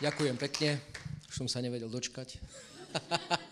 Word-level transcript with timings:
Ďakujem 0.00 0.40
pekne, 0.40 0.80
už 1.28 1.44
som 1.44 1.44
sa 1.44 1.60
nevedel 1.60 1.92
dočkať. 1.92 2.40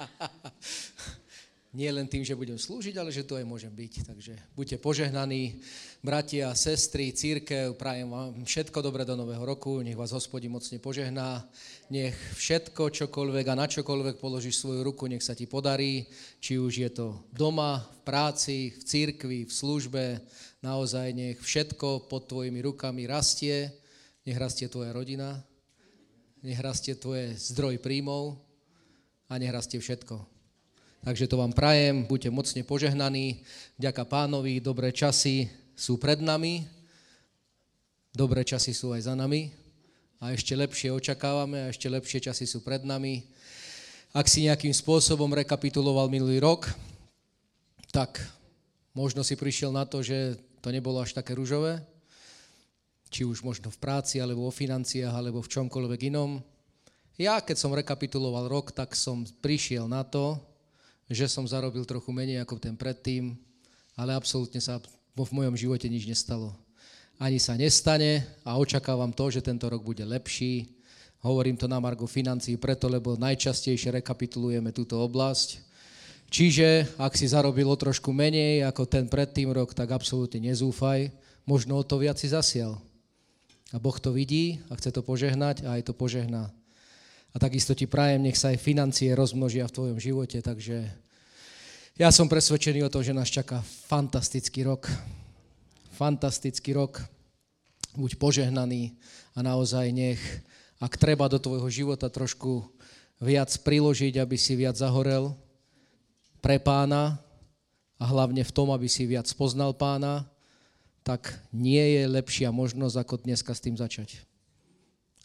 Nie 1.76 1.92
len 1.92 2.08
tým, 2.08 2.24
že 2.24 2.32
budem 2.32 2.56
slúžiť, 2.56 2.96
ale 2.96 3.12
že 3.12 3.28
tu 3.28 3.36
aj 3.36 3.44
môžem 3.44 3.68
byť. 3.68 4.08
Takže 4.08 4.32
buďte 4.56 4.80
požehnaní, 4.80 5.60
bratia, 6.00 6.48
sestry, 6.56 7.12
církev, 7.12 7.76
prajem 7.76 8.08
vám 8.08 8.48
všetko 8.48 8.80
dobré 8.80 9.04
do 9.04 9.12
nového 9.12 9.44
roku, 9.44 9.84
nech 9.84 9.92
vás 9.92 10.16
hospodí 10.16 10.48
mocne 10.48 10.80
požehná, 10.80 11.44
nech 11.92 12.16
všetko, 12.16 12.96
čokoľvek 12.96 13.44
a 13.52 13.58
na 13.60 13.68
čokoľvek 13.68 14.16
položíš 14.16 14.64
svoju 14.64 14.88
ruku, 14.88 15.04
nech 15.04 15.20
sa 15.20 15.36
ti 15.36 15.44
podarí, 15.44 16.08
či 16.40 16.56
už 16.56 16.72
je 16.80 16.88
to 16.88 17.28
doma, 17.28 17.84
v 17.84 17.98
práci, 18.08 18.72
v 18.72 18.80
církvi, 18.88 19.44
v 19.44 19.52
službe, 19.52 20.04
naozaj 20.64 21.12
nech 21.12 21.36
všetko 21.44 22.08
pod 22.08 22.24
tvojimi 22.24 22.64
rukami 22.64 23.04
rastie, 23.04 23.68
nech 24.24 24.40
rastie 24.40 24.72
tvoja 24.72 24.96
rodina, 24.96 25.44
nech 26.42 26.60
rastie 26.62 26.94
tvoje 26.94 27.34
zdroj 27.34 27.82
príjmov 27.82 28.38
a 29.26 29.38
nech 29.38 29.50
rastie 29.50 29.82
všetko. 29.82 30.22
Takže 31.02 31.30
to 31.30 31.38
vám 31.38 31.54
prajem, 31.54 32.06
buďte 32.06 32.30
mocne 32.34 32.62
požehnaní, 32.66 33.42
vďaka 33.78 34.02
pánovi, 34.06 34.58
dobré 34.58 34.90
časy 34.90 35.46
sú 35.78 35.94
pred 35.98 36.18
nami, 36.18 36.66
dobré 38.10 38.42
časy 38.42 38.74
sú 38.74 38.90
aj 38.90 39.06
za 39.06 39.14
nami 39.14 39.54
a 40.18 40.34
ešte 40.34 40.58
lepšie 40.58 40.90
očakávame 40.90 41.62
a 41.62 41.70
ešte 41.70 41.86
lepšie 41.86 42.26
časy 42.26 42.50
sú 42.50 42.66
pred 42.66 42.82
nami. 42.82 43.22
Ak 44.10 44.26
si 44.26 44.50
nejakým 44.50 44.74
spôsobom 44.74 45.30
rekapituloval 45.30 46.10
minulý 46.10 46.42
rok, 46.42 46.66
tak 47.94 48.18
možno 48.90 49.22
si 49.22 49.38
prišiel 49.38 49.70
na 49.70 49.86
to, 49.86 50.02
že 50.02 50.34
to 50.58 50.74
nebolo 50.74 50.98
až 50.98 51.14
také 51.14 51.38
ružové, 51.38 51.78
či 53.08 53.24
už 53.24 53.42
možno 53.42 53.72
v 53.72 53.80
práci, 53.80 54.20
alebo 54.20 54.46
o 54.46 54.52
financiách, 54.52 55.12
alebo 55.12 55.40
v 55.40 55.50
čomkoľvek 55.50 56.12
inom. 56.12 56.40
Ja, 57.18 57.42
keď 57.42 57.56
som 57.58 57.74
rekapituloval 57.74 58.46
rok, 58.46 58.70
tak 58.70 58.94
som 58.94 59.26
prišiel 59.42 59.90
na 59.90 60.06
to, 60.06 60.38
že 61.10 61.26
som 61.26 61.48
zarobil 61.48 61.82
trochu 61.88 62.12
menej 62.14 62.44
ako 62.44 62.60
ten 62.60 62.76
predtým, 62.76 63.34
ale 63.98 64.14
absolútne 64.14 64.62
sa 64.62 64.78
v 65.18 65.30
mojom 65.34 65.58
živote 65.58 65.90
nič 65.90 66.06
nestalo. 66.06 66.54
Ani 67.18 67.42
sa 67.42 67.58
nestane 67.58 68.22
a 68.46 68.54
očakávam 68.54 69.10
to, 69.10 69.26
že 69.34 69.42
tento 69.42 69.66
rok 69.66 69.82
bude 69.82 70.06
lepší. 70.06 70.70
Hovorím 71.18 71.58
to 71.58 71.66
na 71.66 71.82
Margo 71.82 72.06
financií 72.06 72.54
preto, 72.54 72.86
lebo 72.86 73.18
najčastejšie 73.18 73.98
rekapitulujeme 73.98 74.70
túto 74.70 75.02
oblasť. 75.02 75.58
Čiže 76.30 76.94
ak 77.00 77.18
si 77.18 77.26
zarobilo 77.26 77.74
trošku 77.74 78.14
menej 78.14 78.62
ako 78.70 78.86
ten 78.86 79.10
predtým 79.10 79.50
rok, 79.50 79.74
tak 79.74 79.90
absolútne 79.90 80.38
nezúfaj. 80.46 81.10
Možno 81.42 81.80
o 81.80 81.82
to 81.82 81.98
viac 81.98 82.20
si 82.20 82.30
zasial. 82.30 82.78
A 83.72 83.76
Boh 83.76 83.96
to 84.00 84.16
vidí 84.16 84.64
a 84.72 84.76
chce 84.80 84.92
to 84.94 85.04
požehnať 85.04 85.68
a 85.68 85.76
aj 85.76 85.88
to 85.88 85.92
požehná. 85.92 86.48
A 87.32 87.36
takisto 87.36 87.76
ti 87.76 87.84
prajem, 87.84 88.24
nech 88.24 88.40
sa 88.40 88.56
aj 88.56 88.64
financie 88.64 89.12
rozmnožia 89.12 89.68
v 89.68 89.76
tvojom 89.76 89.98
živote, 90.00 90.40
takže 90.40 90.88
ja 91.98 92.08
som 92.08 92.30
presvedčený 92.30 92.86
o 92.86 92.92
tom, 92.94 93.04
že 93.04 93.12
nás 93.12 93.28
čaká 93.28 93.60
fantastický 93.90 94.64
rok. 94.64 94.88
Fantastický 95.98 96.72
rok. 96.72 97.02
Buď 97.98 98.16
požehnaný 98.16 98.94
a 99.34 99.42
naozaj 99.42 99.90
nech, 99.90 100.22
ak 100.78 100.94
treba 100.94 101.26
do 101.26 101.42
tvojho 101.42 101.66
života 101.66 102.06
trošku 102.06 102.70
viac 103.18 103.50
priložiť, 103.50 104.14
aby 104.22 104.38
si 104.38 104.54
viac 104.54 104.78
zahorel 104.78 105.34
pre 106.38 106.62
pána 106.62 107.18
a 107.98 108.04
hlavne 108.06 108.46
v 108.46 108.54
tom, 108.54 108.70
aby 108.70 108.86
si 108.86 109.02
viac 109.04 109.26
poznal 109.34 109.74
pána, 109.74 110.22
tak 111.08 111.40
nie 111.56 111.80
je 111.96 112.02
lepšia 112.04 112.52
možnosť, 112.52 112.96
ako 113.00 113.14
dneska 113.24 113.56
s 113.56 113.64
tým 113.64 113.80
začať. 113.80 114.20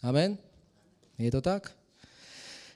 Amen? 0.00 0.40
Je 1.20 1.28
to 1.28 1.44
tak? 1.44 1.76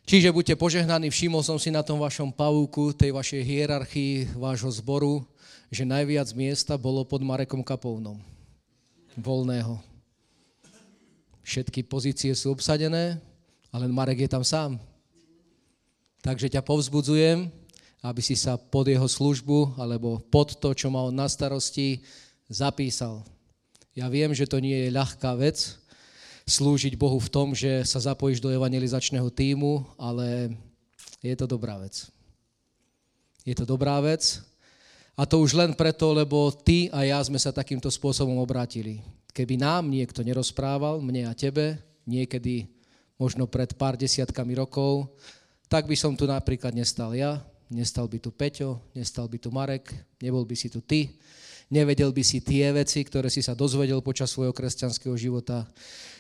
Čiže 0.05 0.29
buďte 0.29 0.61
požehnaní, 0.61 1.09
všimol 1.09 1.41
som 1.41 1.57
si 1.57 1.73
na 1.73 1.81
tom 1.81 1.97
vašom 2.05 2.29
pavúku, 2.29 2.93
tej 2.93 3.17
vašej 3.17 3.41
hierarchii 3.49 4.37
vášho 4.37 4.69
zboru, 4.69 5.25
že 5.73 5.89
najviac 5.89 6.29
miesta 6.37 6.77
bolo 6.77 7.01
pod 7.01 7.25
Marekom 7.25 7.65
Kapovnom. 7.65 8.21
Voľného. 9.17 9.81
Všetky 11.41 11.89
pozície 11.89 12.37
sú 12.37 12.53
obsadené, 12.53 13.17
ale 13.73 13.89
Marek 13.89 14.29
je 14.29 14.31
tam 14.37 14.45
sám. 14.45 14.77
Takže 16.21 16.53
ťa 16.53 16.61
povzbudzujem, 16.61 17.49
aby 18.05 18.21
si 18.21 18.37
sa 18.37 18.61
pod 18.61 18.85
jeho 18.85 19.09
službu 19.09 19.81
alebo 19.81 20.21
pod 20.29 20.61
to, 20.61 20.77
čo 20.77 20.93
má 20.93 21.09
on 21.09 21.17
na 21.17 21.25
starosti, 21.25 22.05
zapísal. 22.49 23.23
Ja 23.93 24.09
viem, 24.09 24.33
že 24.33 24.49
to 24.49 24.59
nie 24.59 24.89
je 24.89 24.95
ľahká 24.97 25.37
vec, 25.37 25.77
slúžiť 26.49 26.97
Bohu 26.97 27.21
v 27.21 27.33
tom, 27.33 27.53
že 27.53 27.85
sa 27.85 28.01
zapojíš 28.01 28.41
do 28.41 28.49
evangelizačného 28.49 29.29
týmu, 29.29 29.85
ale 30.01 30.57
je 31.21 31.37
to 31.37 31.45
dobrá 31.45 31.77
vec. 31.77 32.09
Je 33.45 33.53
to 33.53 33.69
dobrá 33.69 34.01
vec 34.01 34.41
a 35.19 35.27
to 35.29 35.43
už 35.45 35.59
len 35.59 35.77
preto, 35.77 36.15
lebo 36.15 36.49
ty 36.55 36.89
a 36.89 37.05
ja 37.05 37.19
sme 37.21 37.37
sa 37.37 37.53
takýmto 37.53 37.93
spôsobom 37.93 38.41
obrátili. 38.41 39.05
Keby 39.35 39.61
nám 39.61 39.91
niekto 39.91 40.25
nerozprával, 40.25 41.03
mne 41.05 41.29
a 41.29 41.35
tebe, 41.37 41.77
niekedy 42.09 42.71
možno 43.19 43.51
pred 43.51 43.75
pár 43.75 43.99
desiatkami 43.99 44.57
rokov, 44.57 45.11
tak 45.67 45.85
by 45.85 45.97
som 45.99 46.17
tu 46.17 46.25
napríklad 46.25 46.73
nestal 46.73 47.13
ja, 47.13 47.43
nestal 47.69 48.09
by 48.09 48.23
tu 48.23 48.33
Peťo, 48.33 48.81
nestal 48.97 49.29
by 49.29 49.37
tu 49.37 49.53
Marek, 49.53 49.93
nebol 50.23 50.47
by 50.47 50.57
si 50.57 50.73
tu 50.73 50.81
ty, 50.81 51.19
nevedel 51.69 52.13
by 52.13 52.25
si 52.25 52.41
tie 52.41 52.73
veci, 52.73 53.05
ktoré 53.05 53.29
si 53.29 53.45
sa 53.45 53.57
dozvedel 53.57 54.01
počas 54.01 54.33
svojho 54.33 54.53
kresťanského 54.57 55.15
života. 55.17 55.69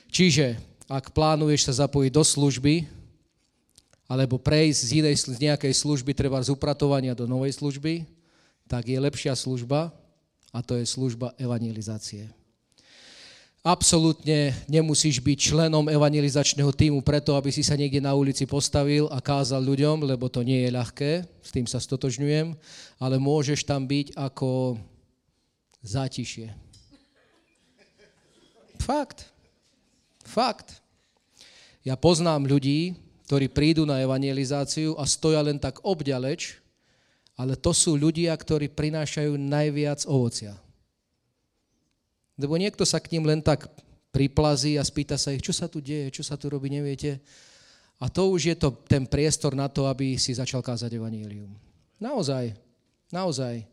Čiže 0.08 0.56
ak 0.88 1.12
plánuješ 1.12 1.68
sa 1.68 1.84
zapojiť 1.84 2.12
do 2.12 2.24
služby, 2.24 2.88
alebo 4.08 4.40
prejsť 4.40 4.80
z, 4.80 4.90
inej, 5.04 5.16
z 5.20 5.38
nejakej 5.52 5.74
služby, 5.76 6.16
treba 6.16 6.40
z 6.40 6.48
upratovania 6.48 7.12
do 7.12 7.28
novej 7.28 7.52
služby, 7.60 8.08
tak 8.64 8.88
je 8.88 8.96
lepšia 8.96 9.36
služba 9.36 9.92
a 10.48 10.64
to 10.64 10.80
je 10.80 10.88
služba 10.88 11.36
evangelizácie. 11.36 12.32
Absolútne 13.60 14.56
nemusíš 14.64 15.20
byť 15.20 15.52
členom 15.52 15.92
evangelizačného 15.92 16.72
týmu 16.72 17.04
preto, 17.04 17.36
aby 17.36 17.52
si 17.52 17.60
sa 17.60 17.76
niekde 17.76 18.00
na 18.00 18.16
ulici 18.16 18.48
postavil 18.48 19.12
a 19.12 19.20
kázal 19.20 19.60
ľuďom, 19.60 20.08
lebo 20.08 20.32
to 20.32 20.40
nie 20.40 20.64
je 20.64 20.70
ľahké, 20.72 21.12
s 21.44 21.50
tým 21.52 21.68
sa 21.68 21.76
stotožňujem, 21.76 22.56
ale 22.96 23.20
môžeš 23.20 23.68
tam 23.68 23.84
byť 23.84 24.16
ako 24.16 24.80
zátišie. 25.82 26.54
Fakt. 28.82 29.28
Fakt. 30.24 30.80
Ja 31.84 31.96
poznám 31.96 32.48
ľudí, 32.48 32.96
ktorí 33.28 33.52
prídu 33.52 33.84
na 33.84 34.00
evangelizáciu 34.00 34.96
a 34.96 35.04
stoja 35.04 35.44
len 35.44 35.60
tak 35.60 35.84
obďaleč, 35.84 36.60
ale 37.36 37.54
to 37.54 37.76
sú 37.76 37.94
ľudia, 37.94 38.32
ktorí 38.32 38.72
prinášajú 38.72 39.36
najviac 39.36 40.08
ovocia. 40.08 40.56
Lebo 42.40 42.56
niekto 42.56 42.88
sa 42.88 42.98
k 42.98 43.14
ním 43.14 43.28
len 43.28 43.40
tak 43.44 43.68
priplazí 44.10 44.80
a 44.80 44.82
spýta 44.82 45.20
sa 45.20 45.30
ich, 45.36 45.44
čo 45.44 45.52
sa 45.52 45.68
tu 45.68 45.84
deje, 45.84 46.08
čo 46.10 46.24
sa 46.24 46.40
tu 46.40 46.48
robí, 46.48 46.72
neviete. 46.72 47.20
A 47.98 48.06
to 48.06 48.30
už 48.30 48.54
je 48.54 48.56
to 48.56 48.72
ten 48.86 49.04
priestor 49.04 49.58
na 49.58 49.66
to, 49.66 49.90
aby 49.90 50.14
si 50.16 50.32
začal 50.32 50.62
kázať 50.62 50.96
evanílium. 50.96 51.50
Naozaj, 51.98 52.54
naozaj. 53.10 53.66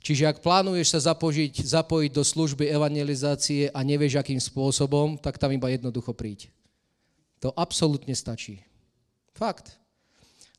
Čiže 0.00 0.32
ak 0.32 0.40
plánuješ 0.40 0.96
sa 0.96 1.12
zapožiť, 1.12 1.60
zapojiť 1.60 2.10
do 2.16 2.24
služby 2.24 2.72
evangelizácie 2.72 3.68
a 3.68 3.84
nevieš, 3.84 4.16
akým 4.16 4.40
spôsobom, 4.40 5.20
tak 5.20 5.36
tam 5.36 5.52
iba 5.52 5.68
jednoducho 5.68 6.16
príď. 6.16 6.48
To 7.44 7.52
absolútne 7.52 8.16
stačí. 8.16 8.64
Fakt. 9.36 9.76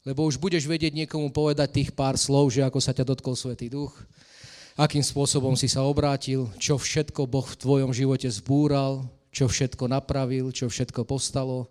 Lebo 0.05 0.25
už 0.25 0.37
budeš 0.41 0.65
vedieť 0.65 0.93
niekomu 0.93 1.29
povedať 1.29 1.69
tých 1.73 1.89
pár 1.93 2.17
slov, 2.17 2.53
že 2.53 2.65
ako 2.65 2.81
sa 2.81 2.93
ťa 2.93 3.05
dotkol 3.05 3.37
Svetý 3.37 3.69
Duch, 3.69 3.93
akým 4.73 5.05
spôsobom 5.05 5.53
si 5.53 5.69
sa 5.69 5.85
obrátil, 5.85 6.49
čo 6.57 6.77
všetko 6.77 7.29
Boh 7.29 7.45
v 7.45 7.59
tvojom 7.61 7.91
živote 7.93 8.25
zbúral, 8.29 9.05
čo 9.29 9.45
všetko 9.45 9.89
napravil, 9.89 10.49
čo 10.49 10.69
všetko 10.69 11.05
postalo. 11.05 11.69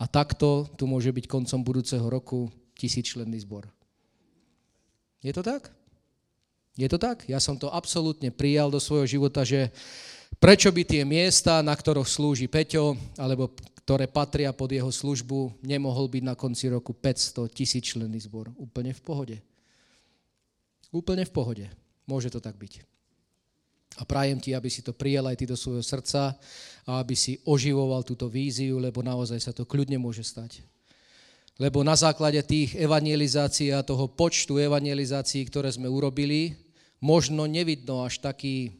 A 0.00 0.08
takto 0.08 0.68
tu 0.76 0.84
môže 0.84 1.12
byť 1.12 1.24
koncom 1.28 1.60
budúceho 1.60 2.04
roku 2.08 2.48
tisíčlenný 2.76 3.40
zbor. 3.44 3.68
Je 5.20 5.32
to 5.32 5.44
tak? 5.44 5.68
Je 6.80 6.88
to 6.88 6.96
tak? 6.96 7.28
Ja 7.28 7.36
som 7.36 7.60
to 7.60 7.68
absolútne 7.68 8.32
prijal 8.32 8.72
do 8.72 8.80
svojho 8.80 9.04
života, 9.04 9.44
že 9.44 9.68
prečo 10.40 10.72
by 10.72 10.80
tie 10.88 11.04
miesta, 11.04 11.60
na 11.60 11.76
ktoroch 11.76 12.08
slúži 12.08 12.48
Peťo, 12.48 12.96
alebo 13.20 13.52
ktoré 13.84 14.08
patria 14.08 14.48
pod 14.56 14.72
jeho 14.72 14.88
službu, 14.88 15.60
nemohol 15.60 16.08
byť 16.08 16.22
na 16.24 16.32
konci 16.32 16.72
roku 16.72 16.96
500 16.96 17.52
tisíc 17.52 17.92
členný 17.92 18.16
zbor. 18.24 18.48
Úplne 18.56 18.96
v 18.96 19.00
pohode. 19.04 19.36
Úplne 20.88 21.28
v 21.28 21.32
pohode. 21.36 21.66
Môže 22.08 22.32
to 22.32 22.40
tak 22.40 22.56
byť. 22.56 22.80
A 24.00 24.08
prajem 24.08 24.40
ti, 24.40 24.56
aby 24.56 24.72
si 24.72 24.80
to 24.80 24.96
prijal 24.96 25.28
aj 25.28 25.36
ty 25.36 25.44
do 25.44 25.60
svojho 25.60 25.84
srdca 25.84 26.32
a 26.88 26.90
aby 26.96 27.12
si 27.12 27.36
oživoval 27.44 28.08
túto 28.08 28.24
víziu, 28.32 28.80
lebo 28.80 29.04
naozaj 29.04 29.36
sa 29.36 29.52
to 29.52 29.68
kľudne 29.68 30.00
môže 30.00 30.24
stať 30.24 30.64
lebo 31.60 31.84
na 31.84 31.92
základe 31.92 32.40
tých 32.40 32.72
evangelizácií 32.72 33.68
a 33.76 33.84
toho 33.84 34.08
počtu 34.08 34.56
evangelizácií, 34.56 35.44
ktoré 35.44 35.68
sme 35.68 35.92
urobili, 35.92 36.56
možno 37.00 37.48
nevidno 37.48 38.04
až 38.04 38.20
taký, 38.20 38.76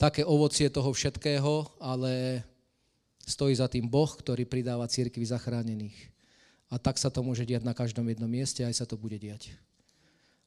také 0.00 0.24
ovocie 0.24 0.72
toho 0.72 0.90
všetkého, 0.90 1.68
ale 1.78 2.42
Stojí 3.26 3.58
za 3.58 3.66
tým 3.66 3.90
Boh, 3.90 4.06
ktorý 4.06 4.46
pridáva 4.46 4.86
církvi 4.86 5.26
zachránených. 5.26 5.98
A 6.70 6.78
tak 6.78 6.94
sa 6.94 7.10
to 7.10 7.26
môže 7.26 7.42
diať 7.42 7.66
na 7.66 7.74
každom 7.74 8.06
jednom 8.06 8.30
mieste, 8.30 8.62
aj 8.62 8.78
sa 8.78 8.86
to 8.86 8.94
bude 8.94 9.18
diať. 9.18 9.50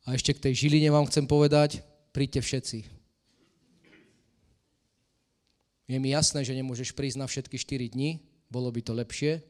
A 0.07 0.15
ešte 0.15 0.31
k 0.31 0.47
tej 0.47 0.63
Žiline 0.63 0.87
vám 0.87 1.03
chcem 1.11 1.27
povedať, 1.27 1.83
príďte 2.15 2.39
všetci. 2.39 2.79
Je 5.91 5.97
mi 5.99 6.15
jasné, 6.15 6.47
že 6.47 6.55
nemôžeš 6.55 6.95
prísť 6.95 7.19
na 7.19 7.27
všetky 7.27 7.59
4 7.59 7.91
dni, 7.91 8.23
bolo 8.47 8.71
by 8.71 8.79
to 8.79 8.95
lepšie, 8.95 9.43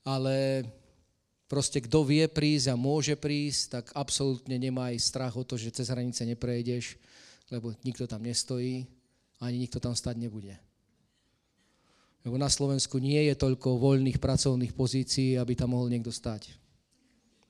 ale 0.00 0.64
proste 1.52 1.84
kto 1.84 2.08
vie 2.08 2.24
prísť 2.32 2.72
a 2.72 2.80
môže 2.80 3.12
prísť, 3.12 3.60
tak 3.68 3.84
absolútne 3.92 4.56
nemá 4.56 4.88
aj 4.88 5.04
strach 5.04 5.36
o 5.36 5.44
to, 5.44 5.60
že 5.60 5.68
cez 5.68 5.92
hranice 5.92 6.24
neprejdeš, 6.24 6.96
lebo 7.52 7.76
nikto 7.84 8.08
tam 8.08 8.24
nestojí, 8.24 8.88
ani 9.36 9.68
nikto 9.68 9.76
tam 9.76 9.92
stať 9.92 10.16
nebude. 10.16 10.56
Lebo 12.24 12.40
na 12.40 12.48
Slovensku 12.48 12.96
nie 12.96 13.28
je 13.28 13.36
toľko 13.36 13.76
voľných 13.76 14.16
pracovných 14.16 14.72
pozícií, 14.72 15.36
aby 15.36 15.52
tam 15.52 15.76
mohol 15.76 15.92
niekto 15.92 16.08
stať. 16.08 16.48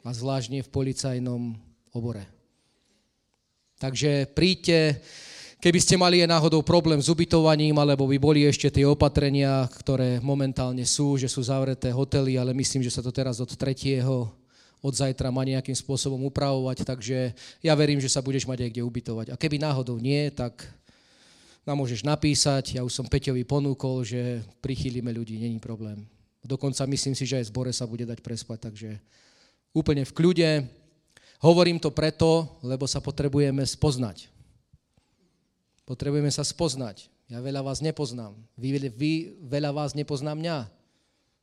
A 0.03 0.11
zvláštne 0.11 0.67
v 0.67 0.73
policajnom 0.75 1.55
obore. 1.95 2.27
Takže 3.79 4.27
príďte, 4.35 4.99
Keby 5.63 5.79
ste 5.79 5.95
mali 5.95 6.19
aj 6.19 6.27
náhodou 6.27 6.59
problém 6.67 6.99
s 6.99 7.07
ubytovaním, 7.07 7.79
alebo 7.79 8.11
by 8.11 8.19
boli 8.19 8.43
ešte 8.43 8.67
tie 8.67 8.83
opatrenia, 8.83 9.71
ktoré 9.79 10.19
momentálne 10.19 10.83
sú, 10.83 11.15
že 11.15 11.31
sú 11.31 11.39
zavreté 11.39 11.95
hotely, 11.95 12.35
ale 12.35 12.51
myslím, 12.51 12.83
že 12.83 12.91
sa 12.91 12.99
to 12.99 13.15
teraz 13.15 13.39
od 13.39 13.55
tretieho 13.55 14.27
od 14.83 14.91
zajtra 14.99 15.31
má 15.31 15.47
nejakým 15.47 15.79
spôsobom 15.79 16.19
upravovať, 16.27 16.83
takže 16.83 17.31
ja 17.63 17.73
verím, 17.79 18.03
že 18.03 18.11
sa 18.11 18.19
budeš 18.19 18.51
mať 18.51 18.67
aj 18.67 18.71
kde 18.75 18.83
ubytovať. 18.83 19.27
A 19.31 19.39
keby 19.39 19.63
náhodou 19.63 20.03
nie, 20.03 20.27
tak 20.35 20.67
nám 21.63 21.79
môžeš 21.79 22.03
napísať, 22.03 22.75
ja 22.75 22.83
už 22.83 22.91
som 22.91 23.07
Peťovi 23.07 23.47
ponúkol, 23.47 24.03
že 24.03 24.43
prichýlime 24.59 25.15
ľudí, 25.15 25.39
není 25.39 25.63
problém. 25.63 26.03
Dokonca 26.43 26.83
myslím 26.91 27.15
si, 27.15 27.23
že 27.23 27.39
aj 27.39 27.55
zbore 27.55 27.71
sa 27.71 27.87
bude 27.87 28.03
dať 28.03 28.19
prespať, 28.19 28.67
takže 28.67 28.99
úplne 29.71 30.03
v 30.03 30.11
kľude. 30.11 30.51
Hovorím 31.39 31.79
to 31.79 31.95
preto, 31.95 32.51
lebo 32.67 32.91
sa 32.91 32.99
potrebujeme 32.99 33.63
spoznať. 33.63 34.32
Potrebujeme 35.83 36.31
sa 36.31 36.47
spoznať. 36.47 37.11
Ja 37.27 37.41
veľa 37.41 37.65
vás 37.65 37.81
nepoznám. 37.81 38.37
Vy, 38.61 38.93
vy 38.93 39.13
veľa 39.49 39.73
vás 39.73 39.97
nepozná 39.97 40.37
mňa. 40.37 40.69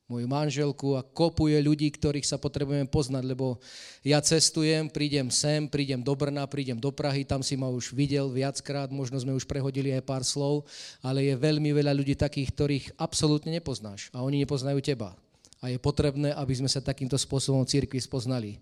Moju 0.09 0.25
manželku 0.25 0.97
a 0.97 1.06
kopuje 1.06 1.53
ľudí, 1.62 1.86
ktorých 1.94 2.25
sa 2.25 2.41
potrebujeme 2.41 2.89
poznať, 2.89 3.30
lebo 3.30 3.62
ja 4.01 4.18
cestujem, 4.18 4.89
prídem 4.89 5.30
sem, 5.30 5.69
prídem 5.69 6.01
do 6.01 6.18
Brna, 6.18 6.50
prídem 6.50 6.81
do 6.81 6.89
Prahy, 6.89 7.21
tam 7.21 7.45
si 7.45 7.53
ma 7.53 7.69
už 7.69 7.94
videl 7.94 8.25
viackrát, 8.25 8.89
možno 8.89 9.21
sme 9.21 9.38
už 9.38 9.45
prehodili 9.45 9.94
aj 9.94 10.01
pár 10.09 10.25
slov, 10.25 10.65
ale 11.06 11.30
je 11.30 11.38
veľmi 11.38 11.69
veľa 11.77 11.94
ľudí 11.94 12.18
takých, 12.18 12.50
ktorých 12.57 12.86
absolútne 12.97 13.53
nepoznáš 13.53 14.09
a 14.09 14.25
oni 14.25 14.41
nepoznajú 14.41 14.81
teba. 14.81 15.13
A 15.62 15.69
je 15.69 15.77
potrebné, 15.77 16.33
aby 16.33 16.57
sme 16.57 16.71
sa 16.71 16.81
takýmto 16.81 17.13
spôsobom 17.13 17.62
církvi 17.62 18.01
spoznali. 18.01 18.57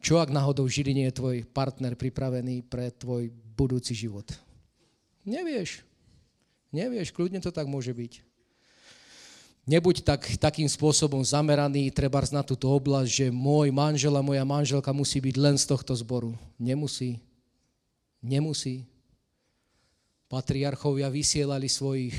Čo 0.00 0.24
ak 0.24 0.32
náhodou 0.32 0.64
v 0.64 0.72
Žiline 0.72 1.12
je 1.12 1.18
tvoj 1.20 1.36
partner 1.52 2.00
pripravený 2.00 2.64
pre 2.64 2.96
tvoj 2.96 3.28
budúci 3.60 3.92
život? 3.92 4.47
Nevieš. 5.28 5.84
Nevieš, 6.72 7.12
kľudne 7.12 7.40
to 7.44 7.52
tak 7.52 7.68
môže 7.68 7.92
byť. 7.92 8.24
Nebuď 9.68 10.00
tak, 10.00 10.24
takým 10.40 10.64
spôsobom 10.64 11.20
zameraný 11.20 11.92
treba 11.92 12.24
na 12.32 12.40
túto 12.40 12.72
oblasť, 12.72 13.10
že 13.12 13.26
môj 13.28 13.68
manžel 13.68 14.16
a 14.16 14.24
moja 14.24 14.40
manželka 14.40 14.88
musí 14.96 15.20
byť 15.20 15.36
len 15.36 15.60
z 15.60 15.68
tohto 15.68 15.92
zboru. 15.92 16.32
Nemusí. 16.56 17.20
Nemusí. 18.24 18.88
Patriarchovia 20.24 21.12
vysielali 21.12 21.68
svojich 21.68 22.16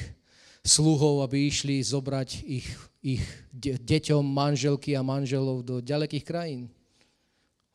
sluhov, 0.61 1.25
aby 1.25 1.50
išli 1.50 1.81
zobrať 1.81 2.45
ich, 2.45 2.69
ich 3.01 3.25
deťom 3.57 4.21
manželky 4.21 4.94
a 4.94 5.01
manželov 5.01 5.65
do 5.65 5.81
ďalekých 5.81 6.25
krajín. 6.25 6.69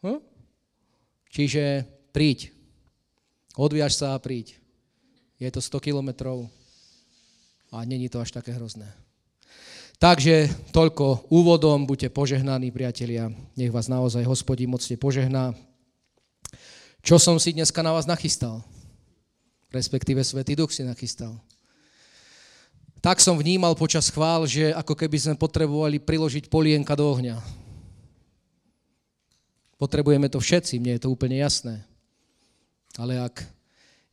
Hm? 0.06 0.22
Čiže 1.34 1.82
príď. 2.14 2.54
Odviaž 3.58 3.98
sa 3.98 4.14
a 4.14 4.22
príď. 4.22 4.62
Je 5.38 5.50
to 5.50 5.58
100 5.58 5.80
kilometrov 5.90 6.46
a 7.74 7.82
není 7.82 8.06
to 8.06 8.22
až 8.22 8.30
také 8.30 8.54
hrozné. 8.54 8.86
Takže 9.98 10.50
toľko 10.74 11.30
úvodom, 11.30 11.86
buďte 11.86 12.10
požehnaní, 12.10 12.74
priatelia. 12.74 13.30
Nech 13.54 13.70
vás 13.70 13.86
naozaj 13.86 14.26
hospodí 14.26 14.66
mocne 14.66 14.98
požehná. 14.98 15.54
Čo 17.04 17.20
som 17.20 17.38
si 17.38 17.54
dneska 17.54 17.82
na 17.82 17.94
vás 17.94 18.06
nachystal? 18.08 18.62
Respektíve 19.70 20.22
Svetý 20.22 20.58
Duch 20.58 20.74
si 20.74 20.82
nachystal. 20.86 21.38
Tak 23.04 23.20
som 23.20 23.36
vnímal 23.36 23.76
počas 23.76 24.08
chvál, 24.08 24.48
že 24.48 24.72
ako 24.72 24.96
keby 24.96 25.20
sme 25.20 25.34
potrebovali 25.36 26.00
priložiť 26.00 26.48
polienka 26.48 26.96
do 26.96 27.04
ohňa. 27.04 27.36
Potrebujeme 29.76 30.32
to 30.32 30.40
všetci, 30.40 30.80
mne 30.80 30.96
je 30.96 31.02
to 31.04 31.12
úplne 31.12 31.36
jasné. 31.36 31.84
Ale 32.96 33.20
ak 33.20 33.44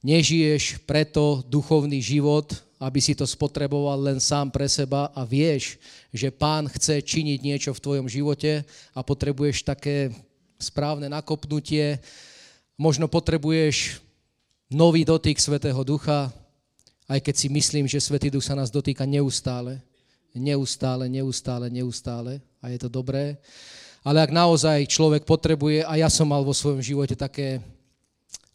Nežiješ 0.02 0.82
preto 0.90 1.46
duchovný 1.46 2.02
život, 2.02 2.58
aby 2.82 2.98
si 2.98 3.14
to 3.14 3.30
spotreboval 3.30 4.02
len 4.02 4.18
sám 4.18 4.50
pre 4.50 4.66
seba 4.66 5.14
a 5.14 5.22
vieš, 5.22 5.78
že 6.10 6.34
pán 6.34 6.66
chce 6.66 7.06
činiť 7.06 7.40
niečo 7.46 7.72
v 7.78 7.84
tvojom 7.86 8.08
živote 8.10 8.66
a 8.98 9.00
potrebuješ 9.06 9.62
také 9.62 10.10
správne 10.58 11.06
nakopnutie, 11.06 12.02
možno 12.74 13.06
potrebuješ 13.06 14.02
nový 14.74 15.06
dotyk 15.06 15.38
Svetého 15.38 15.78
Ducha, 15.86 16.34
aj 17.06 17.22
keď 17.22 17.36
si 17.38 17.48
myslím, 17.54 17.86
že 17.86 18.02
Svetý 18.02 18.34
Duch 18.34 18.42
sa 18.42 18.58
nás 18.58 18.74
dotýka 18.74 19.06
neustále, 19.06 19.78
neustále, 20.34 21.06
neustále, 21.06 21.70
neustále 21.70 22.42
a 22.58 22.74
je 22.74 22.82
to 22.82 22.90
dobré. 22.90 23.38
Ale 24.02 24.18
ak 24.18 24.34
naozaj 24.34 24.90
človek 24.90 25.30
potrebuje, 25.30 25.86
a 25.86 25.94
ja 26.02 26.10
som 26.10 26.26
mal 26.26 26.42
vo 26.42 26.58
svojom 26.58 26.82
živote 26.82 27.14
také 27.14 27.62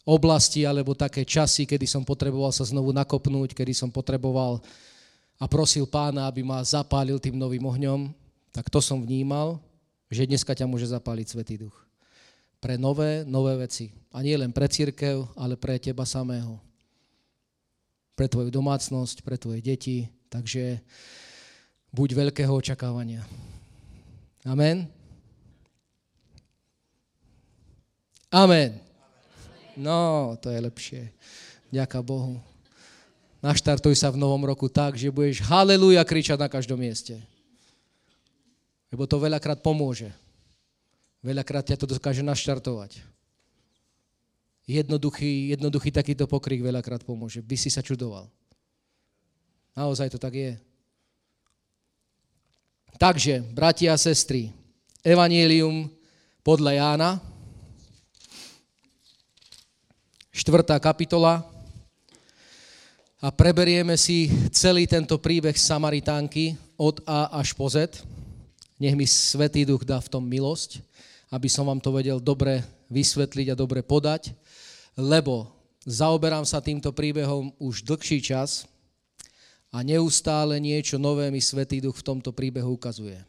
oblasti 0.07 0.63
alebo 0.63 0.95
také 0.95 1.27
časy, 1.27 1.67
kedy 1.67 1.83
som 1.83 2.07
potreboval 2.07 2.55
sa 2.55 2.63
znovu 2.63 2.95
nakopnúť, 2.95 3.51
kedy 3.51 3.75
som 3.75 3.91
potreboval 3.91 4.63
a 5.35 5.45
prosil 5.51 5.83
pána, 5.83 6.31
aby 6.31 6.47
ma 6.47 6.63
zapálil 6.63 7.19
tým 7.19 7.35
novým 7.35 7.67
ohňom, 7.67 8.09
tak 8.55 8.71
to 8.71 8.79
som 8.79 9.03
vnímal, 9.03 9.59
že 10.07 10.23
dneska 10.23 10.55
ťa 10.55 10.65
môže 10.65 10.87
zapáliť 10.87 11.27
Svetý 11.27 11.59
Duch. 11.59 11.75
Pre 12.57 12.79
nové, 12.79 13.21
nové 13.27 13.53
veci. 13.59 13.93
A 14.09 14.23
nie 14.25 14.33
len 14.33 14.49
pre 14.49 14.65
církev, 14.65 15.29
ale 15.37 15.59
pre 15.59 15.77
teba 15.77 16.07
samého. 16.07 16.57
Pre 18.17 18.25
tvoju 18.25 18.49
domácnosť, 18.49 19.21
pre 19.21 19.37
tvoje 19.37 19.61
deti. 19.61 20.09
Takže 20.31 20.81
buď 21.93 22.09
veľkého 22.17 22.49
očakávania. 22.49 23.21
Amen. 24.41 24.89
Amen. 28.33 28.86
No, 29.77 30.33
to 30.41 30.49
je 30.49 30.57
lepšie. 30.57 31.01
Ďaká 31.69 32.01
Bohu. 32.01 32.41
Naštartuj 33.45 33.93
sa 33.93 34.09
v 34.09 34.17
novom 34.17 34.41
roku 34.41 34.65
tak, 34.65 34.97
že 34.97 35.13
budeš 35.13 35.45
haleluja 35.45 36.01
kričať 36.01 36.41
na 36.41 36.49
každom 36.49 36.81
mieste. 36.81 37.21
Lebo 38.89 39.05
to 39.05 39.21
veľakrát 39.21 39.61
pomôže. 39.61 40.09
Veľakrát 41.21 41.69
ťa 41.69 41.77
to 41.77 41.85
dokáže 41.85 42.25
naštartovať. 42.25 42.97
Jednoduchý, 44.65 45.53
jednoduchý 45.53 45.93
takýto 45.93 46.25
pokrik 46.25 46.65
veľakrát 46.65 47.05
pomôže. 47.05 47.45
By 47.45 47.55
si 47.55 47.69
sa 47.69 47.85
čudoval. 47.85 48.25
Naozaj 49.77 50.09
to 50.09 50.19
tak 50.19 50.33
je. 50.33 50.53
Takže, 52.97 53.45
bratia 53.53 53.93
a 53.93 54.01
sestry, 54.01 54.49
Evangelium 55.05 55.85
podľa 56.41 56.71
Jána, 56.73 57.09
4. 60.37 60.69
kapitola 60.77 61.41
a 63.17 63.33
preberieme 63.33 63.97
si 63.97 64.29
celý 64.53 64.85
tento 64.85 65.17
príbeh 65.17 65.57
Samaritánky 65.57 66.53
od 66.77 67.01
A 67.09 67.41
až 67.41 67.57
po 67.57 67.65
Z. 67.65 68.05
Nech 68.77 68.93
mi 68.93 69.09
Svetý 69.09 69.65
Duch 69.65 69.81
dá 69.81 69.97
v 69.97 70.13
tom 70.13 70.21
milosť, 70.21 70.85
aby 71.33 71.49
som 71.49 71.65
vám 71.65 71.81
to 71.81 71.89
vedel 71.89 72.21
dobre 72.21 72.61
vysvetliť 72.93 73.49
a 73.49 73.57
dobre 73.57 73.81
podať, 73.81 74.37
lebo 74.93 75.49
zaoberám 75.89 76.45
sa 76.45 76.61
týmto 76.61 76.93
príbehom 76.93 77.49
už 77.57 77.81
dlhší 77.81 78.21
čas 78.21 78.69
a 79.73 79.81
neustále 79.81 80.61
niečo 80.61 81.01
nové 81.01 81.33
mi 81.33 81.41
Svetý 81.41 81.81
Duch 81.81 81.97
v 81.97 82.13
tomto 82.13 82.29
príbehu 82.29 82.77
ukazuje. 82.77 83.25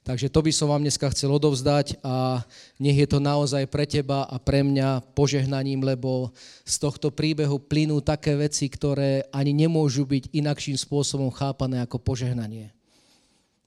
Takže 0.00 0.32
to 0.32 0.40
by 0.40 0.52
som 0.52 0.72
vám 0.72 0.80
dneska 0.80 1.12
chcel 1.12 1.28
odovzdať 1.28 2.00
a 2.00 2.40
nech 2.80 2.96
je 2.96 3.08
to 3.08 3.20
naozaj 3.20 3.68
pre 3.68 3.84
teba 3.84 4.24
a 4.24 4.40
pre 4.40 4.64
mňa 4.64 5.04
požehnaním, 5.12 5.84
lebo 5.84 6.32
z 6.64 6.74
tohto 6.80 7.12
príbehu 7.12 7.60
plynú 7.60 8.00
také 8.00 8.32
veci, 8.32 8.66
ktoré 8.72 9.28
ani 9.28 9.52
nemôžu 9.52 10.08
byť 10.08 10.32
inakším 10.32 10.80
spôsobom 10.80 11.28
chápané 11.30 11.84
ako 11.84 12.00
požehnanie. 12.00 12.72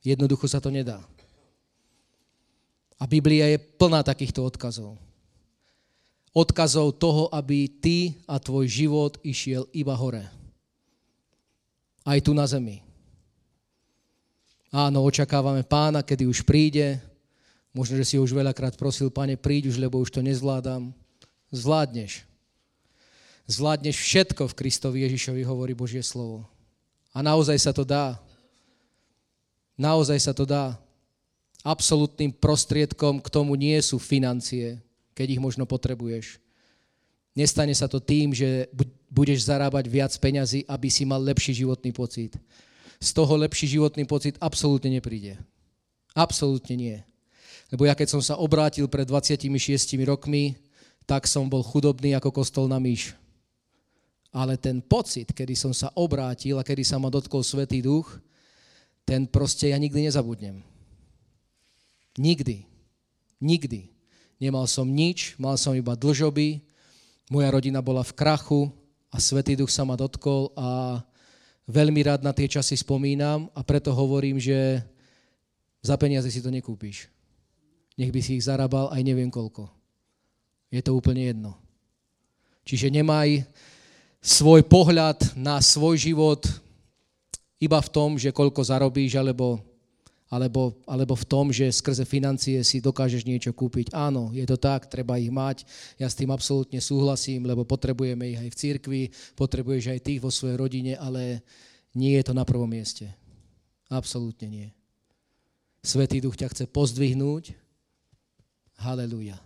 Jednoducho 0.04 0.52
sa 0.52 0.60
to 0.60 0.68
nedá. 0.68 1.00
A 3.00 3.08
Biblia 3.08 3.48
je 3.56 3.64
plná 3.80 4.04
takýchto 4.04 4.44
odkazov. 4.44 5.00
Odkazov 6.36 7.00
toho, 7.00 7.32
aby 7.32 7.72
ty 7.72 8.20
a 8.28 8.36
tvoj 8.36 8.68
život 8.68 9.16
išiel 9.24 9.64
iba 9.72 9.96
hore. 9.96 10.28
Aj 12.04 12.20
tu 12.20 12.36
na 12.36 12.44
zemi. 12.44 12.83
Áno, 14.74 15.06
očakávame 15.06 15.62
pána, 15.62 16.02
kedy 16.02 16.26
už 16.26 16.42
príde. 16.42 16.98
Možno, 17.78 17.94
že 17.94 18.10
si 18.10 18.16
už 18.18 18.34
veľakrát 18.34 18.74
prosil, 18.74 19.14
pane, 19.14 19.38
príď 19.38 19.70
už, 19.70 19.78
lebo 19.78 20.02
už 20.02 20.10
to 20.10 20.26
nezvládam. 20.26 20.90
Zvládneš. 21.54 22.26
Zvládneš 23.46 24.02
všetko 24.02 24.50
v 24.50 24.58
Kristovi 24.58 25.06
Ježišovi, 25.06 25.46
hovorí 25.46 25.78
Božie 25.78 26.02
slovo. 26.02 26.50
A 27.14 27.22
naozaj 27.22 27.62
sa 27.62 27.70
to 27.70 27.86
dá. 27.86 28.18
Naozaj 29.78 30.18
sa 30.18 30.34
to 30.34 30.42
dá. 30.42 30.74
Absolutným 31.62 32.34
prostriedkom 32.34 33.22
k 33.22 33.30
tomu 33.30 33.54
nie 33.54 33.78
sú 33.78 34.02
financie, 34.02 34.82
keď 35.14 35.38
ich 35.38 35.42
možno 35.42 35.70
potrebuješ. 35.70 36.42
Nestane 37.38 37.78
sa 37.78 37.86
to 37.86 38.02
tým, 38.02 38.34
že 38.34 38.74
budeš 39.06 39.46
zarábať 39.46 39.86
viac 39.86 40.14
peňazí, 40.18 40.66
aby 40.66 40.90
si 40.90 41.06
mal 41.06 41.22
lepší 41.22 41.62
životný 41.62 41.94
pocit 41.94 42.42
z 43.04 43.12
toho 43.12 43.36
lepší 43.36 43.76
životný 43.76 44.08
pocit 44.08 44.40
absolútne 44.40 44.96
nepríde. 44.96 45.36
Absolútne 46.16 46.76
nie. 46.80 46.98
Lebo 47.68 47.84
ja 47.84 47.92
keď 47.92 48.16
som 48.16 48.22
sa 48.24 48.40
obrátil 48.40 48.88
pred 48.88 49.04
26 49.04 49.52
rokmi, 50.08 50.56
tak 51.04 51.28
som 51.28 51.52
bol 51.52 51.60
chudobný 51.60 52.16
ako 52.16 52.32
kostol 52.32 52.72
na 52.72 52.80
myš. 52.80 53.12
Ale 54.32 54.56
ten 54.56 54.80
pocit, 54.80 55.30
kedy 55.36 55.54
som 55.54 55.76
sa 55.76 55.92
obrátil 55.94 56.56
a 56.58 56.64
kedy 56.64 56.82
sa 56.88 56.96
ma 56.98 57.12
dotkol 57.12 57.44
Svetý 57.44 57.84
Duch, 57.84 58.08
ten 59.04 59.28
proste 59.28 59.70
ja 59.70 59.78
nikdy 59.78 60.08
nezabudnem. 60.08 60.64
Nikdy. 62.16 62.64
Nikdy. 63.44 63.92
Nemal 64.40 64.66
som 64.72 64.88
nič, 64.88 65.36
mal 65.36 65.60
som 65.60 65.76
iba 65.76 65.94
dlžoby, 65.94 66.64
moja 67.28 67.50
rodina 67.52 67.84
bola 67.84 68.02
v 68.02 68.16
krachu 68.16 68.62
a 69.12 69.20
Svetý 69.20 69.60
Duch 69.60 69.70
sa 69.70 69.84
ma 69.84 70.00
dotkol 70.00 70.50
a 70.56 71.02
veľmi 71.68 72.02
rád 72.04 72.22
na 72.24 72.36
tie 72.36 72.48
časy 72.48 72.76
spomínam 72.80 73.48
a 73.56 73.62
preto 73.64 73.96
hovorím, 73.96 74.40
že 74.40 74.84
za 75.84 75.96
peniaze 76.00 76.28
si 76.32 76.40
to 76.40 76.52
nekúpiš. 76.52 77.12
Nech 78.00 78.10
by 78.10 78.20
si 78.24 78.40
ich 78.40 78.48
zarábal 78.48 78.90
aj 78.90 79.02
neviem 79.04 79.30
koľko. 79.30 79.70
Je 80.74 80.82
to 80.82 80.98
úplne 80.98 81.22
jedno. 81.30 81.52
Čiže 82.64 82.90
nemaj 82.90 83.44
svoj 84.24 84.64
pohľad 84.66 85.36
na 85.36 85.60
svoj 85.60 86.00
život 86.00 86.42
iba 87.60 87.80
v 87.80 87.92
tom, 87.92 88.16
že 88.16 88.32
koľko 88.32 88.64
zarobíš, 88.64 89.20
alebo 89.20 89.60
alebo, 90.34 90.74
alebo 90.90 91.14
v 91.14 91.30
tom, 91.30 91.54
že 91.54 91.70
skrze 91.70 92.10
financie 92.10 92.58
si 92.66 92.82
dokážeš 92.82 93.22
niečo 93.22 93.54
kúpiť. 93.54 93.94
Áno, 93.94 94.34
je 94.34 94.42
to 94.50 94.58
tak, 94.58 94.90
treba 94.90 95.22
ich 95.22 95.30
mať. 95.30 95.62
Ja 96.02 96.10
s 96.10 96.18
tým 96.18 96.34
absolútne 96.34 96.82
súhlasím, 96.82 97.46
lebo 97.46 97.62
potrebujeme 97.62 98.34
ich 98.34 98.40
aj 98.42 98.50
v 98.50 98.58
cirkvi, 98.58 99.02
potrebuješ 99.38 99.94
aj 99.94 100.00
tých 100.02 100.20
vo 100.26 100.34
svojej 100.34 100.58
rodine, 100.58 100.98
ale 100.98 101.46
nie 101.94 102.18
je 102.18 102.26
to 102.26 102.34
na 102.34 102.42
prvom 102.42 102.66
mieste. 102.66 103.14
Absolútne 103.94 104.50
nie. 104.50 104.68
Svetý 105.86 106.18
duch 106.18 106.34
ťa 106.34 106.50
chce 106.50 106.66
pozdvihnúť. 106.66 107.54
Halelúja. 108.82 109.38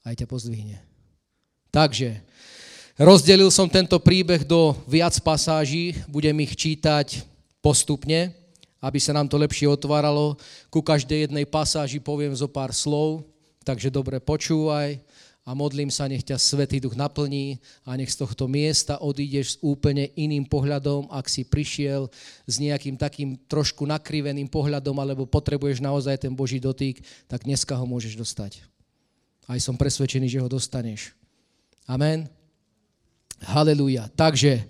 Aj 0.00 0.16
ťa 0.16 0.24
pozdvihne. 0.24 0.80
Takže, 1.68 2.24
rozdelil 2.96 3.52
som 3.52 3.68
tento 3.68 4.00
príbeh 4.00 4.48
do 4.48 4.72
viac 4.88 5.12
pasáží, 5.20 5.92
budem 6.08 6.40
ich 6.40 6.56
čítať 6.56 7.20
postupne 7.60 8.32
aby 8.84 9.00
sa 9.00 9.16
nám 9.16 9.24
to 9.24 9.40
lepšie 9.40 9.64
otváralo. 9.64 10.36
Ku 10.68 10.84
každej 10.84 11.28
jednej 11.28 11.48
pasáži 11.48 11.96
poviem 12.04 12.36
zo 12.36 12.44
pár 12.44 12.76
slov, 12.76 13.24
takže 13.64 13.88
dobre 13.88 14.20
počúvaj 14.20 15.00
a 15.44 15.52
modlím 15.52 15.92
sa, 15.92 16.08
nech 16.08 16.24
ťa 16.24 16.40
Svetý 16.40 16.80
Duch 16.80 16.96
naplní 16.96 17.60
a 17.84 17.96
nech 18.00 18.08
z 18.08 18.20
tohto 18.24 18.48
miesta 18.48 18.96
odídeš 18.96 19.56
s 19.56 19.60
úplne 19.60 20.08
iným 20.16 20.48
pohľadom, 20.48 21.12
ak 21.12 21.28
si 21.28 21.44
prišiel 21.44 22.08
s 22.48 22.56
nejakým 22.56 22.96
takým 22.96 23.36
trošku 23.44 23.84
nakriveným 23.84 24.48
pohľadom 24.48 24.96
alebo 24.96 25.28
potrebuješ 25.28 25.84
naozaj 25.84 26.16
ten 26.24 26.32
Boží 26.32 26.56
dotyk, 26.56 27.04
tak 27.28 27.44
dneska 27.44 27.76
ho 27.76 27.84
môžeš 27.84 28.16
dostať. 28.16 28.64
Aj 29.44 29.60
som 29.60 29.76
presvedčený, 29.76 30.32
že 30.32 30.40
ho 30.40 30.48
dostaneš. 30.48 31.12
Amen. 31.84 32.24
Halelúja. 33.44 34.08
Takže 34.16 34.64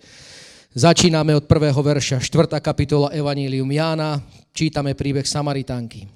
Začíname 0.74 1.38
od 1.38 1.46
prvého 1.46 1.78
verša, 1.78 2.18
4. 2.18 2.58
kapitola 2.58 3.14
Evanílium 3.14 3.70
Jána, 3.70 4.18
čítame 4.50 4.90
príbeh 4.90 5.22
Samaritánky. 5.22 6.10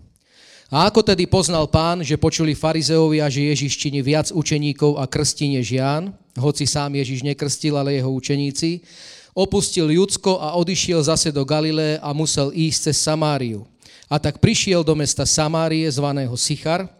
A 0.67 0.91
ako 0.91 1.07
tedy 1.07 1.31
poznal 1.31 1.71
pán, 1.71 2.03
že 2.03 2.19
počuli 2.19 2.59
farizeovia, 2.59 3.31
že 3.31 3.55
Ježiš 3.55 3.79
činí 3.79 4.03
viac 4.03 4.35
učeníkov 4.35 4.99
a 4.99 5.07
krstí 5.07 5.55
než 5.55 5.79
Ján, 5.79 6.11
hoci 6.35 6.67
sám 6.67 6.99
Ježiš 6.99 7.23
nekrstil, 7.23 7.79
ale 7.79 8.03
jeho 8.03 8.11
učeníci, 8.11 8.83
opustil 9.31 9.95
Judsko 9.95 10.43
a 10.43 10.59
odišiel 10.59 11.07
zase 11.07 11.31
do 11.31 11.47
Galilé 11.47 12.03
a 12.03 12.11
musel 12.11 12.51
ísť 12.51 12.91
cez 12.91 12.99
Samáriu. 12.99 13.63
A 14.11 14.19
tak 14.19 14.43
prišiel 14.43 14.83
do 14.83 14.99
mesta 14.99 15.23
Samárie, 15.23 15.87
zvaného 15.87 16.35
Sichar, 16.35 16.91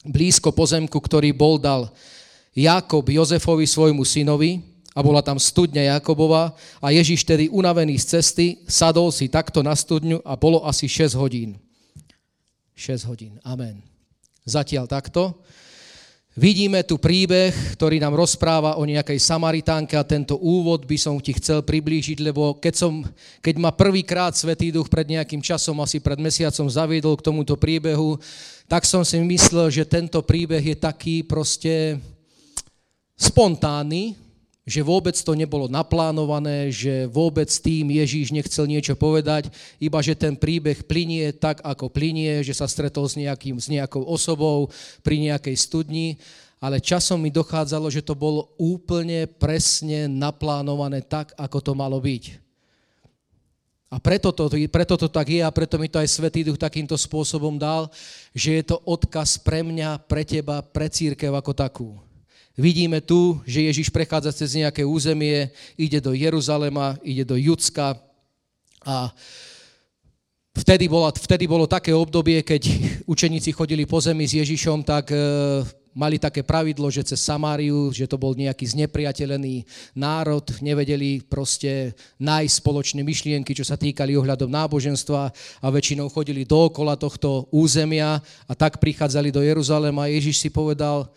blízko 0.00 0.48
pozemku, 0.48 0.96
ktorý 0.96 1.28
bol 1.36 1.60
dal 1.60 1.92
Jakob 2.56 3.04
Jozefovi 3.04 3.68
svojmu 3.68 4.00
synovi, 4.00 4.69
a 4.90 5.00
bola 5.02 5.22
tam 5.22 5.38
studňa 5.38 5.98
Jakobova 5.98 6.54
a 6.82 6.86
Ježiš 6.90 7.22
tedy 7.22 7.46
unavený 7.46 7.98
z 8.02 8.18
cesty 8.18 8.46
sadol 8.66 9.14
si 9.14 9.30
takto 9.30 9.62
na 9.62 9.74
studňu 9.74 10.18
a 10.26 10.34
bolo 10.34 10.66
asi 10.66 10.90
6 10.90 11.14
hodín. 11.14 11.54
6 12.74 13.06
hodín. 13.06 13.38
Amen. 13.46 13.84
Zatiaľ 14.42 14.90
takto. 14.90 15.38
Vidíme 16.38 16.86
tu 16.86 16.94
príbeh, 16.94 17.50
ktorý 17.74 17.98
nám 17.98 18.14
rozpráva 18.14 18.78
o 18.78 18.86
nejakej 18.86 19.18
Samaritánke 19.18 19.98
a 19.98 20.06
tento 20.06 20.38
úvod 20.38 20.86
by 20.86 20.94
som 20.94 21.18
ti 21.18 21.34
chcel 21.34 21.60
priblížiť, 21.60 22.22
lebo 22.22 22.54
keď, 22.56 22.74
som, 22.86 23.02
keď 23.42 23.54
ma 23.58 23.74
prvýkrát 23.74 24.32
Svetý 24.32 24.70
Duch 24.70 24.86
pred 24.86 25.10
nejakým 25.10 25.42
časom, 25.42 25.82
asi 25.82 25.98
pred 25.98 26.22
mesiacom 26.22 26.70
zaviedol 26.70 27.18
k 27.18 27.26
tomuto 27.26 27.58
príbehu, 27.58 28.14
tak 28.70 28.86
som 28.86 29.02
si 29.02 29.18
myslel, 29.18 29.74
že 29.74 29.82
tento 29.82 30.22
príbeh 30.22 30.62
je 30.62 30.76
taký 30.78 31.26
proste 31.26 31.98
spontánny, 33.18 34.14
že 34.70 34.86
vôbec 34.86 35.18
to 35.18 35.34
nebolo 35.34 35.66
naplánované, 35.66 36.70
že 36.70 37.10
vôbec 37.10 37.50
tým 37.50 37.90
Ježíš 37.90 38.30
nechcel 38.30 38.70
niečo 38.70 38.94
povedať, 38.94 39.50
iba 39.82 39.98
že 39.98 40.14
ten 40.14 40.38
príbeh 40.38 40.86
plinie 40.86 41.34
tak, 41.34 41.58
ako 41.66 41.90
plinie, 41.90 42.46
že 42.46 42.54
sa 42.54 42.70
stretol 42.70 43.10
s, 43.10 43.18
nejakým, 43.18 43.58
s 43.58 43.66
nejakou 43.66 44.06
osobou 44.06 44.70
pri 45.02 45.18
nejakej 45.18 45.58
studni, 45.58 46.22
ale 46.62 46.78
časom 46.78 47.18
mi 47.18 47.34
dochádzalo, 47.34 47.90
že 47.90 48.06
to 48.06 48.14
bolo 48.14 48.54
úplne 48.62 49.26
presne 49.26 50.06
naplánované 50.06 51.02
tak, 51.02 51.34
ako 51.34 51.58
to 51.58 51.72
malo 51.74 51.98
byť. 51.98 52.38
A 53.90 53.98
preto 53.98 54.30
to, 54.30 54.46
preto 54.70 54.94
to 54.94 55.10
tak 55.10 55.34
je 55.34 55.42
a 55.42 55.50
preto 55.50 55.74
mi 55.74 55.90
to 55.90 55.98
aj 55.98 56.06
Svetý 56.06 56.46
Duch 56.46 56.62
takýmto 56.62 56.94
spôsobom 56.94 57.58
dal, 57.58 57.90
že 58.30 58.62
je 58.62 58.64
to 58.70 58.78
odkaz 58.86 59.34
pre 59.42 59.66
mňa, 59.66 59.98
pre 60.06 60.22
teba, 60.22 60.62
pre 60.62 60.86
církev 60.86 61.34
ako 61.34 61.50
takú. 61.50 61.90
Vidíme 62.60 63.00
tu, 63.00 63.40
že 63.48 63.64
Ježiš 63.72 63.88
prechádza 63.88 64.36
cez 64.36 64.52
nejaké 64.52 64.84
územie, 64.84 65.48
ide 65.80 65.96
do 65.96 66.12
Jeruzalema, 66.12 67.00
ide 67.00 67.24
do 67.24 67.32
Judska 67.32 67.96
a 68.84 69.08
vtedy, 70.52 70.84
bola, 70.84 71.08
vtedy 71.08 71.48
bolo 71.48 71.64
také 71.64 71.96
obdobie, 71.96 72.44
keď 72.44 72.68
učeníci 73.08 73.56
chodili 73.56 73.88
po 73.88 73.96
zemi 74.04 74.28
s 74.28 74.36
Ježišom, 74.36 74.84
tak 74.84 75.08
e, 75.08 75.16
mali 75.96 76.20
také 76.20 76.44
pravidlo, 76.44 76.92
že 76.92 77.00
cez 77.00 77.24
Samáriu, 77.24 77.96
že 77.96 78.04
to 78.04 78.20
bol 78.20 78.36
nejaký 78.36 78.68
znepriateľený 78.76 79.64
národ, 79.96 80.44
nevedeli 80.60 81.24
proste 81.24 81.96
nájsť 82.20 82.60
spoločné 82.60 83.00
myšlienky, 83.00 83.56
čo 83.56 83.64
sa 83.64 83.80
týkali 83.80 84.20
ohľadom 84.20 84.52
náboženstva 84.52 85.32
a 85.64 85.66
väčšinou 85.72 86.12
chodili 86.12 86.44
dookola 86.44 87.00
tohto 87.00 87.48
územia 87.48 88.20
a 88.20 88.52
tak 88.52 88.76
prichádzali 88.84 89.32
do 89.32 89.40
Jeruzalema. 89.40 90.04
A 90.04 90.12
Ježiš 90.12 90.44
si 90.44 90.52
povedal, 90.52 91.08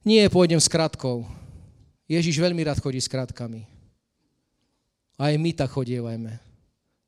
nie, 0.00 0.24
pôjdem 0.32 0.60
s 0.60 0.70
kratkou. 0.70 1.28
Ježiš 2.10 2.40
veľmi 2.40 2.64
rád 2.66 2.80
chodí 2.82 2.98
s 2.98 3.06
kratkami. 3.06 3.68
Aj 5.20 5.36
my 5.36 5.50
tak 5.52 5.76
chodievajme. 5.76 6.40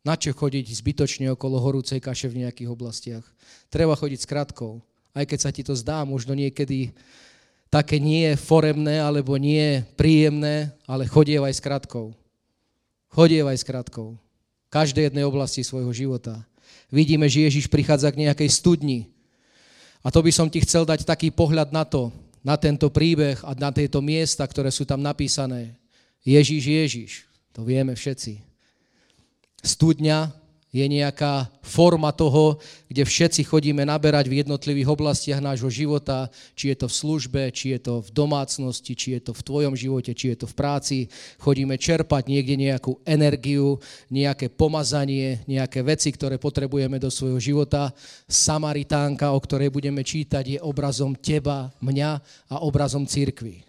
Na 0.02 0.14
čo 0.18 0.34
chodiť 0.34 0.68
zbytočne 0.68 1.30
okolo 1.32 1.56
horúcej 1.62 2.02
kaše 2.02 2.28
v 2.28 2.44
nejakých 2.44 2.68
oblastiach? 2.68 3.24
Treba 3.72 3.96
chodiť 3.96 4.20
s 4.22 4.30
kratkou. 4.30 4.84
Aj 5.16 5.24
keď 5.24 5.38
sa 5.38 5.50
ti 5.54 5.64
to 5.64 5.72
zdá 5.72 6.04
možno 6.04 6.36
niekedy 6.36 6.92
také 7.72 7.96
nie 7.96 8.36
foremné 8.36 9.00
alebo 9.00 9.40
nie 9.40 9.80
príjemné, 9.96 10.76
ale 10.84 11.08
chodievaj 11.08 11.56
s 11.56 11.64
kratkou. 11.64 12.12
Chodievaj 13.16 13.56
s 13.56 13.64
kratkou. 13.64 14.20
Každej 14.68 15.08
jednej 15.08 15.24
oblasti 15.24 15.64
svojho 15.64 15.92
života. 15.96 16.44
Vidíme, 16.92 17.24
že 17.32 17.48
Ježiš 17.48 17.72
prichádza 17.72 18.12
k 18.12 18.28
nejakej 18.28 18.52
studni. 18.52 19.08
A 20.04 20.12
to 20.12 20.20
by 20.20 20.28
som 20.28 20.52
ti 20.52 20.60
chcel 20.60 20.84
dať 20.84 21.08
taký 21.08 21.32
pohľad 21.32 21.72
na 21.72 21.88
to, 21.88 22.12
na 22.42 22.58
tento 22.58 22.90
príbeh 22.90 23.38
a 23.46 23.54
na 23.54 23.70
tieto 23.70 24.02
miesta, 24.02 24.42
ktoré 24.42 24.68
sú 24.74 24.82
tam 24.82 24.98
napísané. 24.98 25.78
Ježiš, 26.26 26.62
Ježiš, 26.66 27.10
to 27.54 27.62
vieme 27.62 27.94
všetci. 27.94 28.42
Studňa 29.62 30.41
je 30.72 30.88
nejaká 30.88 31.52
forma 31.60 32.08
toho, 32.16 32.56
kde 32.88 33.04
všetci 33.04 33.44
chodíme 33.44 33.84
naberať 33.84 34.24
v 34.24 34.40
jednotlivých 34.40 34.88
oblastiach 34.88 35.44
nášho 35.44 35.68
života, 35.68 36.32
či 36.56 36.72
je 36.72 36.76
to 36.80 36.86
v 36.88 36.96
službe, 36.96 37.40
či 37.52 37.76
je 37.76 37.78
to 37.84 37.94
v 38.00 38.08
domácnosti, 38.08 38.96
či 38.96 39.20
je 39.20 39.20
to 39.20 39.32
v 39.36 39.44
tvojom 39.44 39.76
živote, 39.76 40.16
či 40.16 40.32
je 40.32 40.36
to 40.40 40.46
v 40.48 40.56
práci. 40.56 40.96
Chodíme 41.36 41.76
čerpať 41.76 42.24
niekde 42.24 42.56
nejakú 42.56 43.04
energiu, 43.04 43.76
nejaké 44.08 44.48
pomazanie, 44.48 45.44
nejaké 45.44 45.84
veci, 45.84 46.08
ktoré 46.08 46.40
potrebujeme 46.40 46.96
do 46.96 47.12
svojho 47.12 47.36
života. 47.36 47.92
Samaritánka, 48.24 49.28
o 49.28 49.38
ktorej 49.44 49.68
budeme 49.68 50.00
čítať, 50.00 50.56
je 50.56 50.58
obrazom 50.64 51.12
teba, 51.12 51.68
mňa 51.84 52.10
a 52.48 52.64
obrazom 52.64 53.04
církvy. 53.04 53.60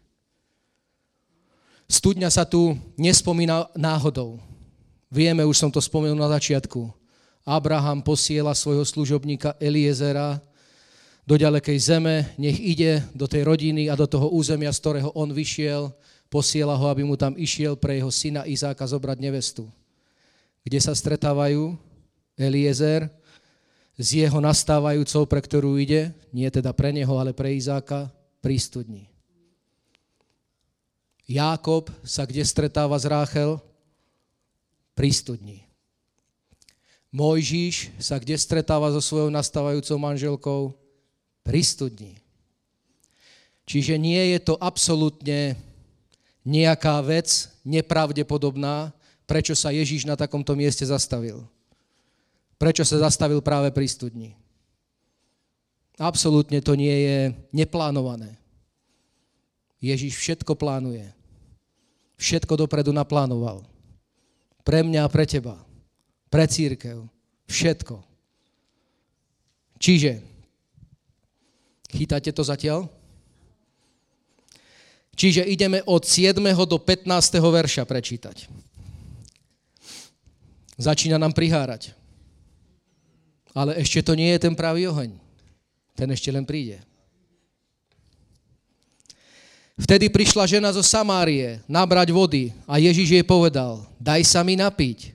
Studňa 1.91 2.31
sa 2.31 2.48
tu 2.48 2.79
nespomína 2.95 3.67
náhodou. 3.75 4.52
Vieme, 5.13 5.46
už 5.46 5.62
som 5.62 5.70
to 5.70 5.77
spomenul 5.77 6.17
na 6.17 6.25
začiatku. 6.25 6.89
Abraham 7.46 8.01
posiela 8.01 8.50
svojho 8.58 8.82
služobníka 8.82 9.53
Eliezera 9.62 10.41
do 11.22 11.38
ďalekej 11.38 11.77
zeme, 11.77 12.34
nech 12.34 12.58
ide 12.58 13.05
do 13.13 13.29
tej 13.29 13.46
rodiny 13.46 13.93
a 13.93 13.96
do 13.96 14.10
toho 14.10 14.34
územia, 14.34 14.74
z 14.74 14.82
ktorého 14.82 15.13
on 15.13 15.29
vyšiel, 15.29 15.93
posiela 16.34 16.74
ho, 16.74 16.89
aby 16.89 17.05
mu 17.05 17.13
tam 17.13 17.38
išiel 17.38 17.77
pre 17.77 18.01
jeho 18.01 18.10
syna 18.10 18.50
Izáka 18.50 18.89
zobrať 18.89 19.22
nevestu. 19.22 19.70
Kde 20.65 20.82
sa 20.82 20.98
stretávajú? 20.98 21.77
Eliezer 22.34 23.05
s 23.93 24.17
jeho 24.17 24.41
nastávajúcou, 24.41 25.29
pre 25.29 25.38
ktorú 25.46 25.77
ide, 25.77 26.10
nie 26.34 26.50
teda 26.50 26.74
pre 26.74 26.89
neho, 26.89 27.13
ale 27.22 27.38
pre 27.38 27.53
Izáka, 27.53 28.10
prístudní. 28.41 29.05
Jákob 31.29 31.93
sa 32.01 32.25
kde 32.25 32.41
stretáva 32.41 32.98
s 32.98 33.05
Ráchel? 33.05 33.62
Pri 34.94 35.10
studni. 35.14 35.66
Mojžíš 37.14 37.94
sa 38.02 38.18
kde 38.18 38.34
stretáva 38.34 38.90
so 38.90 38.98
svojou 38.98 39.30
nastávajúcou 39.30 39.98
manželkou? 40.02 40.62
Pri 41.44 41.62
studni. 41.62 42.24
Čiže 43.68 44.00
nie 44.00 44.34
je 44.34 44.40
to 44.42 44.56
absolútne 44.58 45.60
nejaká 46.48 47.04
vec 47.04 47.52
nepravdepodobná, 47.68 48.96
prečo 49.28 49.56
sa 49.56 49.72
Ježíš 49.72 50.08
na 50.08 50.16
takomto 50.16 50.56
mieste 50.56 50.84
zastavil. 50.84 51.44
Prečo 52.60 52.88
sa 52.88 53.04
zastavil 53.04 53.44
práve 53.44 53.72
pri 53.76 53.88
studni. 53.88 54.30
Absolútne 56.00 56.64
to 56.64 56.74
nie 56.74 56.96
je 56.96 57.20
neplánované. 57.54 58.40
Ježíš 59.84 60.16
všetko 60.16 60.56
plánuje. 60.56 61.12
Všetko 62.16 62.56
dopredu 62.56 62.96
naplánoval. 62.96 63.68
Pre 64.63 64.79
mňa 64.84 65.03
a 65.03 65.12
pre 65.12 65.27
teba. 65.27 65.60
Pre 66.32 66.46
církev. 66.48 67.03
Všetko. 67.48 68.00
Čiže, 69.77 70.24
chytáte 71.91 72.32
to 72.32 72.43
zatiaľ? 72.43 72.88
Čiže 75.13 75.46
ideme 75.46 75.84
od 75.86 76.01
7. 76.08 76.39
do 76.65 76.77
15. 76.79 77.05
verša 77.38 77.84
prečítať. 77.86 78.50
Začína 80.79 81.22
nám 81.22 81.38
prihárať. 81.38 81.93
Ale 83.53 83.77
ešte 83.77 84.01
to 84.01 84.17
nie 84.17 84.34
je 84.34 84.50
ten 84.50 84.58
pravý 84.58 84.89
oheň. 84.89 85.13
Ten 85.93 86.10
ešte 86.10 86.34
len 86.34 86.41
príde. 86.41 86.82
Vtedy 89.74 90.06
prišla 90.06 90.46
žena 90.46 90.70
zo 90.70 90.86
Samárie 90.86 91.58
nabrať 91.65 92.13
vody 92.13 92.53
a 92.70 92.77
Ježiš 92.77 93.10
jej 93.10 93.25
povedal, 93.25 93.82
daj 93.98 94.22
sa 94.22 94.46
mi 94.46 94.53
napiť, 94.53 95.12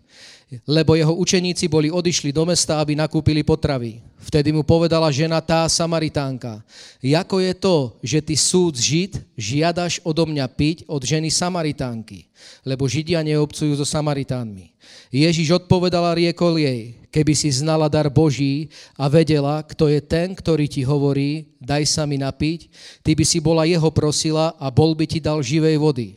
lebo 0.65 0.97
jeho 0.97 1.13
učeníci 1.13 1.69
boli 1.69 1.93
odišli 1.93 2.33
do 2.33 2.49
mesta, 2.49 2.81
aby 2.81 2.97
nakúpili 2.97 3.45
potravy. 3.45 4.01
Vtedy 4.19 4.51
mu 4.53 4.65
povedala 4.65 5.09
žena 5.13 5.45
tá 5.45 5.69
Samaritánka, 5.69 6.65
ako 7.01 7.37
je 7.39 7.53
to, 7.55 7.77
že 8.01 8.19
ty 8.25 8.35
súd 8.35 8.75
Žid 8.77 9.13
žiadaš 9.37 10.01
odo 10.03 10.25
mňa 10.25 10.47
piť 10.49 10.77
od 10.89 11.05
ženy 11.05 11.29
Samaritánky, 11.29 12.27
lebo 12.65 12.89
Židia 12.89 13.21
neobcujú 13.23 13.77
so 13.77 13.87
Samaritánmi. 13.87 14.75
Ježiš 15.13 15.65
odpovedal 15.65 16.05
a 16.05 16.17
riekol 16.17 16.61
jej, 16.61 16.97
keby 17.13 17.33
si 17.33 17.49
znala 17.53 17.89
dar 17.89 18.09
Boží 18.09 18.69
a 18.97 19.09
vedela, 19.09 19.65
kto 19.65 19.89
je 19.89 20.01
ten, 20.01 20.37
ktorý 20.37 20.69
ti 20.69 20.85
hovorí, 20.85 21.49
daj 21.61 21.85
sa 21.89 22.05
mi 22.05 22.21
napiť, 22.21 22.69
ty 23.01 23.17
by 23.17 23.25
si 23.25 23.41
bola 23.41 23.65
jeho 23.65 23.89
prosila 23.89 24.53
a 24.61 24.69
bol 24.69 24.93
by 24.93 25.05
ti 25.09 25.21
dal 25.21 25.41
živej 25.41 25.77
vody. 25.81 26.09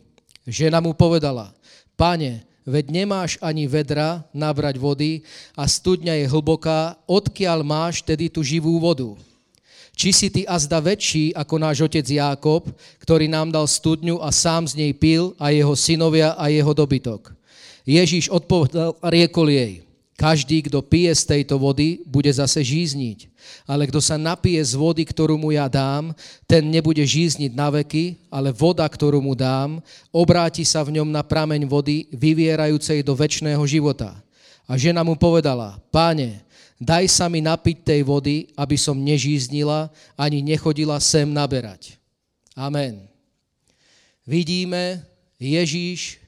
Žena 0.44 0.84
mu 0.84 0.92
povedala, 0.92 1.56
pane, 1.96 2.44
veď 2.66 3.04
nemáš 3.04 3.38
ani 3.42 3.66
vedra 3.66 4.26
nabrať 4.32 4.78
vody 4.78 5.22
a 5.58 5.66
studňa 5.66 6.22
je 6.22 6.26
hlboká, 6.30 6.98
odkiaľ 7.10 7.66
máš 7.66 8.06
tedy 8.06 8.30
tú 8.30 8.46
živú 8.46 8.78
vodu? 8.78 9.18
Či 9.92 10.10
si 10.16 10.28
ty 10.32 10.42
azda 10.48 10.80
väčší 10.80 11.36
ako 11.36 11.56
náš 11.62 11.84
otec 11.84 12.08
Jákob, 12.08 12.72
ktorý 13.04 13.28
nám 13.28 13.52
dal 13.52 13.68
studňu 13.68 14.24
a 14.24 14.32
sám 14.32 14.66
z 14.66 14.74
nej 14.80 14.92
pil 14.96 15.36
a 15.36 15.52
jeho 15.52 15.76
synovia 15.76 16.34
a 16.40 16.48
jeho 16.48 16.72
dobytok? 16.72 17.36
Ježíš 17.84 18.32
odpovedal 18.32 18.96
a 19.02 19.08
riekol 19.12 19.52
jej, 19.52 19.84
každý, 20.22 20.62
kto 20.70 20.86
pije 20.86 21.10
z 21.18 21.24
tejto 21.26 21.58
vody, 21.58 22.06
bude 22.06 22.30
zase 22.30 22.62
žízniť. 22.62 23.26
Ale 23.66 23.90
kto 23.90 23.98
sa 23.98 24.22
napije 24.22 24.62
z 24.62 24.78
vody, 24.78 25.02
ktorú 25.02 25.34
mu 25.34 25.50
ja 25.50 25.66
dám, 25.66 26.14
ten 26.46 26.62
nebude 26.70 27.02
žízniť 27.02 27.58
na 27.58 27.74
veky, 27.74 28.30
ale 28.30 28.54
voda, 28.54 28.86
ktorú 28.86 29.18
mu 29.18 29.34
dám, 29.34 29.82
obráti 30.14 30.62
sa 30.62 30.86
v 30.86 31.02
ňom 31.02 31.10
na 31.10 31.26
prameň 31.26 31.66
vody, 31.66 32.06
vyvierajúcej 32.14 33.02
do 33.02 33.18
väčšného 33.18 33.66
života. 33.66 34.14
A 34.70 34.78
žena 34.78 35.02
mu 35.02 35.18
povedala, 35.18 35.82
páne, 35.90 36.46
daj 36.78 37.10
sa 37.10 37.26
mi 37.26 37.42
napiť 37.42 37.82
tej 37.82 38.06
vody, 38.06 38.54
aby 38.54 38.78
som 38.78 38.94
nežíznila, 38.94 39.90
ani 40.14 40.46
nechodila 40.46 41.02
sem 41.02 41.26
naberať. 41.26 41.98
Amen. 42.54 43.10
Vidíme, 44.22 45.02
Ježíš 45.42 46.22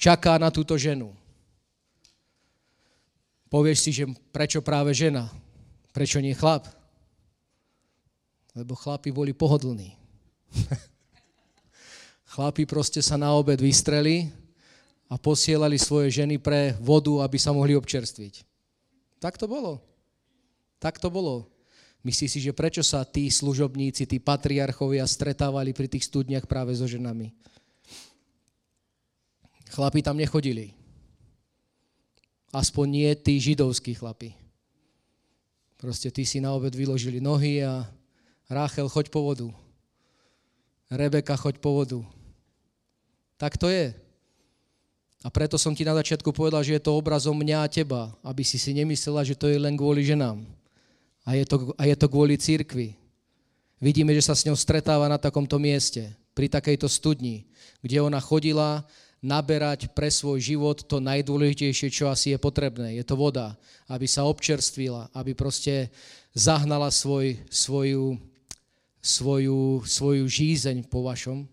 čaká 0.00 0.40
na 0.40 0.48
túto 0.48 0.72
ženu. 0.80 1.19
Povieš 3.50 3.78
si, 3.82 3.90
že 3.90 4.06
prečo 4.30 4.62
práve 4.62 4.94
žena? 4.94 5.26
Prečo 5.90 6.22
nie 6.22 6.38
chlap? 6.38 6.70
Lebo 8.54 8.78
chlapi 8.78 9.10
boli 9.10 9.34
pohodlní. 9.34 9.98
chlapi 12.34 12.62
proste 12.62 13.02
sa 13.02 13.18
na 13.18 13.34
obed 13.34 13.58
vystreli 13.58 14.30
a 15.10 15.18
posielali 15.18 15.74
svoje 15.82 16.22
ženy 16.22 16.38
pre 16.38 16.78
vodu, 16.78 17.26
aby 17.26 17.38
sa 17.42 17.50
mohli 17.50 17.74
občerstviť. 17.74 18.46
Tak 19.18 19.34
to 19.34 19.50
bolo. 19.50 19.82
Tak 20.78 21.02
to 21.02 21.10
bolo. 21.10 21.50
Myslíš 22.06 22.30
si, 22.32 22.40
že 22.40 22.56
prečo 22.56 22.80
sa 22.80 23.04
tí 23.04 23.28
služobníci, 23.28 24.08
tí 24.08 24.16
patriarchovia 24.22 25.04
stretávali 25.04 25.74
pri 25.76 25.90
tých 25.90 26.06
studniach 26.08 26.46
práve 26.46 26.72
so 26.72 26.86
ženami? 26.86 27.34
Chlapi 29.74 30.00
tam 30.00 30.16
nechodili. 30.16 30.79
Aspoň 32.50 32.86
nie 32.90 33.10
tí 33.14 33.38
židovskí 33.38 33.94
chlapi. 33.94 34.34
Proste 35.78 36.10
tí 36.10 36.26
si 36.26 36.42
na 36.42 36.52
obed 36.52 36.74
vyložili 36.74 37.22
nohy 37.22 37.64
a 37.64 37.86
Ráchel, 38.50 38.90
choď 38.90 39.14
po 39.14 39.22
vodu. 39.22 39.48
Rebeka, 40.90 41.38
choď 41.38 41.62
po 41.62 41.70
vodu. 41.78 42.02
Tak 43.38 43.54
to 43.54 43.70
je. 43.70 43.94
A 45.22 45.28
preto 45.30 45.54
som 45.54 45.70
ti 45.70 45.86
na 45.86 45.94
začiatku 45.94 46.34
povedal, 46.34 46.66
že 46.66 46.74
je 46.74 46.82
to 46.82 46.98
obrazom 46.98 47.38
mňa 47.38 47.62
a 47.62 47.70
teba, 47.70 48.10
aby 48.26 48.42
si 48.42 48.58
si 48.58 48.74
nemyslela, 48.74 49.22
že 49.22 49.38
to 49.38 49.46
je 49.46 49.54
len 49.54 49.78
kvôli 49.78 50.02
ženám. 50.02 50.42
A 51.22 51.38
je 51.38 51.46
to, 51.46 51.70
a 51.78 51.86
je 51.86 51.94
to 51.94 52.10
kvôli 52.10 52.34
církvi. 52.34 52.98
Vidíme, 53.78 54.10
že 54.18 54.26
sa 54.26 54.34
s 54.34 54.42
ňou 54.42 54.58
stretáva 54.58 55.06
na 55.06 55.16
takomto 55.16 55.62
mieste, 55.62 56.10
pri 56.34 56.50
takejto 56.50 56.90
studni, 56.90 57.46
kde 57.86 58.02
ona 58.02 58.18
chodila 58.18 58.82
naberať 59.20 59.92
pre 59.92 60.08
svoj 60.08 60.40
život 60.40 60.80
to 60.88 60.96
najdôležitejšie, 60.98 61.92
čo 61.92 62.08
asi 62.08 62.32
je 62.32 62.38
potrebné. 62.40 62.96
Je 62.96 63.04
to 63.04 63.16
voda, 63.16 63.52
aby 63.86 64.08
sa 64.08 64.24
občerstvila, 64.24 65.12
aby 65.12 65.36
proste 65.36 65.92
zahnala 66.32 66.88
svoj, 66.88 67.36
svoju, 67.52 68.16
svoju, 69.04 69.84
svoju 69.84 70.24
žízeň 70.24 70.88
po 70.88 71.04
vašom, 71.04 71.44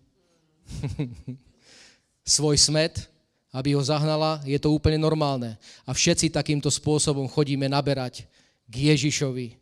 svoj 2.36 2.56
smet, 2.56 3.08
aby 3.52 3.76
ho 3.76 3.82
zahnala, 3.84 4.40
je 4.44 4.56
to 4.60 4.72
úplne 4.72 5.00
normálne. 5.00 5.56
A 5.84 5.92
všetci 5.92 6.32
takýmto 6.32 6.68
spôsobom 6.68 7.28
chodíme 7.28 7.68
naberať 7.68 8.28
k 8.68 8.92
Ježišovi, 8.92 9.56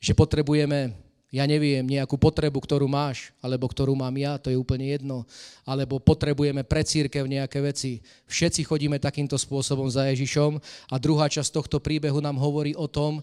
že 0.00 0.12
potrebujeme 0.16 0.92
ja 1.30 1.46
neviem, 1.46 1.86
nejakú 1.86 2.18
potrebu, 2.18 2.58
ktorú 2.58 2.90
máš, 2.90 3.30
alebo 3.38 3.70
ktorú 3.70 3.94
mám 3.94 4.10
ja, 4.18 4.34
to 4.34 4.50
je 4.50 4.58
úplne 4.58 4.90
jedno, 4.90 5.22
alebo 5.62 6.02
potrebujeme 6.02 6.66
pre 6.66 6.82
církev 6.82 7.22
nejaké 7.22 7.62
veci. 7.62 8.02
Všetci 8.26 8.66
chodíme 8.66 8.98
takýmto 8.98 9.38
spôsobom 9.38 9.86
za 9.86 10.10
Ježišom 10.10 10.58
a 10.90 10.94
druhá 10.98 11.30
časť 11.30 11.54
tohto 11.54 11.78
príbehu 11.78 12.18
nám 12.18 12.34
hovorí 12.34 12.74
o 12.74 12.90
tom, 12.90 13.22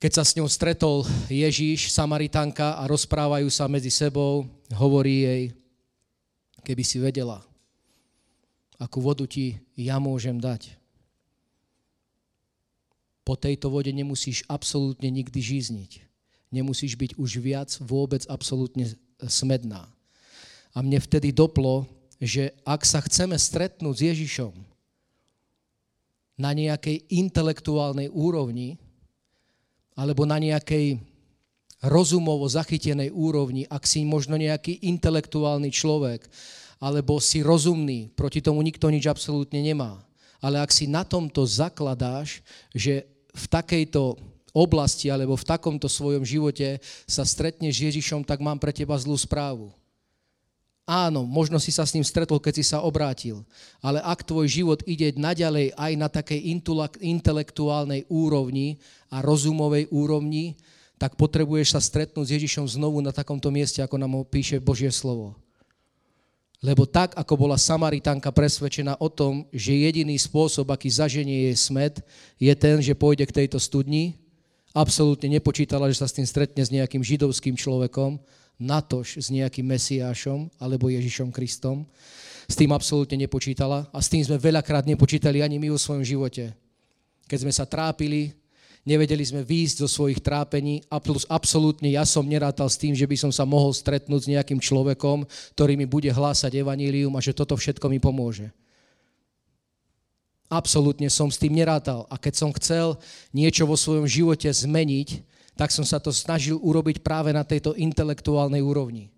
keď 0.00 0.12
sa 0.16 0.24
s 0.24 0.32
ňou 0.40 0.48
stretol 0.48 1.04
Ježiš, 1.28 1.92
Samaritanka 1.92 2.80
a 2.80 2.88
rozprávajú 2.88 3.52
sa 3.52 3.68
medzi 3.68 3.92
sebou, 3.92 4.48
hovorí 4.72 5.28
jej, 5.28 5.42
keby 6.64 6.82
si 6.86 6.96
vedela, 6.96 7.44
akú 8.80 9.04
vodu 9.04 9.28
ti 9.28 9.60
ja 9.76 10.00
môžem 10.00 10.40
dať. 10.40 10.78
po 13.28 13.36
tejto 13.36 13.68
vode 13.68 13.92
nemusíš 13.92 14.40
absolútne 14.48 15.12
nikdy 15.12 15.36
žízniť. 15.36 16.07
Nemusíš 16.48 16.96
byť 16.96 17.20
už 17.20 17.30
viac 17.44 17.70
vôbec 17.84 18.24
absolútne 18.26 18.88
smedná. 19.26 19.84
A 20.72 20.78
mne 20.80 21.02
vtedy 21.02 21.34
doplo, 21.34 21.84
že 22.18 22.54
ak 22.66 22.82
sa 22.82 23.02
chceme 23.04 23.38
stretnúť 23.38 23.94
s 23.94 24.06
Ježišom 24.14 24.54
na 26.38 26.54
nejakej 26.54 27.02
intelektuálnej 27.10 28.08
úrovni, 28.14 28.78
alebo 29.98 30.22
na 30.22 30.38
nejakej 30.38 31.02
rozumovo 31.82 32.46
zachytenej 32.46 33.10
úrovni, 33.10 33.66
ak 33.66 33.86
si 33.86 34.06
možno 34.06 34.38
nejaký 34.38 34.82
intelektuálny 34.86 35.70
človek, 35.74 36.26
alebo 36.78 37.18
si 37.18 37.42
rozumný, 37.42 38.14
proti 38.14 38.38
tomu 38.38 38.62
nikto 38.62 38.86
nič 38.86 39.10
absolútne 39.10 39.58
nemá. 39.58 39.98
Ale 40.38 40.62
ak 40.62 40.70
si 40.70 40.86
na 40.86 41.02
tomto 41.02 41.42
zakladáš, 41.42 42.38
že 42.70 43.02
v 43.34 43.44
takejto 43.50 44.14
oblasti 44.58 45.06
alebo 45.06 45.38
v 45.38 45.46
takomto 45.46 45.86
svojom 45.86 46.26
živote 46.26 46.82
sa 47.06 47.22
stretneš 47.22 47.78
s 47.78 47.84
Ježišom, 47.94 48.26
tak 48.26 48.42
mám 48.42 48.58
pre 48.58 48.74
teba 48.74 48.98
zlú 48.98 49.14
správu. 49.14 49.70
Áno, 50.88 51.28
možno 51.28 51.60
si 51.60 51.68
sa 51.68 51.84
s 51.84 51.92
ním 51.92 52.00
stretol, 52.00 52.40
keď 52.40 52.54
si 52.58 52.64
sa 52.64 52.80
obrátil, 52.80 53.44
ale 53.84 54.00
ak 54.00 54.24
tvoj 54.24 54.48
život 54.48 54.80
ide 54.88 55.12
naďalej 55.12 55.76
aj 55.76 55.92
na 56.00 56.08
takej 56.08 56.40
intelektuálnej 57.04 58.08
úrovni 58.08 58.80
a 59.12 59.20
rozumovej 59.20 59.92
úrovni, 59.92 60.56
tak 60.96 61.20
potrebuješ 61.20 61.76
sa 61.76 61.80
stretnúť 61.84 62.24
s 62.24 62.34
Ježišom 62.40 62.64
znovu 62.64 63.04
na 63.04 63.12
takomto 63.12 63.52
mieste, 63.52 63.84
ako 63.84 64.00
nám 64.00 64.16
ho 64.16 64.24
píše 64.24 64.64
Božie 64.64 64.88
slovo. 64.88 65.36
Lebo 66.58 66.90
tak, 66.90 67.14
ako 67.14 67.36
bola 67.38 67.54
Samaritánka 67.54 68.34
presvedčená 68.34 68.98
o 68.98 69.06
tom, 69.06 69.46
že 69.54 69.78
jediný 69.78 70.18
spôsob, 70.18 70.72
aký 70.74 70.90
zaženie 70.90 71.52
jej 71.52 71.56
smet, 71.70 72.02
je 72.34 72.50
ten, 72.58 72.82
že 72.82 72.98
pôjde 72.98 73.30
k 73.30 73.44
tejto 73.44 73.62
studni, 73.62 74.18
absolútne 74.78 75.26
nepočítala, 75.26 75.90
že 75.90 75.98
sa 75.98 76.06
s 76.06 76.14
tým 76.14 76.26
stretne 76.26 76.62
s 76.62 76.70
nejakým 76.70 77.02
židovským 77.02 77.58
človekom, 77.58 78.22
natož 78.58 79.18
s 79.18 79.28
nejakým 79.30 79.66
Mesiášom 79.66 80.50
alebo 80.58 80.90
Ježišom 80.90 81.34
Kristom. 81.34 81.86
S 82.48 82.56
tým 82.56 82.72
absolútne 82.72 83.18
nepočítala 83.18 83.90
a 83.92 83.98
s 84.00 84.08
tým 84.08 84.24
sme 84.24 84.40
veľakrát 84.40 84.88
nepočítali 84.88 85.44
ani 85.44 85.60
my 85.60 85.74
vo 85.74 85.78
svojom 85.78 86.06
živote. 86.06 86.56
Keď 87.28 87.38
sme 87.44 87.52
sa 87.52 87.68
trápili, 87.68 88.32
nevedeli 88.88 89.20
sme 89.20 89.44
výjsť 89.44 89.84
zo 89.84 89.88
svojich 89.90 90.24
trápení 90.24 90.80
a 90.88 90.96
plus 90.96 91.28
absolútne 91.28 91.92
ja 91.92 92.08
som 92.08 92.24
nerátal 92.24 92.72
s 92.72 92.80
tým, 92.80 92.96
že 92.96 93.04
by 93.04 93.16
som 93.20 93.30
sa 93.34 93.44
mohol 93.44 93.76
stretnúť 93.76 94.20
s 94.24 94.30
nejakým 94.32 94.56
človekom, 94.56 95.28
ktorý 95.52 95.76
mi 95.76 95.84
bude 95.84 96.08
hlásať 96.08 96.56
evanílium 96.56 97.12
a 97.12 97.20
že 97.20 97.36
toto 97.36 97.52
všetko 97.52 97.92
mi 97.92 98.00
pomôže. 98.00 98.48
Absolútne 100.48 101.12
som 101.12 101.28
s 101.28 101.36
tým 101.36 101.52
nerátal. 101.52 102.08
A 102.08 102.16
keď 102.16 102.34
som 102.40 102.50
chcel 102.56 102.96
niečo 103.36 103.68
vo 103.68 103.76
svojom 103.76 104.08
živote 104.08 104.48
zmeniť, 104.48 105.24
tak 105.56 105.68
som 105.68 105.84
sa 105.84 106.00
to 106.00 106.08
snažil 106.08 106.56
urobiť 106.60 107.04
práve 107.04 107.32
na 107.36 107.44
tejto 107.44 107.76
intelektuálnej 107.76 108.64
úrovni. 108.64 109.12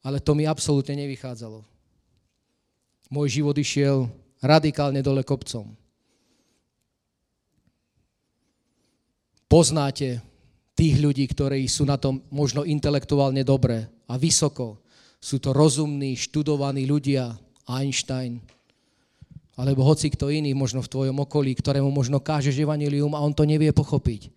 Ale 0.00 0.18
to 0.18 0.32
mi 0.32 0.48
absolútne 0.48 0.96
nevychádzalo. 0.96 1.60
Môj 3.12 3.28
život 3.42 3.54
išiel 3.58 4.08
radikálne 4.40 5.04
dole 5.04 5.20
kopcom. 5.26 5.76
poznáte 9.46 10.20
tých 10.76 11.00
ľudí, 11.00 11.24
ktorí 11.24 11.64
sú 11.64 11.88
na 11.88 11.96
tom 11.96 12.20
možno 12.28 12.66
intelektuálne 12.68 13.40
dobré 13.46 13.88
a 14.04 14.20
vysoko. 14.20 14.84
Sú 15.16 15.40
to 15.40 15.56
rozumní, 15.56 16.12
študovaní 16.12 16.84
ľudia, 16.84 17.32
Einstein, 17.66 18.44
alebo 19.56 19.80
hoci 19.88 20.12
kto 20.12 20.28
iný 20.28 20.52
možno 20.52 20.84
v 20.84 20.92
tvojom 20.92 21.16
okolí, 21.24 21.56
ktorému 21.56 21.88
možno 21.88 22.20
kážeš 22.20 22.60
evanilium 22.60 23.16
a 23.16 23.24
on 23.24 23.32
to 23.32 23.48
nevie 23.48 23.72
pochopiť. 23.72 24.28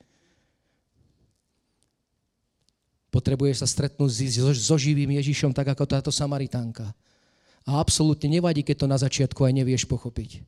Potrebuješ 3.12 3.66
sa 3.66 3.68
stretnúť 3.68 4.10
so 4.56 4.76
živým 4.80 5.20
Ježišom, 5.20 5.52
tak 5.52 5.76
ako 5.76 5.84
táto 5.84 6.12
Samaritánka. 6.14 6.96
A 7.68 7.84
absolútne 7.84 8.32
nevadí, 8.32 8.64
keď 8.64 8.86
to 8.86 8.88
na 8.88 8.96
začiatku 8.96 9.44
aj 9.44 9.54
nevieš 9.60 9.84
pochopiť. 9.90 10.40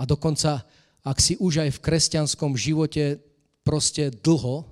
A 0.00 0.08
dokonca, 0.08 0.64
ak 1.04 1.18
si 1.20 1.36
už 1.36 1.68
aj 1.68 1.70
v 1.76 1.82
kresťanskom 1.84 2.56
živote 2.56 3.20
proste 3.60 4.08
dlho 4.08 4.64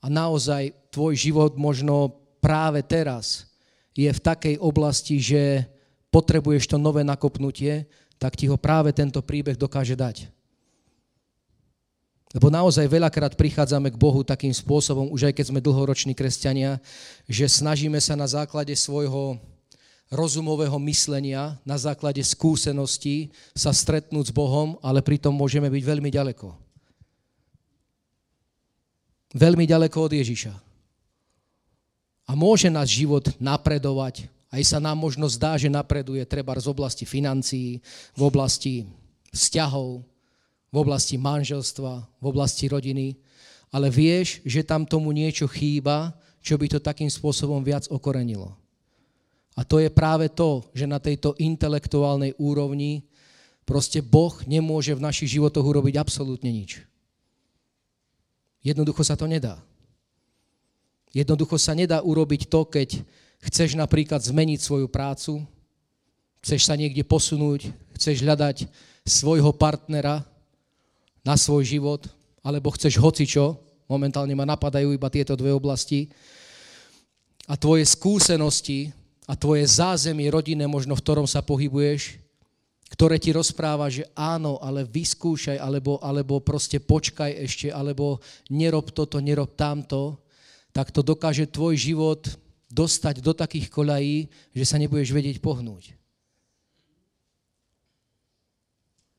a 0.00 0.06
naozaj 0.08 0.72
tvoj 0.94 1.12
život 1.18 1.52
možno 1.58 2.16
práve 2.40 2.80
teraz 2.80 3.50
je 3.92 4.08
v 4.08 4.20
takej 4.24 4.56
oblasti, 4.62 5.18
že 5.18 5.66
potrebuješ 6.14 6.70
to 6.70 6.76
nové 6.78 7.02
nakopnutie, 7.02 7.90
tak 8.16 8.34
ti 8.34 8.48
ho 8.48 8.56
práve 8.56 8.92
tento 8.92 9.20
príbeh 9.20 9.56
dokáže 9.56 9.94
dať. 9.94 10.28
Lebo 12.34 12.52
naozaj 12.52 12.84
veľakrát 12.90 13.32
prichádzame 13.38 13.94
k 13.94 14.00
Bohu 14.00 14.20
takým 14.20 14.52
spôsobom, 14.52 15.08
už 15.08 15.30
aj 15.30 15.34
keď 15.40 15.44
sme 15.54 15.64
dlhoroční 15.64 16.12
kresťania, 16.12 16.82
že 17.24 17.48
snažíme 17.48 17.96
sa 18.02 18.12
na 18.12 18.28
základe 18.28 18.74
svojho 18.76 19.40
rozumového 20.12 20.76
myslenia, 20.84 21.56
na 21.64 21.80
základe 21.80 22.20
skúseností 22.20 23.32
sa 23.56 23.72
stretnúť 23.72 24.30
s 24.30 24.36
Bohom, 24.36 24.76
ale 24.84 25.00
pritom 25.00 25.32
môžeme 25.32 25.70
byť 25.72 25.82
veľmi 25.82 26.10
ďaleko 26.12 26.66
veľmi 29.36 29.68
ďaleko 29.68 29.96
od 30.00 30.12
Ježiša. 30.16 30.54
A 32.26 32.32
môže 32.34 32.72
náš 32.72 32.96
život 32.96 33.28
napredovať, 33.38 34.26
aj 34.50 34.62
sa 34.62 34.78
nám 34.78 34.98
možno 34.98 35.26
zdá, 35.26 35.58
že 35.58 35.66
napreduje 35.66 36.22
treba 36.24 36.54
z 36.56 36.70
oblasti 36.70 37.02
financií, 37.02 37.82
v 38.14 38.22
oblasti 38.22 38.86
vzťahov, 39.34 40.06
v 40.70 40.76
oblasti 40.76 41.18
manželstva, 41.18 41.92
v 42.22 42.24
oblasti 42.24 42.70
rodiny, 42.70 43.18
ale 43.74 43.90
vieš, 43.90 44.40
že 44.46 44.62
tam 44.62 44.86
tomu 44.86 45.10
niečo 45.10 45.50
chýba, 45.50 46.14
čo 46.38 46.54
by 46.54 46.66
to 46.70 46.78
takým 46.78 47.10
spôsobom 47.10 47.58
viac 47.66 47.90
okorenilo. 47.90 48.54
A 49.56 49.64
to 49.64 49.80
je 49.80 49.90
práve 49.90 50.30
to, 50.30 50.62
že 50.76 50.86
na 50.86 51.00
tejto 51.00 51.32
intelektuálnej 51.40 52.36
úrovni 52.36 53.08
proste 53.66 54.04
Boh 54.04 54.36
nemôže 54.46 54.94
v 54.94 55.02
našich 55.02 55.32
životoch 55.32 55.64
urobiť 55.64 55.96
absolútne 55.98 56.52
nič. 56.52 56.84
Jednoducho 58.62 59.02
sa 59.02 59.16
to 59.18 59.26
nedá. 59.26 59.58
Jednoducho 61.10 61.56
sa 61.56 61.72
nedá 61.72 62.04
urobiť 62.04 62.52
to, 62.52 62.68
keď 62.68 63.00
chceš 63.44 63.76
napríklad 63.76 64.22
zmeniť 64.22 64.60
svoju 64.60 64.88
prácu, 64.88 65.44
chceš 66.40 66.68
sa 66.68 66.78
niekde 66.78 67.02
posunúť, 67.02 67.72
chceš 67.98 68.22
hľadať 68.22 68.70
svojho 69.02 69.50
partnera 69.54 70.22
na 71.26 71.34
svoj 71.34 71.66
život, 71.66 72.06
alebo 72.46 72.70
chceš 72.70 73.02
hocičo, 73.02 73.58
momentálne 73.90 74.34
ma 74.34 74.46
napadajú 74.46 74.94
iba 74.94 75.10
tieto 75.10 75.34
dve 75.34 75.50
oblasti, 75.50 76.06
a 77.46 77.54
tvoje 77.54 77.86
skúsenosti 77.86 78.90
a 79.26 79.38
tvoje 79.38 79.66
zázemie 79.66 80.26
rodinné, 80.30 80.66
možno 80.66 80.98
v 80.98 81.02
ktorom 81.02 81.26
sa 81.26 81.42
pohybuješ, 81.42 82.18
ktoré 82.90 83.18
ti 83.18 83.34
rozpráva, 83.34 83.90
že 83.90 84.06
áno, 84.14 84.62
ale 84.62 84.86
vyskúšaj, 84.86 85.58
alebo, 85.58 85.98
alebo 85.98 86.38
proste 86.38 86.78
počkaj 86.78 87.34
ešte, 87.42 87.68
alebo 87.70 88.22
nerob 88.50 88.94
toto, 88.94 89.18
nerob 89.18 89.58
tamto, 89.58 90.22
tak 90.70 90.94
to 90.94 91.02
dokáže 91.02 91.50
tvoj 91.50 91.74
život 91.74 92.22
dostať 92.66 93.22
do 93.22 93.32
takých 93.32 93.70
kolají, 93.70 94.26
že 94.50 94.64
sa 94.66 94.76
nebudeš 94.76 95.14
vedieť 95.14 95.38
pohnúť. 95.38 95.94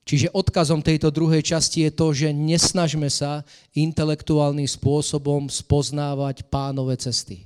Čiže 0.07 0.31
odkazom 0.31 0.79
tejto 0.79 1.11
druhej 1.11 1.43
časti 1.43 1.83
je 1.83 1.91
to, 1.91 2.15
že 2.15 2.31
nesnažme 2.31 3.11
sa 3.11 3.43
intelektuálnym 3.75 4.63
spôsobom 4.63 5.51
spoznávať 5.51 6.47
pánové 6.47 6.95
cesty. 6.95 7.43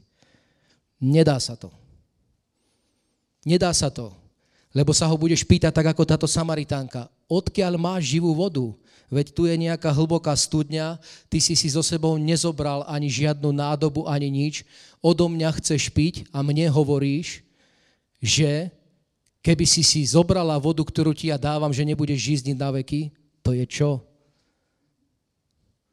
Nedá 1.02 1.42
sa 1.42 1.58
to. 1.58 1.74
Nedá 3.42 3.74
sa 3.74 3.90
to. 3.90 4.14
Lebo 4.78 4.94
sa 4.94 5.10
ho 5.10 5.18
budeš 5.18 5.42
pýtať 5.42 5.74
tak 5.74 5.90
ako 5.90 6.06
táto 6.06 6.30
Samaritánka. 6.30 7.10
Odkiaľ 7.26 7.82
máš 7.82 8.14
živú 8.14 8.30
vodu? 8.38 8.70
Veď 9.12 9.36
tu 9.36 9.44
je 9.44 9.60
nejaká 9.60 9.92
hlboká 9.92 10.32
studňa, 10.32 10.96
ty 11.28 11.44
si 11.44 11.52
si 11.52 11.68
so 11.68 11.84
sebou 11.84 12.16
nezobral 12.16 12.88
ani 12.88 13.12
žiadnu 13.12 13.52
nádobu, 13.52 14.08
ani 14.08 14.32
nič. 14.32 14.64
Odo 15.04 15.28
mňa 15.28 15.52
chceš 15.60 15.92
piť 15.92 16.32
a 16.32 16.40
mne 16.40 16.72
hovoríš, 16.72 17.44
že 18.24 18.72
keby 19.44 19.68
si 19.68 19.84
si 19.84 20.08
zobrala 20.08 20.56
vodu, 20.56 20.80
ktorú 20.80 21.12
ti 21.12 21.28
ja 21.28 21.36
dávam, 21.36 21.76
že 21.76 21.84
nebudeš 21.84 22.24
žízniť 22.24 22.56
na 22.56 22.72
veky, 22.72 23.12
to 23.44 23.52
je 23.52 23.68
čo? 23.68 24.00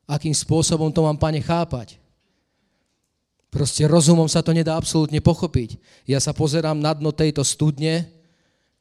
Akým 0.07 0.33
spôsobom 0.33 0.94
to 0.94 1.02
mám, 1.02 1.18
pane, 1.18 1.42
chápať? 1.42 1.98
Proste 3.50 3.83
rozumom 3.88 4.31
sa 4.31 4.46
to 4.46 4.54
nedá 4.54 4.78
absolútne 4.78 5.18
pochopiť. 5.18 5.81
Ja 6.07 6.22
sa 6.22 6.31
pozerám 6.31 6.78
na 6.78 6.94
dno 6.94 7.11
tejto 7.11 7.42
studne 7.42 8.07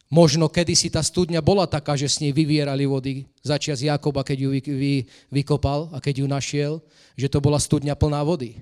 Možno 0.07 0.47
kedysi 0.47 0.87
tá 0.87 1.03
studňa 1.03 1.43
bola 1.43 1.67
taká, 1.67 1.99
že 1.99 2.07
s 2.07 2.23
nej 2.23 2.31
vyvierali 2.31 2.87
vody 2.87 3.27
začias 3.43 3.83
Jakoba, 3.83 4.23
keď 4.23 4.37
ju 4.39 4.49
vy, 4.55 4.61
vy, 4.63 4.93
vykopal 5.27 5.91
a 5.91 5.99
keď 5.99 6.23
ju 6.23 6.27
našiel, 6.31 6.73
že 7.19 7.27
to 7.27 7.43
bola 7.43 7.59
studňa 7.59 7.91
plná 7.91 8.23
vody. 8.23 8.55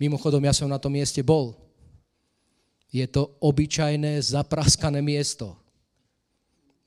Mimochodom, 0.00 0.40
ja 0.40 0.56
som 0.56 0.72
na 0.72 0.80
tom 0.80 0.96
mieste 0.96 1.20
bol. 1.20 1.52
Je 2.88 3.04
to 3.04 3.36
obyčajné, 3.44 4.16
zapraskané 4.24 5.04
miesto. 5.04 5.52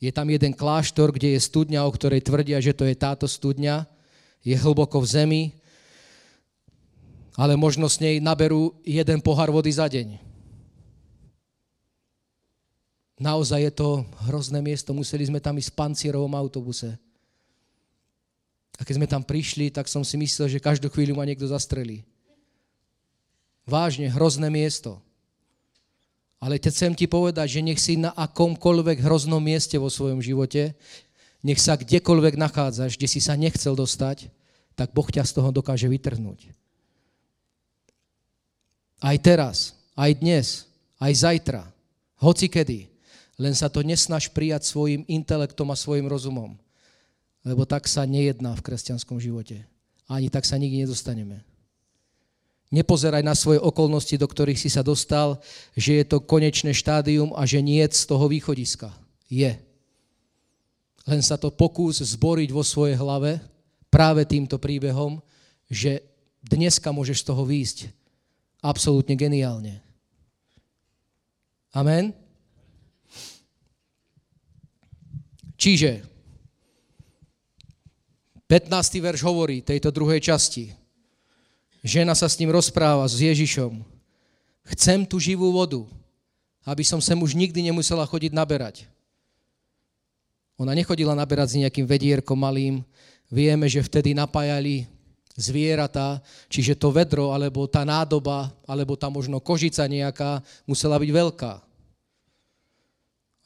Je 0.01 0.09
tam 0.09 0.25
jeden 0.33 0.57
kláštor, 0.57 1.13
kde 1.13 1.37
je 1.37 1.45
studňa, 1.45 1.85
o 1.85 1.93
ktorej 1.93 2.25
tvrdia, 2.25 2.57
že 2.57 2.73
to 2.73 2.89
je 2.89 2.97
táto 2.97 3.29
studňa, 3.29 3.85
je 4.41 4.57
hlboko 4.57 4.97
v 5.05 5.11
zemi, 5.21 5.43
ale 7.37 7.53
možno 7.53 7.85
s 7.85 8.01
nej 8.01 8.17
naberú 8.17 8.73
jeden 8.81 9.21
pohár 9.21 9.53
vody 9.53 9.69
za 9.69 9.85
deň. 9.85 10.30
Naozaj 13.21 13.69
je 13.69 13.73
to 13.77 13.89
hrozné 14.25 14.65
miesto, 14.65 14.97
museli 14.97 15.29
sme 15.29 15.37
tam 15.37 15.53
ísť 15.53 15.69
v 15.69 15.77
pancierovom 15.77 16.33
autobuse. 16.33 16.97
A 18.75 18.81
keď 18.81 18.97
sme 18.97 19.05
tam 19.05 19.21
prišli, 19.21 19.69
tak 19.69 19.85
som 19.85 20.01
si 20.01 20.17
myslel, 20.17 20.49
že 20.49 20.57
každú 20.57 20.89
chvíľu 20.89 21.13
ma 21.13 21.29
niekto 21.29 21.45
zastrelí. 21.45 22.01
Vážne, 23.61 24.09
hrozné 24.09 24.49
miesto. 24.49 24.97
Ale 26.41 26.57
te 26.57 26.73
chcem 26.73 26.97
ti 26.97 27.05
povedať, 27.05 27.45
že 27.45 27.61
nech 27.61 27.77
si 27.77 27.93
na 27.93 28.09
akomkoľvek 28.17 29.05
hroznom 29.05 29.37
mieste 29.37 29.77
vo 29.77 29.93
svojom 29.93 30.17
živote, 30.17 30.73
nech 31.45 31.61
sa 31.61 31.77
kdekoľvek 31.77 32.41
nachádzaš, 32.41 32.97
kde 32.97 33.05
si 33.05 33.21
sa 33.21 33.37
nechcel 33.37 33.77
dostať, 33.77 34.33
tak 34.73 34.97
Boh 34.97 35.05
ťa 35.05 35.29
z 35.29 35.37
toho 35.37 35.53
dokáže 35.53 35.85
vytrhnúť. 35.85 36.49
Aj 38.97 39.17
teraz, 39.21 39.77
aj 39.93 40.17
dnes, 40.17 40.65
aj 40.97 41.13
zajtra, 41.21 41.69
hoci 42.17 42.49
kedy, 42.49 42.90
len 43.41 43.57
sa 43.57 43.73
to 43.73 43.81
nesnaž 43.81 44.29
prijať 44.29 44.69
svojim 44.69 45.01
intelektom 45.09 45.73
a 45.73 45.79
svojim 45.79 46.05
rozumom. 46.05 46.53
Lebo 47.41 47.65
tak 47.65 47.89
sa 47.89 48.05
nejedná 48.05 48.53
v 48.53 48.61
kresťanskom 48.61 49.17
živote. 49.17 49.65
Ani 50.05 50.29
tak 50.29 50.45
sa 50.45 50.61
nikdy 50.61 50.85
nedostaneme. 50.85 51.41
Nepozeraj 52.69 53.25
na 53.25 53.33
svoje 53.33 53.57
okolnosti, 53.57 54.13
do 54.13 54.29
ktorých 54.29 54.61
si 54.61 54.69
sa 54.69 54.85
dostal, 54.85 55.41
že 55.73 55.97
je 55.97 56.05
to 56.05 56.21
konečné 56.21 56.69
štádium 56.71 57.33
a 57.33 57.43
že 57.49 57.65
nie 57.65 57.81
z 57.81 58.05
toho 58.05 58.29
východiska. 58.29 58.93
Je. 59.25 59.57
Len 61.09 61.21
sa 61.25 61.33
to 61.35 61.49
pokús 61.49 61.97
zboriť 61.97 62.53
vo 62.53 62.61
svojej 62.61 62.93
hlave 62.93 63.41
práve 63.89 64.21
týmto 64.23 64.61
príbehom, 64.61 65.17
že 65.65 66.05
dneska 66.45 66.93
môžeš 66.93 67.25
z 67.25 67.27
toho 67.27 67.43
výjsť 67.43 67.89
absolútne 68.61 69.17
geniálne. 69.17 69.81
Amen? 71.73 72.20
Čiže 75.61 76.01
15. 78.49 78.73
verš 78.97 79.21
hovorí 79.21 79.61
tejto 79.61 79.93
druhej 79.93 80.17
časti. 80.17 80.73
Žena 81.85 82.17
sa 82.17 82.25
s 82.25 82.41
ním 82.41 82.49
rozpráva 82.49 83.05
s 83.05 83.21
Ježišom. 83.21 83.85
Chcem 84.73 85.05
tú 85.05 85.21
živú 85.21 85.53
vodu, 85.53 85.85
aby 86.65 86.81
som 86.81 86.97
sem 86.97 87.13
už 87.13 87.37
nikdy 87.37 87.61
nemusela 87.61 88.09
chodiť 88.09 88.33
naberať. 88.33 88.89
Ona 90.57 90.73
nechodila 90.73 91.13
naberať 91.13 91.53
s 91.53 91.59
nejakým 91.61 91.85
vedierkom 91.85 92.37
malým. 92.37 92.81
Vieme, 93.29 93.69
že 93.69 93.85
vtedy 93.85 94.17
napájali 94.17 94.89
zvieratá, 95.37 96.25
čiže 96.49 96.73
to 96.73 96.89
vedro, 96.89 97.37
alebo 97.37 97.69
tá 97.69 97.85
nádoba, 97.85 98.49
alebo 98.65 98.97
tá 98.97 99.13
možno 99.13 99.37
kožica 99.37 99.85
nejaká 99.85 100.41
musela 100.65 100.97
byť 100.97 101.09
veľká. 101.09 101.70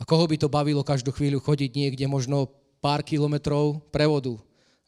Koho 0.05 0.25
by 0.29 0.37
to 0.37 0.47
bavilo 0.47 0.85
každú 0.85 1.09
chvíľu 1.09 1.41
chodiť 1.41 1.73
niekde 1.73 2.05
možno 2.05 2.47
pár 2.79 3.01
kilometrov 3.01 3.81
prevodu? 3.89 4.37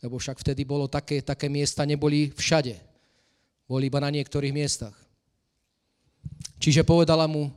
lebo 0.02 0.22
však 0.22 0.38
vtedy 0.42 0.62
bolo 0.62 0.86
také, 0.86 1.26
také 1.26 1.50
miesta, 1.50 1.88
neboli 1.88 2.30
všade. 2.38 2.78
Boli 3.66 3.90
iba 3.90 3.98
na 3.98 4.14
niektorých 4.14 4.54
miestach. 4.54 4.94
Čiže 6.62 6.86
povedala 6.86 7.26
mu, 7.26 7.50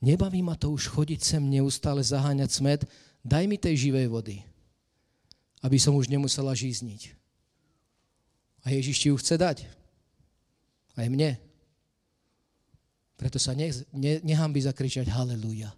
nebaví 0.00 0.40
ma 0.40 0.56
to 0.56 0.72
už 0.72 0.88
chodiť 0.88 1.20
sem 1.20 1.42
neustále 1.44 2.00
zaháňať 2.00 2.50
smet, 2.50 2.80
daj 3.20 3.44
mi 3.44 3.60
tej 3.60 3.88
živej 3.88 4.08
vody, 4.08 4.36
aby 5.60 5.76
som 5.76 5.94
už 5.96 6.08
nemusela 6.08 6.56
žízniť. 6.56 7.12
A 8.62 8.72
Ježiš 8.72 8.96
ti 8.98 9.06
ju 9.10 9.16
chce 9.18 9.36
dať. 9.36 9.66
Aj 10.96 11.06
mne. 11.08 11.36
Preto 13.18 13.38
sa 13.38 13.54
ne, 13.54 13.70
ne, 13.94 14.18
by 14.22 14.60
zakričať 14.60 15.08
haleluja. 15.08 15.70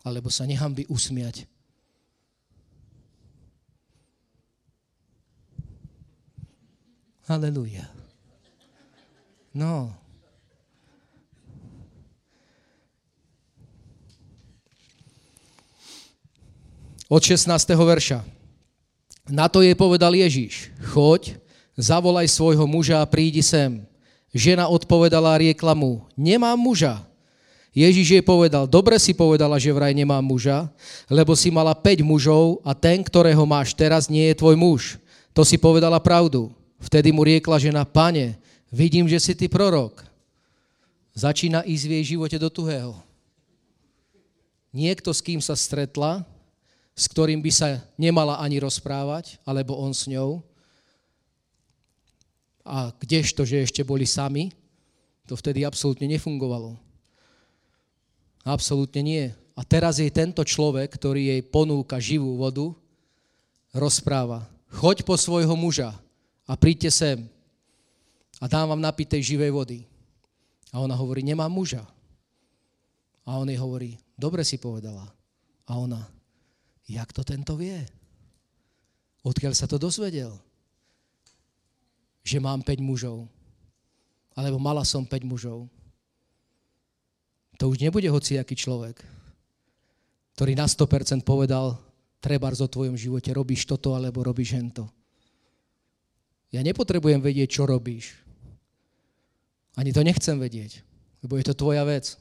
Alebo 0.00 0.32
sa 0.32 0.48
by 0.48 0.88
usmiať 0.88 1.44
Halleluja. 7.30 7.86
No. 9.54 9.94
Od 17.06 17.22
16. 17.22 17.46
verša. 17.70 18.26
Na 19.30 19.46
to 19.46 19.62
jej 19.62 19.78
povedal 19.78 20.10
Ježíš, 20.10 20.74
choď, 20.90 21.38
zavolaj 21.78 22.26
svojho 22.26 22.66
muža 22.66 22.98
a 22.98 23.06
prídi 23.06 23.46
sem. 23.46 23.86
Žena 24.34 24.66
odpovedala 24.66 25.34
a 25.34 25.38
riekla 25.38 25.78
mu, 25.78 26.02
nemám 26.18 26.58
muža. 26.58 26.98
Ježíš 27.70 28.18
jej 28.18 28.24
povedal, 28.24 28.66
dobre 28.66 28.98
si 28.98 29.14
povedala, 29.14 29.54
že 29.54 29.70
vraj 29.70 29.94
nemám 29.94 30.22
muža, 30.26 30.66
lebo 31.06 31.38
si 31.38 31.54
mala 31.54 31.70
5 31.70 32.02
mužov 32.02 32.58
a 32.66 32.74
ten, 32.74 32.98
ktorého 33.06 33.46
máš 33.46 33.78
teraz, 33.78 34.10
nie 34.10 34.26
je 34.26 34.38
tvoj 34.42 34.58
muž. 34.58 34.98
To 35.30 35.46
si 35.46 35.54
povedala 35.54 36.02
pravdu. 36.02 36.50
Vtedy 36.82 37.14
mu 37.14 37.22
riekla 37.22 37.62
žena, 37.62 37.86
pane, 37.86 38.34
vidím, 38.74 39.06
že 39.06 39.22
si 39.22 39.38
ty 39.38 39.46
prorok. 39.46 40.02
Začína 41.14 41.62
ísť 41.62 41.84
v 41.86 41.94
jej 41.94 42.04
živote 42.18 42.34
do 42.42 42.50
tuhého. 42.50 42.98
Niekto, 44.74 45.14
s 45.14 45.22
kým 45.22 45.38
sa 45.38 45.54
stretla, 45.54 46.26
s 46.98 47.06
ktorým 47.06 47.38
by 47.38 47.50
sa 47.54 47.78
nemala 47.94 48.42
ani 48.42 48.58
rozprávať, 48.58 49.38
alebo 49.46 49.78
on 49.78 49.94
s 49.94 50.10
ňou. 50.10 50.42
A 52.66 52.90
kdežto, 52.98 53.46
že 53.46 53.62
ešte 53.62 53.86
boli 53.86 54.10
sami, 54.10 54.50
to 55.30 55.38
vtedy 55.38 55.62
absolútne 55.62 56.10
nefungovalo. 56.10 56.89
Absolútne 58.44 59.02
nie. 59.04 59.24
A 59.52 59.60
teraz 59.66 60.00
jej 60.00 60.08
tento 60.08 60.40
človek, 60.40 60.88
ktorý 60.96 61.36
jej 61.36 61.42
ponúka 61.44 62.00
živú 62.00 62.40
vodu, 62.40 62.72
rozpráva. 63.76 64.48
Choď 64.72 65.04
po 65.04 65.18
svojho 65.18 65.52
muža 65.58 65.92
a 66.48 66.52
príďte 66.56 66.88
sem 66.88 67.18
a 68.40 68.48
dám 68.48 68.72
vám 68.72 68.80
napiť 68.80 69.18
tej 69.18 69.36
živej 69.36 69.52
vody. 69.52 69.78
A 70.72 70.80
ona 70.80 70.94
hovorí, 70.94 71.20
nemám 71.20 71.50
muža. 71.50 71.82
A 73.26 73.36
on 73.36 73.50
jej 73.50 73.58
hovorí, 73.58 73.98
dobre 74.16 74.46
si 74.46 74.56
povedala. 74.56 75.04
A 75.66 75.76
ona, 75.76 76.08
jak 76.88 77.10
to 77.12 77.26
tento 77.26 77.58
vie? 77.58 77.78
Odkiaľ 79.20 79.52
sa 79.52 79.68
to 79.68 79.76
dozvedel? 79.76 80.32
Že 82.24 82.40
mám 82.40 82.64
5 82.64 82.80
mužov. 82.80 83.28
Alebo 84.32 84.56
mala 84.56 84.86
som 84.86 85.04
5 85.04 85.20
mužov. 85.26 85.68
To 87.60 87.68
už 87.68 87.76
nebude 87.84 88.08
hociaký 88.08 88.56
človek, 88.56 89.04
ktorý 90.32 90.56
na 90.56 90.64
100% 90.64 91.20
povedal, 91.28 91.76
treba 92.24 92.48
o 92.48 92.56
tvojom 92.56 92.96
živote, 92.96 93.28
robíš 93.36 93.68
toto 93.68 93.92
alebo 93.92 94.24
robíš 94.24 94.56
hento. 94.56 94.88
Ja 96.48 96.64
nepotrebujem 96.64 97.20
vedieť, 97.20 97.60
čo 97.60 97.68
robíš. 97.68 98.16
Ani 99.76 99.92
to 99.92 100.00
nechcem 100.00 100.40
vedieť, 100.40 100.80
lebo 101.20 101.36
je 101.36 101.44
to 101.46 101.54
tvoja 101.54 101.84
vec. 101.84 102.16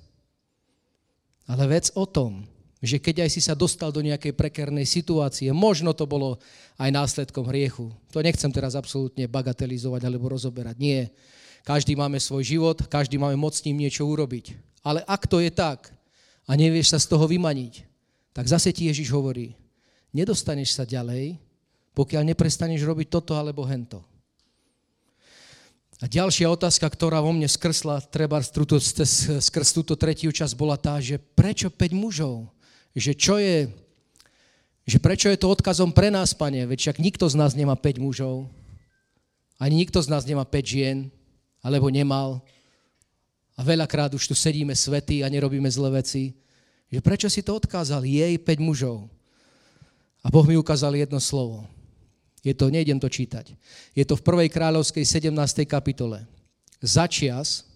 Ale 1.49 1.65
vec 1.65 1.89
o 1.95 2.03
tom, 2.05 2.45
že 2.79 3.01
keď 3.01 3.25
aj 3.25 3.29
si 3.33 3.41
sa 3.41 3.57
dostal 3.57 3.89
do 3.89 4.03
nejakej 4.03 4.37
prekernej 4.37 4.85
situácie, 4.85 5.49
možno 5.55 5.95
to 5.95 6.05
bolo 6.05 6.37
aj 6.77 6.91
následkom 6.93 7.47
hriechu. 7.49 7.89
To 8.13 8.21
nechcem 8.21 8.51
teraz 8.53 8.77
absolútne 8.77 9.25
bagatelizovať 9.25 10.01
alebo 10.03 10.29
rozoberať. 10.29 10.75
Nie. 10.77 11.09
Každý 11.65 11.97
máme 11.97 12.21
svoj 12.21 12.45
život, 12.45 12.77
každý 12.87 13.19
máme 13.19 13.35
moc 13.35 13.57
s 13.57 13.65
ním 13.65 13.81
niečo 13.81 14.07
urobiť. 14.07 14.68
Ale 14.85 15.03
ak 15.03 15.27
to 15.27 15.43
je 15.43 15.51
tak 15.51 15.91
a 16.47 16.51
nevieš 16.55 16.95
sa 16.95 16.99
z 16.99 17.09
toho 17.11 17.27
vymaniť, 17.27 17.83
tak 18.33 18.47
zase 18.47 18.71
ti 18.71 18.87
Ježiš 18.87 19.11
hovorí, 19.11 19.53
nedostaneš 20.15 20.79
sa 20.79 20.87
ďalej, 20.87 21.35
pokiaľ 21.93 22.23
neprestaneš 22.31 22.87
robiť 22.87 23.07
toto 23.11 23.35
alebo 23.35 23.67
hento. 23.67 23.99
A 25.99 26.07
ďalšia 26.07 26.47
otázka, 26.47 26.87
ktorá 26.87 27.19
vo 27.19 27.35
mne 27.35 27.43
skrsla, 27.43 27.99
treba 28.07 28.39
skrz 28.39 29.67
túto 29.75 29.99
tretiu 29.99 30.31
časť, 30.31 30.55
bola 30.55 30.79
tá, 30.79 30.95
že 31.03 31.19
prečo 31.19 31.67
5 31.67 31.91
mužov? 31.91 32.47
Že 32.95 33.11
čo 33.19 33.35
je, 33.35 33.67
že 34.87 34.97
prečo 35.03 35.27
je 35.27 35.35
to 35.35 35.51
odkazom 35.51 35.91
pre 35.91 36.07
nás, 36.07 36.31
pane? 36.31 36.63
Veď 36.63 36.87
však 36.87 37.03
nikto 37.03 37.27
z 37.27 37.35
nás 37.35 37.51
nemá 37.51 37.75
5 37.75 37.99
mužov, 37.99 38.47
ani 39.59 39.83
nikto 39.83 39.99
z 39.99 40.07
nás 40.07 40.23
nemá 40.23 40.47
5 40.47 40.63
žien, 40.63 40.97
alebo 41.59 41.91
nemal. 41.91 42.39
A 43.59 43.61
veľakrát 43.61 44.15
už 44.15 44.23
tu 44.23 44.35
sedíme 44.39 44.71
svety 44.71 45.19
a 45.19 45.27
nerobíme 45.27 45.67
zlé 45.67 45.99
veci. 45.99 46.31
Že 46.87 46.99
prečo 47.03 47.27
si 47.27 47.43
to 47.43 47.59
odkázal? 47.59 48.07
Jej 48.07 48.39
5 48.39 48.55
mužov. 48.63 49.11
A 50.23 50.31
Boh 50.31 50.47
mi 50.47 50.55
ukázal 50.55 50.95
jedno 50.95 51.19
slovo. 51.19 51.67
Je 52.39 52.55
to, 52.55 52.71
nejdem 52.71 52.95
to 53.03 53.11
čítať. 53.11 53.51
Je 53.91 54.03
to 54.07 54.15
v 54.15 54.47
1. 54.47 54.55
kráľovskej 54.55 55.03
17. 55.03 55.67
kapitole. 55.67 56.23
Začias, 56.79 57.67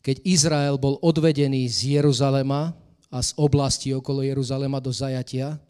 keď 0.00 0.24
Izrael 0.24 0.80
bol 0.80 0.96
odvedený 1.04 1.68
z 1.68 2.00
Jeruzalema 2.00 2.72
a 3.12 3.18
z 3.20 3.36
oblasti 3.36 3.92
okolo 3.92 4.24
Jeruzalema 4.24 4.80
do 4.80 4.88
zajatia, 4.88 5.60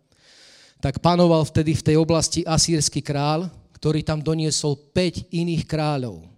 tak 0.79 1.03
panoval 1.03 1.43
vtedy 1.43 1.75
v 1.75 1.83
tej 1.83 1.97
oblasti 1.99 2.47
asýrsky 2.47 3.03
král, 3.03 3.51
ktorý 3.75 4.07
tam 4.07 4.23
doniesol 4.23 4.79
5 4.95 5.35
iných 5.35 5.67
kráľov. 5.67 6.38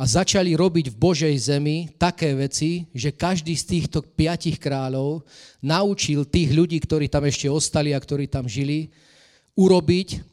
A 0.00 0.08
začali 0.08 0.56
robiť 0.56 0.88
v 0.88 0.96
Božej 0.96 1.36
zemi 1.36 1.92
také 2.00 2.32
veci, 2.32 2.88
že 2.96 3.12
každý 3.12 3.52
z 3.52 3.68
týchto 3.68 4.00
piatich 4.00 4.56
kráľov 4.56 5.28
naučil 5.60 6.24
tých 6.24 6.56
ľudí, 6.56 6.80
ktorí 6.80 7.04
tam 7.12 7.28
ešte 7.28 7.52
ostali 7.52 7.92
a 7.92 8.00
ktorí 8.00 8.24
tam 8.24 8.48
žili, 8.48 8.88
urobiť, 9.52 10.24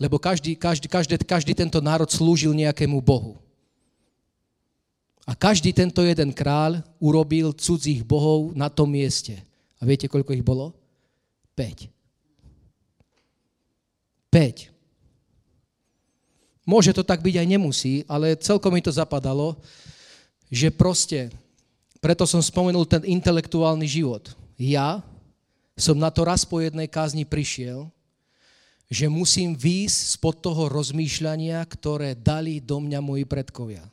lebo 0.00 0.16
každý, 0.16 0.56
každý, 0.56 0.88
každý, 0.88 1.20
každý 1.20 1.52
tento 1.52 1.84
národ 1.84 2.08
slúžil 2.08 2.56
nejakému 2.56 2.96
Bohu. 3.04 3.36
A 5.28 5.36
každý 5.36 5.76
tento 5.76 6.00
jeden 6.00 6.32
kráľ 6.32 6.80
urobil 6.96 7.52
cudzích 7.52 8.00
bohov 8.00 8.56
na 8.56 8.72
tom 8.72 8.88
mieste. 8.88 9.36
A 9.76 9.84
viete, 9.84 10.08
koľko 10.08 10.32
ich 10.32 10.40
bolo? 10.40 10.72
5. 11.60 11.92
5. 14.32 14.69
Môže 16.68 16.92
to 16.92 17.00
tak 17.00 17.24
byť 17.24 17.40
aj 17.40 17.46
nemusí, 17.48 17.94
ale 18.04 18.36
celkom 18.36 18.76
mi 18.76 18.84
to 18.84 18.92
zapadalo, 18.92 19.56
že 20.52 20.68
proste, 20.68 21.32
preto 22.02 22.28
som 22.28 22.42
spomenul 22.42 22.84
ten 22.84 23.06
intelektuálny 23.06 23.86
život. 23.86 24.34
Ja 24.60 25.00
som 25.78 25.96
na 25.96 26.12
to 26.12 26.26
raz 26.28 26.44
po 26.44 26.60
jednej 26.60 26.90
kázni 26.90 27.24
prišiel, 27.24 27.88
že 28.90 29.06
musím 29.06 29.54
výjsť 29.54 30.18
spod 30.18 30.42
toho 30.42 30.66
rozmýšľania, 30.66 31.62
ktoré 31.70 32.18
dali 32.18 32.58
do 32.58 32.82
mňa 32.82 32.98
moji 32.98 33.22
predkovia. 33.22 33.86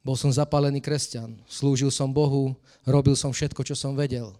Bol 0.00 0.16
som 0.16 0.32
zapálený 0.32 0.80
kresťan, 0.80 1.36
slúžil 1.44 1.92
som 1.92 2.08
Bohu, 2.08 2.56
robil 2.88 3.12
som 3.12 3.28
všetko, 3.28 3.60
čo 3.60 3.76
som 3.76 3.92
vedel. 3.92 4.32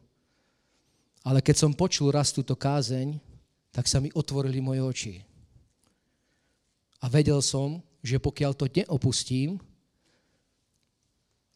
Ale 1.21 1.45
keď 1.45 1.69
som 1.69 1.77
počul 1.77 2.09
raz 2.09 2.33
túto 2.33 2.57
kázeň, 2.57 3.21
tak 3.69 3.85
sa 3.85 4.01
mi 4.01 4.09
otvorili 4.17 4.65
moje 4.65 4.81
oči. 4.81 5.15
A 6.99 7.07
vedel 7.07 7.39
som, 7.39 7.79
že 8.03 8.19
pokiaľ 8.19 8.53
to 8.55 8.67
neopustím, 8.67 9.59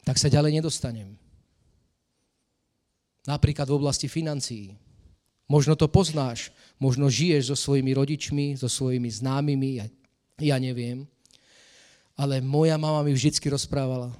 tak 0.03 0.19
sa 0.19 0.27
ďalej 0.27 0.59
nedostanem. 0.59 1.15
Napríklad 3.23 3.71
v 3.71 3.77
oblasti 3.79 4.11
financií. 4.11 4.75
Možno 5.47 5.75
to 5.79 5.87
poznáš, 5.87 6.51
možno 6.79 7.07
žiješ 7.07 7.51
so 7.51 7.55
svojimi 7.55 7.95
rodičmi, 7.95 8.55
so 8.59 8.67
svojimi 8.67 9.07
známymi, 9.07 9.71
ja, 9.79 9.85
ja 10.39 10.57
neviem. 10.59 11.07
Ale 12.19 12.43
moja 12.43 12.75
mama 12.75 13.03
mi 13.03 13.15
vždycky 13.15 13.47
rozprávala, 13.47 14.11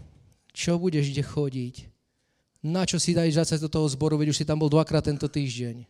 čo 0.56 0.80
budeš 0.80 1.12
kde 1.12 1.24
chodiť, 1.24 1.76
na 2.64 2.88
čo 2.88 2.96
si 2.96 3.12
dajú 3.12 3.28
zase 3.28 3.60
do 3.60 3.68
toho 3.68 3.88
zboru, 3.92 4.16
veď 4.16 4.32
už 4.32 4.40
si 4.40 4.48
tam 4.48 4.56
bol 4.56 4.72
dvakrát 4.72 5.04
tento 5.04 5.28
týždeň. 5.28 5.84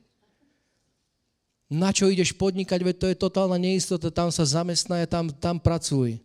Na 1.71 1.89
čo 1.95 2.11
ideš 2.11 2.35
podnikať, 2.35 2.79
veď 2.83 2.95
to 2.99 3.07
je 3.09 3.17
totálna 3.17 3.57
neistota, 3.57 4.13
tam 4.13 4.29
sa 4.29 4.43
zamestnaj, 4.43 5.07
tam, 5.09 5.31
tam 5.31 5.57
pracuj. 5.57 6.19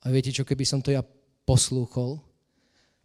A 0.00 0.08
viete 0.08 0.32
čo, 0.32 0.48
keby 0.48 0.64
som 0.64 0.80
to 0.80 0.90
ja 0.90 1.04
poslúchol, 1.44 2.18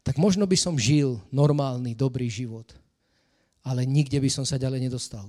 tak 0.05 0.21
možno 0.21 0.45
by 0.45 0.53
som 0.53 0.77
žil 0.77 1.19
normálny, 1.33 1.97
dobrý 1.97 2.29
život. 2.29 2.71
Ale 3.65 3.83
nikde 3.83 4.21
by 4.21 4.29
som 4.29 4.45
sa 4.45 4.61
ďalej 4.61 4.85
nedostal. 4.89 5.25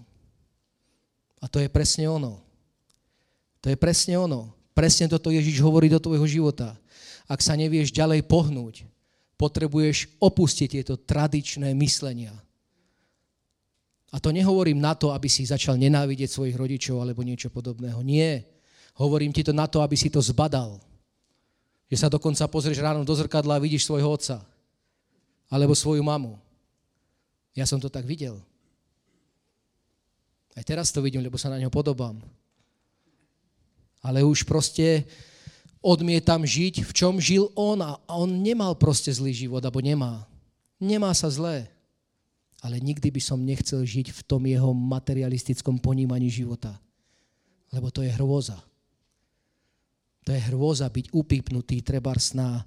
A 1.41 1.49
to 1.49 1.61
je 1.61 1.73
presne 1.73 2.05
ono. 2.09 2.45
To 3.65 3.73
je 3.73 3.77
presne 3.77 4.21
ono. 4.21 4.53
Presne 4.77 5.09
toto 5.09 5.33
Ježiš 5.33 5.65
hovorí 5.65 5.89
do 5.89 5.97
tvojho 5.97 6.29
života. 6.29 6.77
Ak 7.25 7.41
sa 7.41 7.57
nevieš 7.57 7.91
ďalej 7.91 8.29
pohnúť, 8.29 8.85
potrebuješ 9.41 10.21
opustiť 10.21 10.69
tieto 10.81 11.01
tradičné 11.01 11.73
myslenia. 11.81 12.37
A 14.15 14.23
to 14.23 14.31
nehovorím 14.31 14.79
na 14.79 14.95
to, 14.95 15.11
aby 15.11 15.27
si 15.27 15.43
začal 15.43 15.75
nenávidieť 15.75 16.31
svojich 16.31 16.55
rodičov 16.55 17.03
alebo 17.03 17.27
niečo 17.27 17.51
podobného. 17.51 17.99
Nie. 18.07 18.47
Hovorím 18.97 19.35
ti 19.35 19.43
to 19.43 19.51
na 19.51 19.67
to, 19.67 19.83
aby 19.83 19.99
si 19.99 20.07
to 20.07 20.23
zbadal. 20.23 20.79
Že 21.91 22.07
sa 22.07 22.09
dokonca 22.11 22.47
pozrieš 22.47 22.79
ráno 22.83 23.03
do 23.03 23.15
zrkadla 23.15 23.59
a 23.59 23.63
vidíš 23.63 23.87
svojho 23.87 24.07
otca. 24.07 24.47
Alebo 25.51 25.75
svoju 25.75 26.03
mamu. 26.07 26.39
Ja 27.55 27.67
som 27.67 27.83
to 27.83 27.91
tak 27.91 28.07
videl. 28.07 28.39
Aj 30.57 30.65
teraz 30.65 30.89
to 30.95 31.05
vidím, 31.05 31.21
lebo 31.21 31.37
sa 31.37 31.53
na 31.53 31.61
ňo 31.61 31.69
podobám. 31.69 32.17
Ale 34.01 34.23
už 34.25 34.47
proste 34.49 35.05
odmietam 35.85 36.47
žiť, 36.47 36.87
v 36.87 36.93
čom 36.95 37.21
žil 37.21 37.53
on 37.53 37.83
a 37.85 38.01
on 38.09 38.41
nemal 38.41 38.73
proste 38.79 39.13
zlý 39.13 39.35
život, 39.35 39.61
alebo 39.61 39.85
nemá. 39.85 40.25
Nemá 40.81 41.13
sa 41.13 41.29
zlé 41.29 41.69
ale 42.67 42.83
nikdy 42.83 43.15
by 43.15 43.23
som 43.23 43.47
nechcel 43.47 43.87
žiť 43.87 44.11
v 44.11 44.21
tom 44.27 44.43
jeho 44.43 44.75
materialistickom 44.75 45.79
ponímaní 45.79 46.27
života. 46.27 46.75
Lebo 47.71 47.95
to 47.95 48.03
je 48.03 48.11
hrôza. 48.11 48.59
To 50.27 50.35
je 50.35 50.43
hrôza 50.51 50.91
byť 50.91 51.15
upípnutý 51.15 51.87
trebárs 51.87 52.35
na 52.35 52.67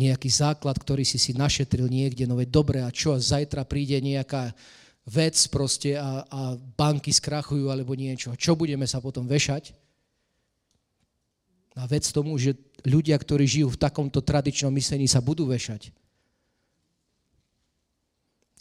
nejaký 0.00 0.32
základ, 0.32 0.80
ktorý 0.80 1.04
si 1.04 1.20
si 1.20 1.36
našetril 1.36 1.86
niekde, 1.86 2.24
no 2.24 2.40
veď 2.40 2.48
dobre, 2.48 2.78
a 2.80 2.88
čo, 2.88 3.12
a 3.12 3.20
zajtra 3.20 3.68
príde 3.68 4.00
nejaká 4.00 4.56
vec 5.04 5.36
proste 5.52 6.00
a, 6.00 6.24
a 6.24 6.40
banky 6.56 7.12
skrachujú 7.12 7.68
alebo 7.68 7.92
niečo. 7.92 8.32
Čo 8.34 8.56
budeme 8.56 8.88
sa 8.88 9.04
potom 9.04 9.28
vešať? 9.28 9.76
A 11.76 11.84
vec 11.84 12.08
tomu, 12.08 12.34
že 12.40 12.56
ľudia, 12.86 13.18
ktorí 13.18 13.44
žijú 13.44 13.74
v 13.74 13.82
takomto 13.82 14.24
tradičnom 14.24 14.72
myslení, 14.72 15.04
sa 15.04 15.20
budú 15.20 15.44
vešať. 15.50 15.92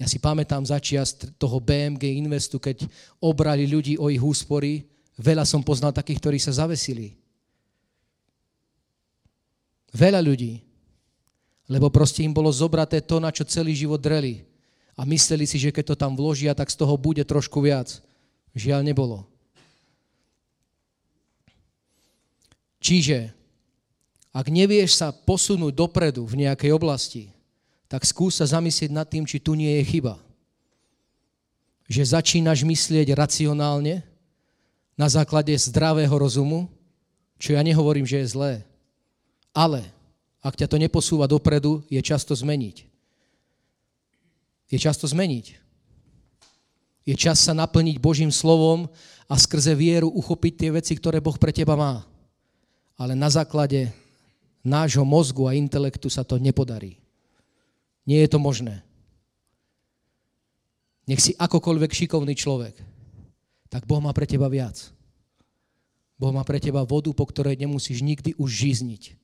Ja 0.02 0.10
si 0.10 0.18
pamätám 0.18 0.66
začias 0.66 1.14
toho 1.38 1.62
BMG 1.62 2.18
Investu, 2.18 2.58
keď 2.58 2.86
obrali 3.22 3.70
ľudí 3.70 3.94
o 4.02 4.10
ich 4.10 4.22
úspory, 4.22 4.90
veľa 5.22 5.46
som 5.46 5.62
poznal 5.62 5.94
takých, 5.94 6.20
ktorí 6.20 6.38
sa 6.42 6.54
zavesili. 6.54 7.14
Veľa 9.94 10.26
ľudí. 10.26 10.66
Lebo 11.70 11.94
proste 11.94 12.26
im 12.26 12.34
bolo 12.34 12.50
zobraté 12.50 13.00
to, 13.00 13.22
na 13.22 13.30
čo 13.30 13.46
celý 13.46 13.78
život 13.78 14.02
dreli. 14.02 14.44
A 14.98 15.06
mysleli 15.06 15.46
si, 15.46 15.62
že 15.62 15.70
keď 15.70 15.94
to 15.94 15.96
tam 15.96 16.18
vložia, 16.18 16.58
tak 16.58 16.74
z 16.74 16.78
toho 16.82 16.98
bude 16.98 17.22
trošku 17.22 17.62
viac. 17.62 18.02
Žiaľ 18.58 18.82
nebolo. 18.86 19.26
Čiže, 22.84 23.32
ak 24.34 24.50
nevieš 24.50 25.00
sa 25.00 25.14
posunúť 25.14 25.72
dopredu 25.72 26.26
v 26.26 26.44
nejakej 26.44 26.74
oblasti, 26.76 27.32
tak 27.94 28.10
skús 28.10 28.42
sa 28.42 28.50
zamyslieť 28.50 28.90
nad 28.90 29.06
tým, 29.06 29.22
či 29.22 29.38
tu 29.38 29.54
nie 29.54 29.78
je 29.78 29.86
chyba. 29.86 30.18
Že 31.86 32.18
začínaš 32.18 32.66
myslieť 32.66 33.14
racionálne, 33.14 34.02
na 34.98 35.06
základe 35.10 35.54
zdravého 35.54 36.14
rozumu, 36.14 36.70
čo 37.38 37.54
ja 37.54 37.62
nehovorím, 37.62 38.06
že 38.06 38.26
je 38.26 38.34
zlé. 38.34 38.54
Ale 39.54 39.86
ak 40.42 40.58
ťa 40.58 40.70
to 40.70 40.82
neposúva 40.82 41.30
dopredu, 41.30 41.86
je 41.86 42.02
často 42.02 42.34
zmeniť. 42.34 42.86
Je 44.74 44.78
často 44.82 45.06
zmeniť. 45.06 45.46
Je 47.06 47.14
čas 47.14 47.46
sa 47.46 47.54
naplniť 47.54 48.02
Božím 48.02 48.34
slovom 48.34 48.90
a 49.30 49.38
skrze 49.38 49.78
vieru 49.78 50.10
uchopiť 50.10 50.54
tie 50.58 50.70
veci, 50.74 50.94
ktoré 50.98 51.22
Boh 51.22 51.38
pre 51.38 51.54
teba 51.54 51.78
má. 51.78 52.02
Ale 52.98 53.14
na 53.14 53.30
základe 53.30 53.94
nášho 54.66 55.06
mozgu 55.06 55.46
a 55.46 55.54
intelektu 55.54 56.10
sa 56.10 56.26
to 56.26 56.42
nepodarí. 56.42 57.03
Nie 58.04 58.24
je 58.24 58.30
to 58.36 58.40
možné. 58.40 58.84
Nech 61.08 61.20
si 61.20 61.36
akokoľvek 61.36 61.92
šikovný 61.92 62.36
človek, 62.36 62.76
tak 63.68 63.84
Boh 63.84 64.00
má 64.00 64.16
pre 64.16 64.24
teba 64.24 64.48
viac. 64.48 64.80
Boh 66.16 66.32
má 66.32 66.48
pre 66.48 66.62
teba 66.64 66.88
vodu, 66.88 67.12
po 67.12 67.28
ktorej 67.28 67.60
nemusíš 67.60 68.00
nikdy 68.00 68.38
už 68.40 68.48
žizniť. 68.48 69.20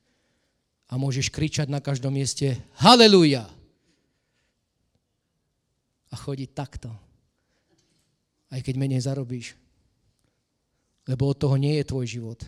A 0.89 0.98
môžeš 0.98 1.30
kričať 1.30 1.70
na 1.70 1.80
každom 1.80 2.12
mieste 2.12 2.60
Haleluja! 2.82 3.48
A 6.10 6.15
chodiť 6.18 6.50
takto. 6.58 6.89
Aj 8.50 8.60
keď 8.65 8.76
menej 8.82 9.06
zarobíš. 9.06 9.54
Lebo 11.06 11.30
od 11.30 11.38
toho 11.38 11.56
nie 11.56 11.78
je 11.78 11.86
tvoj 11.86 12.06
život. 12.10 12.39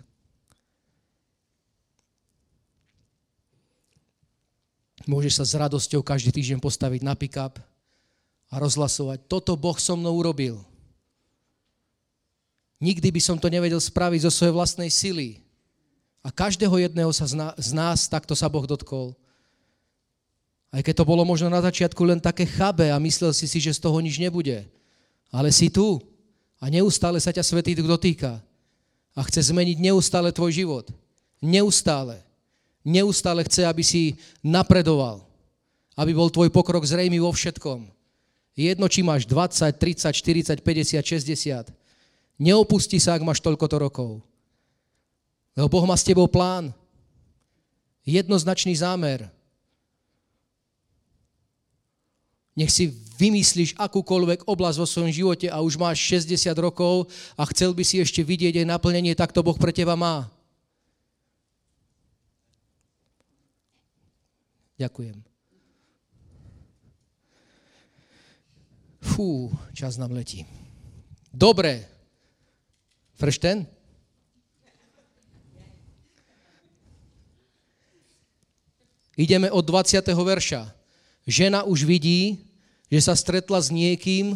Môžeš 5.09 5.41
sa 5.41 5.45
s 5.47 5.53
radosťou 5.57 6.05
každý 6.05 6.29
týždeň 6.33 6.59
postaviť 6.61 7.01
na 7.01 7.17
pick-up 7.17 7.57
a 8.51 8.55
rozhlasovať. 8.59 9.25
Toto 9.25 9.55
Boh 9.55 9.77
so 9.79 9.95
mnou 9.95 10.19
urobil. 10.19 10.61
Nikdy 12.81 13.13
by 13.13 13.21
som 13.21 13.37
to 13.37 13.49
nevedel 13.49 13.77
spraviť 13.77 14.25
zo 14.25 14.31
svojej 14.33 14.53
vlastnej 14.57 14.89
sily. 14.89 15.41
A 16.21 16.29
každého 16.29 16.73
jedného 16.81 17.09
sa 17.13 17.25
z 17.57 17.71
nás 17.73 18.09
takto 18.09 18.33
sa 18.33 18.49
Boh 18.49 18.65
dotkol. 18.65 19.13
Aj 20.71 20.81
keď 20.81 21.01
to 21.01 21.09
bolo 21.09 21.27
možno 21.27 21.51
na 21.51 21.61
začiatku 21.61 22.01
len 22.05 22.21
také 22.21 22.47
chabe 22.47 22.89
a 22.89 22.97
myslel 23.01 23.35
si 23.35 23.45
si, 23.45 23.59
že 23.59 23.75
z 23.75 23.81
toho 23.81 23.97
nič 23.99 24.17
nebude. 24.17 24.65
Ale 25.29 25.51
si 25.51 25.67
tu 25.67 25.99
a 26.61 26.69
neustále 26.69 27.19
sa 27.19 27.33
ťa 27.33 27.43
Svetý 27.43 27.73
Duch 27.73 27.89
dotýka. 27.89 28.39
A 29.11 29.21
chce 29.27 29.51
zmeniť 29.51 29.77
neustále 29.81 30.31
tvoj 30.31 30.55
život. 30.55 30.85
Neustále. 31.43 32.23
Neustále 32.81 33.45
chce, 33.45 33.65
aby 33.65 33.85
si 33.85 34.17
napredoval. 34.41 35.21
Aby 35.93 36.17
bol 36.17 36.33
tvoj 36.33 36.49
pokrok 36.49 36.81
zrejmý 36.81 37.21
vo 37.21 37.29
všetkom. 37.29 37.85
Jedno, 38.57 38.89
či 38.89 39.05
máš 39.05 39.23
20, 39.29 39.69
30, 39.77 40.11
40, 40.11 40.59
50, 40.59 41.01
60. 41.01 41.71
Neopustí 42.41 42.97
sa, 42.97 43.15
ak 43.15 43.23
máš 43.23 43.39
toľkoto 43.39 43.77
rokov. 43.77 44.11
Lebo 45.53 45.67
Boh 45.69 45.85
má 45.85 45.93
s 45.93 46.07
tebou 46.07 46.25
plán. 46.25 46.73
Jednoznačný 48.01 48.73
zámer. 48.73 49.29
Nech 52.57 52.73
si 52.73 52.89
vymyslíš 53.21 53.77
akúkoľvek 53.77 54.49
oblasť 54.49 54.77
vo 54.81 54.87
svojom 54.89 55.13
živote 55.13 55.47
a 55.47 55.61
už 55.61 55.77
máš 55.77 56.01
60 56.09 56.51
rokov 56.57 57.07
a 57.37 57.45
chcel 57.53 57.71
by 57.77 57.85
si 57.85 58.01
ešte 58.01 58.25
vidieť 58.25 58.65
aj 58.65 58.71
naplnenie, 58.73 59.13
tak 59.13 59.29
to 59.29 59.45
Boh 59.45 59.55
pre 59.55 59.69
teba 59.69 59.93
má. 59.93 60.27
Ďakujem. 64.81 65.17
Fú, 68.97 69.53
čas 69.77 70.01
nám 70.01 70.17
letí. 70.17 70.41
Dobre. 71.29 71.85
Verstehen? 73.21 73.69
Ideme 79.13 79.53
od 79.53 79.61
20. 79.61 80.01
verša. 80.01 80.73
Žena 81.29 81.61
už 81.61 81.85
vidí, 81.85 82.41
že 82.89 83.05
sa 83.05 83.13
stretla 83.13 83.61
s 83.61 83.69
niekým, 83.69 84.33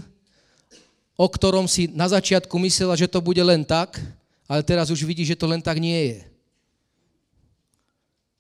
o 1.18 1.26
ktorom 1.26 1.66
si 1.66 1.90
na 1.90 2.06
začiatku 2.06 2.54
myslela, 2.62 2.94
že 2.94 3.10
to 3.10 3.18
bude 3.18 3.42
len 3.42 3.66
tak, 3.66 3.98
ale 4.46 4.62
teraz 4.62 4.94
už 4.94 5.02
vidí, 5.10 5.26
že 5.26 5.34
to 5.34 5.50
len 5.50 5.58
tak 5.58 5.82
nie 5.82 6.14
je. 6.14 6.35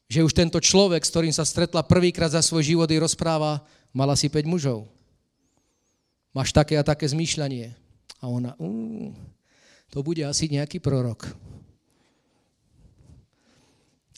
Že 0.06 0.26
už 0.26 0.34
tento 0.38 0.60
človek, 0.62 1.02
s 1.02 1.12
ktorým 1.12 1.34
sa 1.34 1.46
stretla 1.46 1.82
prvýkrát 1.82 2.30
za 2.30 2.42
svoj 2.46 2.62
život, 2.62 2.90
i 2.94 3.02
rozpráva, 3.02 3.66
mala 3.90 4.14
si 4.14 4.30
5 4.30 4.46
mužov. 4.46 4.86
Máš 6.36 6.52
také 6.54 6.76
a 6.78 6.86
také 6.86 7.08
zmýšľanie. 7.10 7.74
A 8.22 8.26
ona, 8.28 8.54
uh, 8.60 9.10
to 9.90 10.04
bude 10.06 10.22
asi 10.22 10.52
nejaký 10.52 10.84
prorok. 10.84 11.32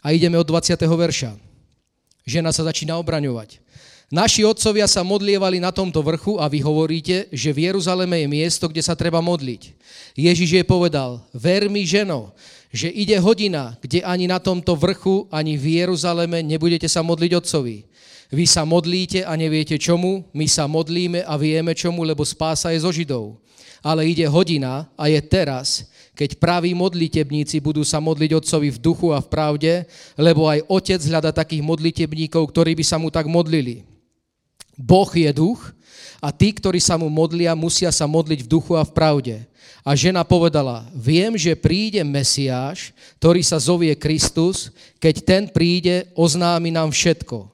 A 0.01 0.15
ideme 0.15 0.39
od 0.39 0.47
20. 0.47 0.75
verša. 0.75 1.35
Žena 2.27 2.51
sa 2.51 2.67
začína 2.67 2.99
obraňovať. 2.99 3.63
Naši 4.07 4.47
otcovia 4.47 4.87
sa 4.87 5.03
modlievali 5.03 5.59
na 5.59 5.75
tomto 5.75 5.99
vrchu 5.99 6.39
a 6.39 6.47
vy 6.47 6.63
hovoríte, 6.63 7.27
že 7.27 7.51
v 7.51 7.67
Jeruzaleme 7.67 8.23
je 8.23 8.27
miesto, 8.31 8.71
kde 8.71 8.79
sa 8.79 8.95
treba 8.95 9.19
modliť. 9.19 9.75
Ježiš 10.15 10.49
jej 10.55 10.63
povedal, 10.63 11.19
ver 11.35 11.67
mi 11.67 11.83
ženo, 11.83 12.31
že 12.73 12.91
ide 12.91 13.15
hodina, 13.19 13.75
kde 13.79 14.03
ani 14.03 14.27
na 14.27 14.39
tomto 14.39 14.75
vrchu, 14.75 15.25
ani 15.31 15.55
v 15.55 15.83
Jeruzaleme 15.83 16.43
nebudete 16.43 16.87
sa 16.91 16.99
modliť 16.99 17.31
otcovi. 17.39 17.87
Vy 18.27 18.43
sa 18.43 18.67
modlíte 18.67 19.23
a 19.23 19.39
neviete 19.39 19.79
čomu, 19.79 20.27
my 20.35 20.45
sa 20.51 20.67
modlíme 20.67 21.23
a 21.23 21.39
vieme 21.39 21.71
čomu, 21.71 22.03
lebo 22.03 22.27
spása 22.27 22.75
je 22.75 22.83
zo 22.83 22.91
Židov. 22.91 23.39
Ale 23.79 24.03
ide 24.03 24.27
hodina 24.27 24.91
a 24.99 25.07
je 25.07 25.21
teraz, 25.23 25.87
keď 26.17 26.35
praví 26.35 26.73
modlitebníci 26.73 27.61
budú 27.61 27.85
sa 27.85 28.01
modliť 28.01 28.35
Otcovi 28.35 28.73
v 28.73 28.81
duchu 28.81 29.13
a 29.13 29.21
v 29.21 29.31
pravde, 29.31 29.73
lebo 30.17 30.49
aj 30.49 30.65
Otec 30.65 30.99
hľada 31.07 31.29
takých 31.29 31.61
modlitebníkov, 31.61 32.41
ktorí 32.51 32.73
by 32.73 32.83
sa 32.83 32.97
mu 32.97 33.13
tak 33.13 33.29
modlili. 33.29 33.85
Boh 34.75 35.07
je 35.07 35.29
duch 35.29 35.71
a 36.17 36.33
tí, 36.33 36.51
ktorí 36.51 36.81
sa 36.81 36.97
mu 36.97 37.07
modlia, 37.07 37.53
musia 37.53 37.93
sa 37.93 38.09
modliť 38.09 38.43
v 38.43 38.49
duchu 38.49 38.73
a 38.73 38.83
v 38.83 38.91
pravde. 38.91 39.35
A 39.87 39.95
žena 39.95 40.27
povedala, 40.27 40.83
viem, 40.91 41.39
že 41.39 41.55
príde 41.55 42.03
Mesiáš, 42.03 42.91
ktorý 43.23 43.39
sa 43.39 43.55
zovie 43.55 43.95
Kristus, 43.95 44.67
keď 44.99 45.15
ten 45.23 45.43
príde, 45.47 46.11
oznámi 46.11 46.75
nám 46.75 46.91
všetko. 46.91 47.47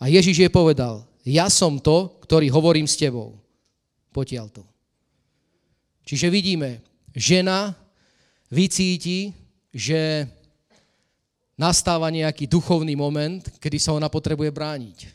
A 0.00 0.08
Ježiš 0.08 0.40
jej 0.40 0.48
povedal, 0.48 1.04
ja 1.20 1.52
som 1.52 1.76
to, 1.76 2.16
ktorý 2.24 2.48
hovorím 2.48 2.88
s 2.88 2.96
tebou. 2.96 3.36
Potiaľ 4.08 4.48
to. 4.56 4.64
Čiže 6.08 6.32
vidíme, 6.32 6.80
žena 7.12 7.76
vycíti, 8.48 9.36
že 9.68 10.24
nastáva 11.60 12.08
nejaký 12.08 12.48
duchovný 12.48 12.96
moment, 12.96 13.44
kedy 13.60 13.76
sa 13.76 13.92
ona 13.92 14.08
potrebuje 14.08 14.48
brániť. 14.48 15.12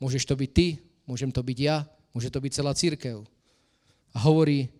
Môžeš 0.00 0.24
to 0.24 0.32
byť 0.32 0.50
ty, 0.56 0.80
môžem 1.04 1.28
to 1.28 1.44
byť 1.44 1.58
ja, 1.60 1.84
môže 2.16 2.32
to 2.32 2.40
byť 2.40 2.52
celá 2.56 2.72
církev. 2.72 3.20
A 4.16 4.18
hovorí, 4.24 4.77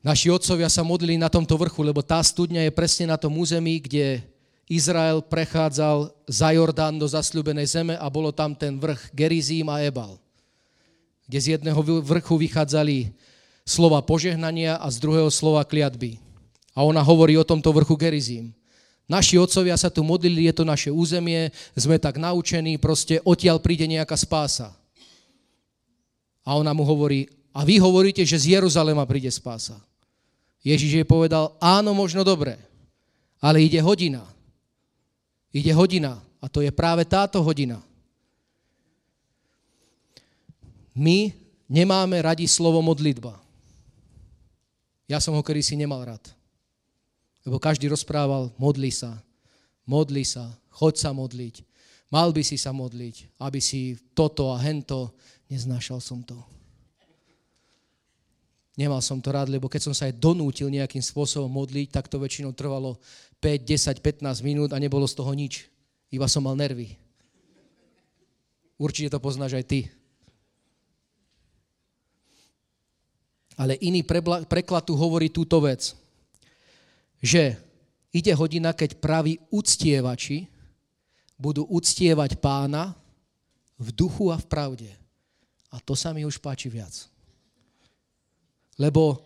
naši 0.00 0.32
otcovia 0.32 0.68
sa 0.68 0.84
modlili 0.84 1.20
na 1.20 1.28
tomto 1.28 1.56
vrchu, 1.56 1.80
lebo 1.84 2.00
tá 2.00 2.20
studňa 2.20 2.68
je 2.68 2.72
presne 2.72 3.08
na 3.08 3.16
tom 3.20 3.36
území, 3.36 3.80
kde 3.80 4.24
Izrael 4.70 5.18
prechádzal 5.18 6.14
za 6.30 6.48
Jordán 6.54 6.94
do 6.94 7.06
zasľubenej 7.10 7.66
zeme 7.66 7.94
a 7.98 8.06
bolo 8.06 8.30
tam 8.30 8.54
ten 8.54 8.78
vrch 8.78 9.10
Gerizím 9.10 9.66
a 9.66 9.82
Ebal, 9.82 10.14
kde 11.26 11.38
z 11.42 11.46
jedného 11.58 11.82
vrchu 12.06 12.38
vychádzali 12.38 13.10
slova 13.66 13.98
požehnania 13.98 14.78
a 14.78 14.86
z 14.86 15.02
druhého 15.02 15.26
slova 15.26 15.66
kliatby. 15.66 16.22
A 16.70 16.86
ona 16.86 17.02
hovorí 17.02 17.34
o 17.34 17.42
tomto 17.42 17.74
vrchu 17.74 17.98
Gerizím. 17.98 18.54
Naši 19.10 19.42
otcovia 19.42 19.74
sa 19.74 19.90
tu 19.90 20.06
modlili, 20.06 20.46
je 20.46 20.54
to 20.54 20.62
naše 20.62 20.86
územie, 20.86 21.50
sme 21.74 21.98
tak 21.98 22.14
naučení, 22.14 22.78
proste 22.78 23.18
odtiaľ 23.26 23.58
príde 23.58 23.90
nejaká 23.90 24.14
spása. 24.14 24.70
A 26.46 26.54
ona 26.54 26.70
mu 26.70 26.86
hovorí, 26.86 27.26
a 27.50 27.66
vy 27.66 27.82
hovoríte, 27.82 28.22
že 28.22 28.38
z 28.38 28.54
Jeruzalema 28.54 29.02
príde 29.02 29.26
spása. 29.34 29.82
Ježiš 30.60 31.00
jej 31.00 31.06
povedal, 31.08 31.56
áno, 31.56 31.96
možno 31.96 32.20
dobre, 32.20 32.60
ale 33.40 33.64
ide 33.64 33.80
hodina. 33.80 34.24
Ide 35.50 35.72
hodina 35.72 36.20
a 36.38 36.46
to 36.46 36.60
je 36.60 36.70
práve 36.70 37.02
táto 37.08 37.40
hodina. 37.40 37.80
My 40.92 41.32
nemáme 41.64 42.20
radi 42.20 42.44
slovo 42.44 42.84
modlitba. 42.84 43.40
Ja 45.08 45.18
som 45.18 45.34
ho 45.34 45.42
si 45.42 45.74
nemal 45.74 46.04
rád. 46.06 46.22
Lebo 47.40 47.56
každý 47.56 47.88
rozprával, 47.88 48.52
modli 48.60 48.92
sa, 48.92 49.16
modli 49.88 50.28
sa, 50.28 50.52
choď 50.76 50.94
sa 51.00 51.10
modliť, 51.16 51.64
mal 52.12 52.36
by 52.36 52.44
si 52.44 52.60
sa 52.60 52.70
modliť, 52.70 53.40
aby 53.40 53.58
si 53.58 53.96
toto 54.12 54.52
a 54.52 54.60
hento, 54.60 55.10
neznášal 55.48 56.04
som 56.04 56.20
to. 56.20 56.36
Nemal 58.80 59.04
som 59.04 59.20
to 59.20 59.28
rád, 59.28 59.52
lebo 59.52 59.68
keď 59.68 59.92
som 59.92 59.92
sa 59.92 60.08
aj 60.08 60.16
donútil 60.16 60.72
nejakým 60.72 61.04
spôsobom 61.04 61.52
modliť, 61.52 61.92
tak 61.92 62.08
to 62.08 62.16
väčšinou 62.16 62.56
trvalo 62.56 62.96
5, 63.44 63.68
10, 63.68 64.00
15 64.00 64.40
minút 64.40 64.72
a 64.72 64.80
nebolo 64.80 65.04
z 65.04 65.20
toho 65.20 65.28
nič. 65.36 65.68
Iba 66.08 66.24
som 66.24 66.48
mal 66.48 66.56
nervy. 66.56 66.96
Určite 68.80 69.12
to 69.12 69.20
poznáš 69.20 69.60
aj 69.60 69.64
ty. 69.68 69.80
Ale 73.60 73.76
iný 73.84 74.00
preklad 74.48 74.88
tu 74.88 74.96
hovorí 74.96 75.28
túto 75.28 75.60
vec, 75.60 75.92
že 77.20 77.60
ide 78.08 78.32
hodina, 78.32 78.72
keď 78.72 78.96
praví 78.96 79.36
uctievači 79.52 80.48
budú 81.36 81.68
uctievať 81.68 82.40
pána 82.40 82.96
v 83.76 83.92
duchu 83.92 84.32
a 84.32 84.40
v 84.40 84.48
pravde. 84.48 84.88
A 85.68 85.76
to 85.84 85.92
sa 85.92 86.16
mi 86.16 86.24
už 86.24 86.40
páči 86.40 86.72
viac. 86.72 87.09
Lebo 88.80 89.20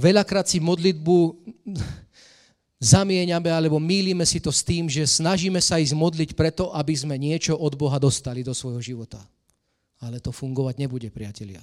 veľakrát 0.00 0.48
si 0.48 0.64
modlitbu 0.64 1.36
zamieňame 2.80 3.52
alebo 3.52 3.76
mýlime 3.76 4.24
si 4.24 4.40
to 4.40 4.48
s 4.48 4.64
tým, 4.64 4.88
že 4.88 5.04
snažíme 5.04 5.60
sa 5.60 5.76
ísť 5.76 5.92
modliť 5.92 6.30
preto, 6.32 6.72
aby 6.72 6.96
sme 6.96 7.20
niečo 7.20 7.52
od 7.52 7.76
Boha 7.76 8.00
dostali 8.00 8.40
do 8.40 8.56
svojho 8.56 8.80
života. 8.80 9.20
Ale 10.00 10.24
to 10.24 10.32
fungovať 10.32 10.80
nebude, 10.80 11.12
priatelia 11.12 11.60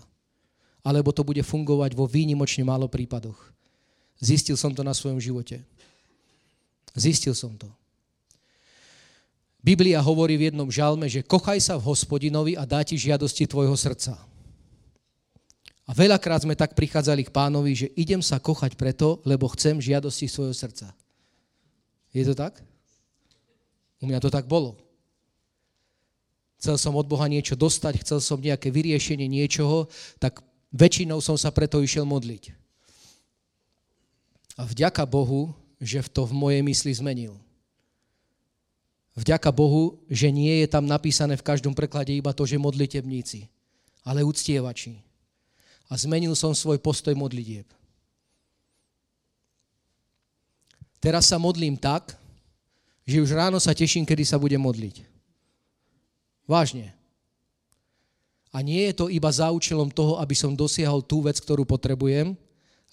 alebo 0.82 1.14
to 1.14 1.22
bude 1.22 1.42
fungovať 1.46 1.94
vo 1.94 2.10
výnimočne 2.10 2.66
málo 2.66 2.90
prípadoch. 2.90 3.38
Zistil 4.22 4.58
som 4.58 4.74
to 4.74 4.82
na 4.86 4.94
svojom 4.94 5.22
živote. 5.22 5.62
Zistil 6.94 7.34
som 7.38 7.54
to. 7.58 7.70
Biblia 9.62 10.02
hovorí 10.02 10.42
v 10.42 10.50
jednom 10.50 10.66
žalme, 10.74 11.06
že 11.06 11.22
kochaj 11.22 11.62
sa 11.62 11.78
v 11.78 11.86
hospodinovi 11.86 12.58
a 12.58 12.66
dá 12.66 12.82
ti 12.82 12.98
žiadosti 12.98 13.46
tvojho 13.46 13.78
srdca. 13.78 14.18
A 15.92 15.98
veľakrát 15.98 16.48
sme 16.48 16.56
tak 16.56 16.72
prichádzali 16.72 17.28
k 17.28 17.36
pánovi, 17.36 17.76
že 17.76 17.88
idem 18.00 18.24
sa 18.24 18.40
kochať 18.40 18.80
preto, 18.80 19.20
lebo 19.28 19.52
chcem 19.52 19.84
žiadosti 19.84 20.32
svojho 20.32 20.56
srdca. 20.56 20.96
Je 22.16 22.24
to 22.24 22.32
tak? 22.32 22.64
U 24.00 24.08
mňa 24.08 24.24
to 24.24 24.32
tak 24.32 24.48
bolo. 24.48 24.80
Chcel 26.64 26.80
som 26.80 26.96
od 26.96 27.12
Boha 27.12 27.28
niečo 27.28 27.60
dostať, 27.60 28.08
chcel 28.08 28.24
som 28.24 28.40
nejaké 28.40 28.72
vyriešenie 28.72 29.28
niečoho, 29.28 29.92
tak 30.16 30.40
Väčšinou 30.72 31.20
som 31.20 31.36
sa 31.36 31.52
preto 31.52 31.84
išiel 31.84 32.08
modliť. 32.08 32.56
A 34.56 34.64
vďaka 34.64 35.04
Bohu, 35.04 35.52
že 35.84 36.00
to 36.08 36.24
v 36.24 36.32
mojej 36.32 36.64
mysli 36.64 36.96
zmenil. 36.96 37.36
Vďaka 39.20 39.52
Bohu, 39.52 40.00
že 40.08 40.32
nie 40.32 40.64
je 40.64 40.68
tam 40.72 40.88
napísané 40.88 41.36
v 41.36 41.44
každom 41.44 41.76
preklade 41.76 42.16
iba 42.16 42.32
to, 42.32 42.48
že 42.48 42.56
modlitebníci, 42.56 43.52
ale 44.08 44.24
uctievači. 44.24 45.11
A 45.92 46.00
zmenil 46.00 46.32
som 46.40 46.56
svoj 46.56 46.80
postoj 46.80 47.12
modlitieb. 47.12 47.68
Teraz 51.04 51.28
sa 51.28 51.36
modlím 51.36 51.76
tak, 51.76 52.16
že 53.04 53.20
už 53.20 53.36
ráno 53.36 53.60
sa 53.60 53.76
teším, 53.76 54.08
kedy 54.08 54.24
sa 54.24 54.40
budem 54.40 54.62
modliť. 54.62 55.04
Vážne. 56.48 56.96
A 58.56 58.64
nie 58.64 58.88
je 58.88 58.94
to 58.96 59.06
iba 59.12 59.28
za 59.28 59.52
účelom 59.52 59.92
toho, 59.92 60.16
aby 60.24 60.32
som 60.32 60.56
dosiahol 60.56 61.04
tú 61.04 61.26
vec, 61.26 61.40
ktorú 61.44 61.68
potrebujem, 61.68 62.40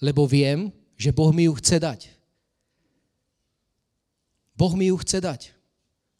lebo 0.03 0.27
viem, 0.27 0.67
že 0.99 1.15
Boh 1.15 1.31
mi 1.31 1.47
ju 1.47 1.55
chce 1.55 1.79
dať. 1.79 2.11
Boh 4.59 4.75
mi 4.75 4.91
ju 4.91 4.99
chce 4.99 5.23
dať. 5.23 5.41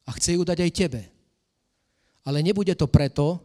A 0.07 0.15
chce 0.15 0.39
ju 0.39 0.47
dať 0.47 0.63
aj 0.63 0.71
tebe. 0.71 1.01
Ale 2.23 2.39
nebude 2.39 2.71
to 2.75 2.87
preto, 2.87 3.39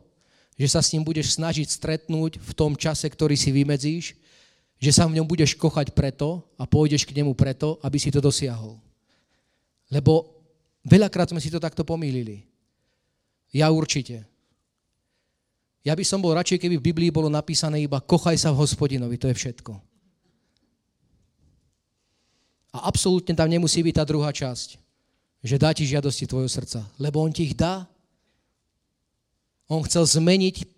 že 0.54 0.68
sa 0.70 0.80
s 0.82 0.94
ním 0.94 1.02
budeš 1.02 1.34
snažiť 1.34 1.66
stretnúť 1.66 2.38
v 2.38 2.50
tom 2.54 2.78
čase, 2.78 3.06
ktorý 3.10 3.34
si 3.34 3.50
vymedzíš, 3.50 4.14
že 4.78 4.90
sa 4.94 5.08
v 5.08 5.18
ňom 5.18 5.26
budeš 5.26 5.56
kochať 5.58 5.94
preto 5.94 6.44
a 6.58 6.68
pôjdeš 6.68 7.06
k 7.06 7.16
nemu 7.16 7.34
preto, 7.34 7.78
aby 7.82 7.98
si 7.98 8.12
to 8.12 8.22
dosiahol. 8.22 8.78
Lebo 9.90 10.30
veľakrát 10.86 11.30
sme 11.30 11.42
si 11.42 11.50
to 11.50 11.62
takto 11.62 11.82
pomýlili. 11.82 12.44
Ja 13.54 13.70
určite. 13.70 14.26
Ja 15.84 15.92
by 15.92 16.04
som 16.04 16.24
bol 16.24 16.34
radšej, 16.34 16.64
keby 16.64 16.80
v 16.80 16.86
Biblii 16.90 17.10
bolo 17.12 17.28
napísané 17.28 17.84
iba 17.84 18.00
kochaj 18.00 18.40
sa 18.40 18.50
v 18.50 18.60
hospodinovi, 18.64 19.20
to 19.20 19.28
je 19.30 19.36
všetko. 19.36 19.72
A 22.74 22.90
absolútne 22.90 23.38
tam 23.38 23.46
nemusí 23.46 23.84
byť 23.84 23.94
tá 23.94 24.04
druhá 24.08 24.34
časť, 24.34 24.80
že 25.44 25.60
dá 25.60 25.70
ti 25.70 25.86
žiadosti 25.86 26.26
tvojho 26.26 26.50
srdca, 26.50 26.82
lebo 26.98 27.22
on 27.22 27.30
ti 27.30 27.46
ich 27.46 27.54
dá. 27.54 27.86
On 29.68 29.80
chcel 29.84 30.04
zmeniť 30.04 30.68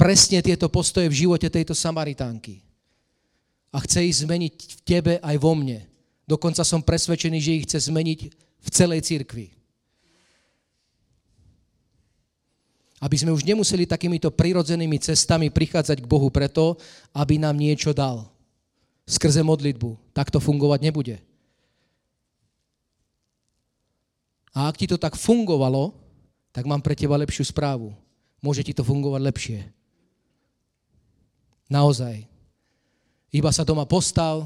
presne 0.00 0.40
tieto 0.40 0.66
postoje 0.72 1.06
v 1.06 1.26
živote 1.26 1.46
tejto 1.46 1.76
Samaritánky. 1.76 2.64
A 3.72 3.80
chce 3.84 4.04
ich 4.04 4.20
zmeniť 4.20 4.52
v 4.52 4.80
tebe 4.84 5.14
aj 5.20 5.36
vo 5.40 5.52
mne. 5.56 5.84
Dokonca 6.26 6.64
som 6.64 6.84
presvedčený, 6.84 7.38
že 7.40 7.56
ich 7.56 7.64
chce 7.68 7.88
zmeniť 7.92 8.20
v 8.62 8.68
celej 8.72 9.00
cirkvi. 9.04 9.52
Aby 13.02 13.16
sme 13.18 13.34
už 13.34 13.42
nemuseli 13.42 13.82
takýmito 13.86 14.30
prirodzenými 14.30 14.94
cestami 15.02 15.50
prichádzať 15.50 16.02
k 16.02 16.10
Bohu 16.10 16.30
preto, 16.30 16.78
aby 17.10 17.38
nám 17.38 17.58
niečo 17.58 17.90
dal. 17.90 18.30
Skrze 19.02 19.42
modlitbu. 19.42 20.14
Tak 20.14 20.30
to 20.30 20.38
fungovať 20.38 20.80
nebude. 20.86 21.16
A 24.52 24.68
ak 24.68 24.78
ti 24.78 24.86
to 24.86 25.00
tak 25.00 25.16
fungovalo, 25.16 25.96
tak 26.52 26.68
mám 26.68 26.84
pre 26.84 26.92
teba 26.92 27.16
lepšiu 27.16 27.48
správu. 27.48 28.01
Môže 28.42 28.66
ti 28.66 28.74
to 28.74 28.82
fungovať 28.82 29.22
lepšie. 29.22 29.58
Naozaj. 31.70 32.26
Iba 33.32 33.48
sa 33.54 33.64
doma 33.64 33.88
postav, 33.88 34.44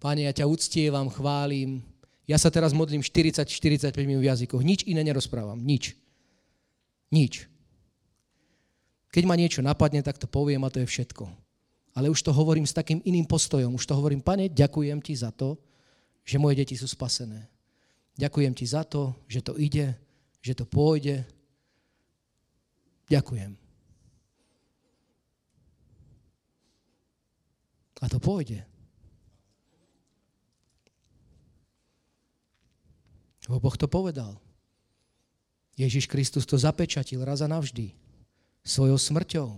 Pane, 0.00 0.24
ja 0.24 0.32
ťa 0.32 0.48
uctievam, 0.48 1.12
chválim. 1.12 1.84
Ja 2.24 2.40
sa 2.40 2.48
teraz 2.48 2.72
modlím 2.72 3.04
40-45 3.04 3.92
minút 4.08 4.24
v 4.24 4.32
jazykoch. 4.32 4.64
Nič 4.64 4.88
iné 4.88 5.04
nerozprávam. 5.04 5.60
Nič. 5.60 5.92
Nič. 7.12 7.44
Keď 9.12 9.22
ma 9.28 9.36
niečo 9.36 9.60
napadne, 9.60 10.00
tak 10.00 10.16
to 10.16 10.24
poviem 10.24 10.64
a 10.64 10.72
to 10.72 10.80
je 10.80 10.88
všetko. 10.88 11.28
Ale 11.92 12.08
už 12.08 12.24
to 12.24 12.32
hovorím 12.32 12.64
s 12.64 12.72
takým 12.72 13.04
iným 13.04 13.28
postojom. 13.28 13.76
Už 13.76 13.84
to 13.84 13.92
hovorím, 13.92 14.24
pane, 14.24 14.48
ďakujem 14.48 15.04
ti 15.04 15.12
za 15.12 15.36
to, 15.36 15.60
že 16.24 16.40
moje 16.40 16.64
deti 16.64 16.80
sú 16.80 16.88
spasené. 16.88 17.50
Ďakujem 18.16 18.56
ti 18.56 18.64
za 18.64 18.88
to, 18.88 19.12
že 19.28 19.44
to 19.44 19.58
ide, 19.60 19.92
že 20.40 20.56
to 20.56 20.64
pôjde. 20.64 21.28
Ďakujem. 23.10 23.58
A 28.00 28.06
to 28.08 28.16
pôjde. 28.16 28.64
Lebo 33.50 33.66
Boh 33.66 33.76
to 33.76 33.90
povedal. 33.90 34.38
Ježiš 35.74 36.06
Kristus 36.06 36.46
to 36.46 36.54
zapečatil 36.54 37.20
raz 37.26 37.42
a 37.42 37.50
navždy 37.50 37.92
svojou 38.62 38.96
smrťou. 38.96 39.48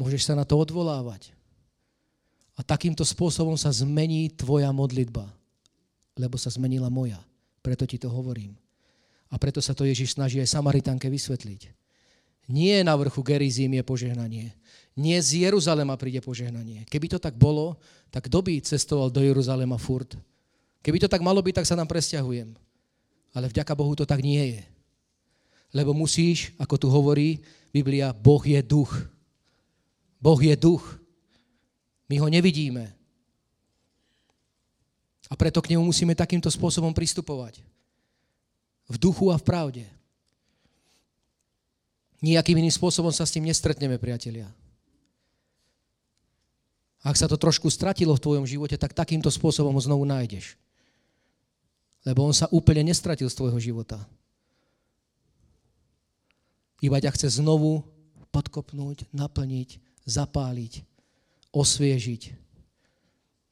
Môžeš 0.00 0.32
sa 0.32 0.34
na 0.34 0.42
to 0.42 0.58
odvolávať. 0.58 1.30
A 2.58 2.66
takýmto 2.66 3.06
spôsobom 3.06 3.56
sa 3.56 3.72
zmení 3.72 4.32
tvoja 4.34 4.68
modlitba, 4.74 5.28
lebo 6.18 6.36
sa 6.36 6.52
zmenila 6.52 6.92
moja. 6.92 7.20
Preto 7.64 7.86
ti 7.86 7.96
to 7.96 8.10
hovorím. 8.10 8.58
A 9.30 9.38
preto 9.38 9.62
sa 9.62 9.72
to 9.72 9.86
Ježiš 9.86 10.18
snaží 10.18 10.42
aj 10.42 10.50
Samaritánke 10.50 11.06
vysvetliť. 11.08 11.79
Nie 12.50 12.82
na 12.82 12.98
vrchu 12.98 13.22
Gerizím 13.22 13.78
je 13.78 13.82
požehnanie. 13.86 14.50
Nie 14.98 15.22
z 15.22 15.46
Jeruzalema 15.46 15.94
príde 15.94 16.18
požehnanie. 16.18 16.82
Keby 16.90 17.14
to 17.14 17.18
tak 17.22 17.38
bolo, 17.38 17.78
tak 18.10 18.26
kto 18.26 18.42
by 18.42 18.58
cestoval 18.58 19.06
do 19.06 19.22
Jeruzalema 19.22 19.78
furt? 19.78 20.18
Keby 20.82 21.06
to 21.06 21.08
tak 21.08 21.22
malo 21.22 21.38
byť, 21.38 21.62
tak 21.62 21.68
sa 21.70 21.78
nám 21.78 21.86
presťahujem. 21.86 22.58
Ale 23.30 23.46
vďaka 23.46 23.70
Bohu 23.78 23.94
to 23.94 24.02
tak 24.02 24.18
nie 24.26 24.58
je. 24.58 24.62
Lebo 25.70 25.94
musíš, 25.94 26.50
ako 26.58 26.74
tu 26.74 26.86
hovorí, 26.90 27.38
Biblia, 27.70 28.10
Boh 28.10 28.42
je 28.42 28.58
duch. 28.58 28.90
Boh 30.18 30.40
je 30.42 30.58
duch. 30.58 30.82
My 32.10 32.18
ho 32.18 32.26
nevidíme. 32.26 32.90
A 35.30 35.38
preto 35.38 35.62
k 35.62 35.70
nemu 35.70 35.86
musíme 35.86 36.18
takýmto 36.18 36.50
spôsobom 36.50 36.90
pristupovať. 36.90 37.62
V 38.90 38.96
duchu 38.98 39.30
a 39.30 39.38
v 39.38 39.46
pravde. 39.46 39.84
Nijakým 42.20 42.60
iným 42.60 42.72
spôsobom 42.72 43.08
sa 43.08 43.24
s 43.24 43.32
tým 43.32 43.48
nestretneme, 43.48 43.96
priatelia. 43.96 44.52
Ak 47.00 47.16
sa 47.16 47.24
to 47.24 47.40
trošku 47.40 47.72
stratilo 47.72 48.12
v 48.12 48.20
tvojom 48.20 48.44
živote, 48.44 48.76
tak 48.76 48.92
takýmto 48.92 49.32
spôsobom 49.32 49.72
ho 49.72 49.80
znovu 49.80 50.04
nájdeš. 50.04 50.60
Lebo 52.04 52.28
on 52.28 52.36
sa 52.36 52.44
úplne 52.52 52.92
nestratil 52.92 53.28
z 53.32 53.36
tvojho 53.40 53.56
života. 53.56 53.96
Iba 56.84 57.00
ťa 57.00 57.12
chce 57.16 57.40
znovu 57.40 57.84
podkopnúť, 58.32 59.08
naplniť, 59.16 59.80
zapáliť, 60.04 60.84
osviežiť. 61.52 62.22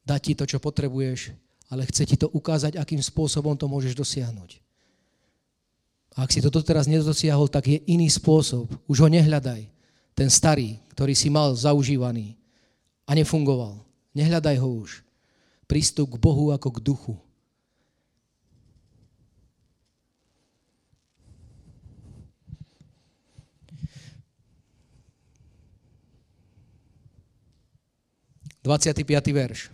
Dať 0.04 0.20
ti 0.20 0.32
to, 0.36 0.44
čo 0.44 0.60
potrebuješ, 0.60 1.32
ale 1.68 1.88
chce 1.88 2.04
ti 2.08 2.16
to 2.16 2.28
ukázať, 2.32 2.76
akým 2.76 3.00
spôsobom 3.00 3.56
to 3.56 3.68
môžeš 3.68 3.96
dosiahnuť. 3.96 4.60
A 6.18 6.26
ak 6.26 6.34
si 6.34 6.42
to 6.42 6.50
doteraz 6.50 6.90
nedosiahol, 6.90 7.46
tak 7.46 7.70
je 7.70 7.78
iný 7.86 8.10
spôsob. 8.10 8.66
Už 8.90 9.06
ho 9.06 9.08
nehľadaj. 9.08 9.70
Ten 10.18 10.26
starý, 10.26 10.82
ktorý 10.90 11.14
si 11.14 11.30
mal 11.30 11.54
zaužívaný 11.54 12.34
a 13.06 13.14
nefungoval. 13.14 13.78
Nehľadaj 14.18 14.58
ho 14.58 14.82
už. 14.82 15.06
Prístup 15.70 16.18
k 16.18 16.18
Bohu 16.18 16.50
ako 16.50 16.74
k 16.74 16.82
duchu. 16.82 17.14
25. 28.68 29.00
verš. 29.32 29.72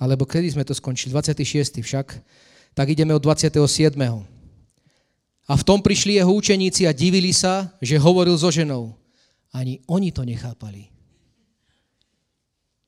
Alebo 0.00 0.24
kedy 0.24 0.56
sme 0.56 0.64
to 0.64 0.72
skončili? 0.72 1.12
26. 1.12 1.84
však. 1.84 2.16
Tak 2.80 2.96
ideme 2.96 3.12
od 3.12 3.20
27. 3.20 3.92
A 5.44 5.52
v 5.52 5.66
tom 5.68 5.84
prišli 5.84 6.16
jeho 6.16 6.32
učeníci 6.32 6.88
a 6.88 6.96
divili 6.96 7.28
sa, 7.28 7.76
že 7.76 8.00
hovoril 8.00 8.32
so 8.40 8.48
ženou. 8.48 8.96
Ani 9.52 9.84
oni 9.84 10.08
to 10.08 10.24
nechápali. 10.24 10.88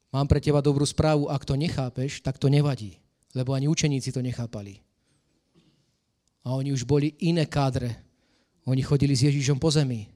Mám 0.09 0.33
pre 0.33 0.41
teba 0.41 0.65
dobrú 0.65 0.89
správu, 0.89 1.29
ak 1.29 1.45
to 1.45 1.61
nechápeš, 1.61 2.25
tak 2.25 2.41
to 2.41 2.49
nevadí, 2.49 2.97
lebo 3.37 3.53
ani 3.53 3.69
učeníci 3.69 4.17
to 4.17 4.25
nechápali. 4.25 4.81
A 6.49 6.57
oni 6.57 6.73
už 6.73 6.89
boli 6.89 7.13
iné 7.21 7.45
kádre. 7.45 7.93
Oni 8.65 8.81
chodili 8.81 9.13
s 9.13 9.29
Ježišom 9.29 9.61
po 9.61 9.69
zemi. 9.69 10.09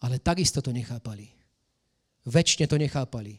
Ale 0.00 0.16
takisto 0.16 0.64
to 0.64 0.72
nechápali. 0.72 1.28
Večne 2.24 2.64
to 2.64 2.80
nechápali. 2.80 3.36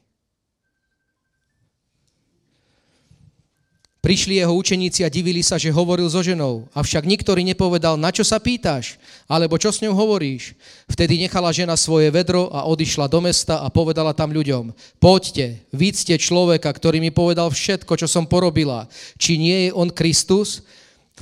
Prišli 4.04 4.36
jeho 4.36 4.52
učeníci 4.52 5.08
a 5.08 5.14
divili 5.14 5.40
sa, 5.40 5.56
že 5.56 5.72
hovoril 5.72 6.12
so 6.12 6.20
ženou. 6.20 6.68
Avšak 6.76 7.08
niktorý 7.08 7.40
nepovedal, 7.48 7.96
na 7.96 8.12
čo 8.12 8.28
sa 8.28 8.36
pýtaš, 8.36 9.00
alebo 9.32 9.56
čo 9.56 9.72
s 9.72 9.80
ňou 9.80 9.96
hovoríš. 9.96 10.60
Vtedy 10.92 11.16
nechala 11.24 11.56
žena 11.56 11.80
svoje 11.80 12.12
vedro 12.12 12.52
a 12.52 12.68
odišla 12.68 13.08
do 13.08 13.24
mesta 13.24 13.64
a 13.64 13.72
povedala 13.72 14.12
tam 14.12 14.36
ľuďom, 14.36 14.76
poďte, 15.00 15.64
vidste 15.72 16.20
človeka, 16.20 16.68
ktorý 16.68 17.00
mi 17.00 17.16
povedal 17.16 17.48
všetko, 17.48 17.96
čo 17.96 18.12
som 18.12 18.28
porobila. 18.28 18.92
Či 19.16 19.40
nie 19.40 19.58
je 19.66 19.70
on 19.72 19.88
Kristus? 19.88 20.68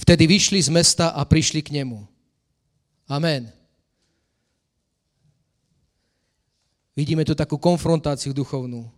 Vtedy 0.01 0.25
vyšli 0.25 0.57
z 0.57 0.73
mesta 0.73 1.13
a 1.13 1.21
prišli 1.21 1.61
k 1.61 1.77
nemu. 1.77 2.01
Amen. 3.05 3.45
Vidíme 6.97 7.21
tu 7.29 7.37
takú 7.37 7.61
konfrontáciu 7.61 8.33
duchovnú. 8.33 8.89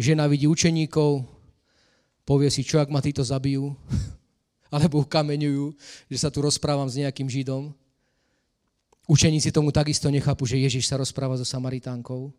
Žena 0.00 0.24
vidí 0.32 0.48
učeníkov, 0.48 1.39
povie 2.30 2.46
si, 2.46 2.62
čo 2.62 2.78
ak 2.78 2.86
ma 2.94 3.02
títo 3.02 3.26
zabijú, 3.26 3.74
alebo 4.70 5.02
kameňujú, 5.02 5.74
že 6.06 6.16
sa 6.22 6.30
tu 6.30 6.38
rozprávam 6.38 6.86
s 6.86 6.94
nejakým 6.94 7.26
Židom. 7.26 7.74
Učeníci 9.10 9.50
tomu 9.50 9.74
takisto 9.74 10.06
nechápu, 10.06 10.46
že 10.46 10.62
Ježiš 10.62 10.86
sa 10.86 10.94
rozpráva 10.94 11.34
so 11.34 11.42
Samaritánkou. 11.42 12.30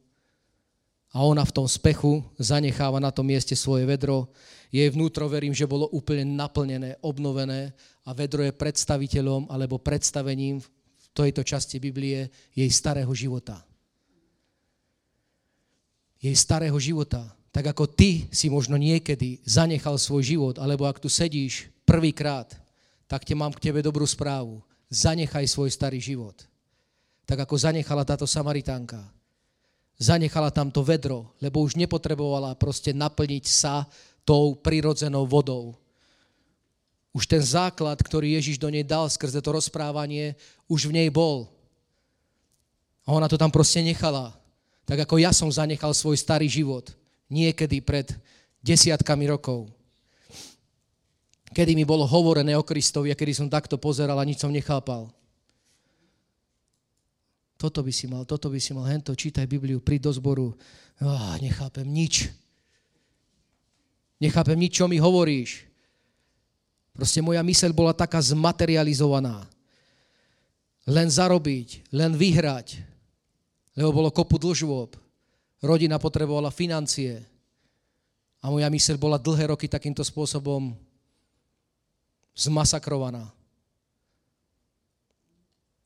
A 1.11 1.27
ona 1.27 1.43
v 1.43 1.51
tom 1.51 1.67
spechu 1.67 2.23
zanecháva 2.39 3.03
na 3.03 3.11
tom 3.11 3.27
mieste 3.27 3.51
svoje 3.51 3.83
vedro. 3.83 4.31
Jej 4.71 4.95
vnútro, 4.95 5.27
verím, 5.27 5.51
že 5.51 5.67
bolo 5.67 5.91
úplne 5.91 6.23
naplnené, 6.23 6.95
obnovené 7.03 7.75
a 8.07 8.15
vedro 8.15 8.47
je 8.47 8.55
predstaviteľom 8.55 9.51
alebo 9.51 9.75
predstavením 9.75 10.63
v 10.63 11.05
tejto 11.11 11.43
časti 11.43 11.83
Biblie 11.83 12.31
jej 12.55 12.71
starého 12.71 13.11
života. 13.11 13.59
Jej 16.23 16.39
starého 16.39 16.79
života. 16.79 17.40
Tak 17.51 17.75
ako 17.75 17.83
ty 17.83 18.31
si 18.31 18.47
možno 18.47 18.79
niekedy 18.79 19.43
zanechal 19.43 19.99
svoj 19.99 20.23
život, 20.23 20.55
alebo 20.55 20.87
ak 20.87 21.03
tu 21.03 21.11
sedíš 21.11 21.67
prvýkrát, 21.83 22.47
tak 23.11 23.27
te 23.27 23.35
mám 23.35 23.51
k 23.51 23.59
tebe 23.69 23.83
dobrú 23.83 24.07
správu. 24.07 24.63
Zanechaj 24.87 25.51
svoj 25.51 25.67
starý 25.67 25.99
život. 25.99 26.47
Tak 27.27 27.43
ako 27.43 27.55
zanechala 27.59 28.07
táto 28.07 28.23
Samaritánka. 28.23 29.03
Zanechala 29.99 30.47
tam 30.47 30.71
to 30.71 30.79
vedro, 30.79 31.35
lebo 31.43 31.59
už 31.59 31.75
nepotrebovala 31.75 32.55
proste 32.55 32.95
naplniť 32.95 33.45
sa 33.45 33.83
tou 34.23 34.55
prirodzenou 34.55 35.27
vodou. 35.27 35.75
Už 37.11 37.27
ten 37.27 37.43
základ, 37.43 37.99
ktorý 37.99 38.39
Ježiš 38.39 38.55
do 38.55 38.71
nej 38.71 38.87
dal 38.87 39.11
skrze 39.11 39.43
to 39.43 39.51
rozprávanie, 39.51 40.39
už 40.71 40.87
v 40.87 41.03
nej 41.03 41.09
bol. 41.11 41.51
A 43.03 43.11
ona 43.11 43.27
to 43.27 43.35
tam 43.35 43.51
proste 43.51 43.83
nechala. 43.83 44.31
Tak 44.87 45.03
ako 45.03 45.19
ja 45.19 45.35
som 45.35 45.51
zanechal 45.51 45.91
svoj 45.91 46.15
starý 46.15 46.47
život 46.47 46.95
niekedy 47.31 47.79
pred 47.79 48.11
desiatkami 48.59 49.31
rokov. 49.31 49.71
Kedy 51.51 51.75
mi 51.75 51.83
bolo 51.83 52.03
hovorené 52.07 52.55
o 52.55 52.63
Kristovi 52.63 53.11
a 53.11 53.17
kedy 53.17 53.31
som 53.35 53.47
takto 53.51 53.75
pozeral 53.79 54.19
a 54.19 54.27
nič 54.27 54.39
som 54.43 54.51
nechápal. 54.51 55.11
Toto 57.59 57.85
by 57.85 57.91
si 57.93 58.05
mal, 58.07 58.23
toto 58.25 58.49
by 58.49 58.57
si 58.57 58.71
mal, 58.73 58.87
hento, 58.89 59.13
čítaj 59.13 59.45
Bibliu, 59.45 59.83
príď 59.83 60.09
do 60.09 60.11
zboru. 60.17 60.47
Oh, 61.01 61.33
nechápem 61.41 61.85
nič. 61.85 62.31
Nechápem 64.21 64.57
nič, 64.57 64.77
čo 64.77 64.85
mi 64.85 65.01
hovoríš. 65.01 65.65
Proste 66.93 67.25
moja 67.25 67.41
myseľ 67.41 67.71
bola 67.73 67.93
taká 67.93 68.21
zmaterializovaná. 68.21 69.45
Len 70.85 71.07
zarobiť, 71.09 71.89
len 71.93 72.13
vyhrať, 72.17 72.81
lebo 73.77 73.89
bolo 73.93 74.09
kopu 74.13 74.37
dlžôb. 74.37 75.00
Rodina 75.61 76.01
potrebovala 76.01 76.49
financie. 76.49 77.21
A 78.41 78.49
moja 78.49 78.65
myseľ 78.65 78.97
bola 78.97 79.21
dlhé 79.21 79.53
roky 79.53 79.69
takýmto 79.69 80.01
spôsobom 80.01 80.73
zmasakrovaná. 82.33 83.29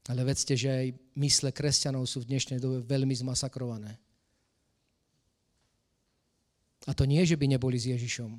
Ale 0.07 0.21
vedzte, 0.23 0.55
že 0.55 0.69
aj 0.71 0.87
mysle 1.19 1.49
kresťanov 1.51 2.07
sú 2.07 2.23
v 2.23 2.29
dnešnej 2.31 2.63
dobe 2.63 2.79
veľmi 2.87 3.11
zmasakrované. 3.11 3.99
A 6.85 6.93
to 6.93 7.03
nie, 7.09 7.25
že 7.25 7.33
by 7.33 7.49
neboli 7.49 7.81
s 7.81 7.89
Ježišom, 7.89 8.29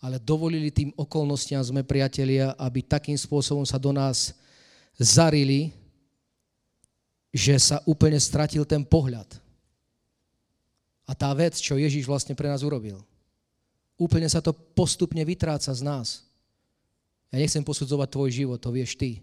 ale 0.00 0.16
dovolili 0.16 0.72
tým 0.72 0.88
okolnostiam 0.96 1.60
sme 1.60 1.84
priatelia, 1.84 2.56
aby 2.56 2.80
takým 2.80 3.14
spôsobom 3.14 3.68
sa 3.68 3.76
do 3.76 3.92
nás 3.92 4.32
zarili, 4.96 5.68
že 7.28 7.60
sa 7.60 7.84
úplne 7.84 8.16
stratil 8.16 8.64
ten 8.64 8.80
pohľad. 8.80 9.41
A 11.12 11.18
tá 11.18 11.28
vec, 11.36 11.60
čo 11.60 11.76
Ježiš 11.76 12.08
vlastne 12.08 12.32
pre 12.32 12.48
nás 12.48 12.64
urobil. 12.64 12.96
Úplne 14.00 14.32
sa 14.32 14.40
to 14.40 14.56
postupne 14.56 15.20
vytráca 15.20 15.68
z 15.68 15.84
nás. 15.84 16.24
Ja 17.28 17.36
nechcem 17.36 17.60
posudzovať 17.60 18.08
tvoj 18.08 18.30
život, 18.32 18.56
to 18.64 18.72
vieš 18.72 18.96
ty. 18.96 19.20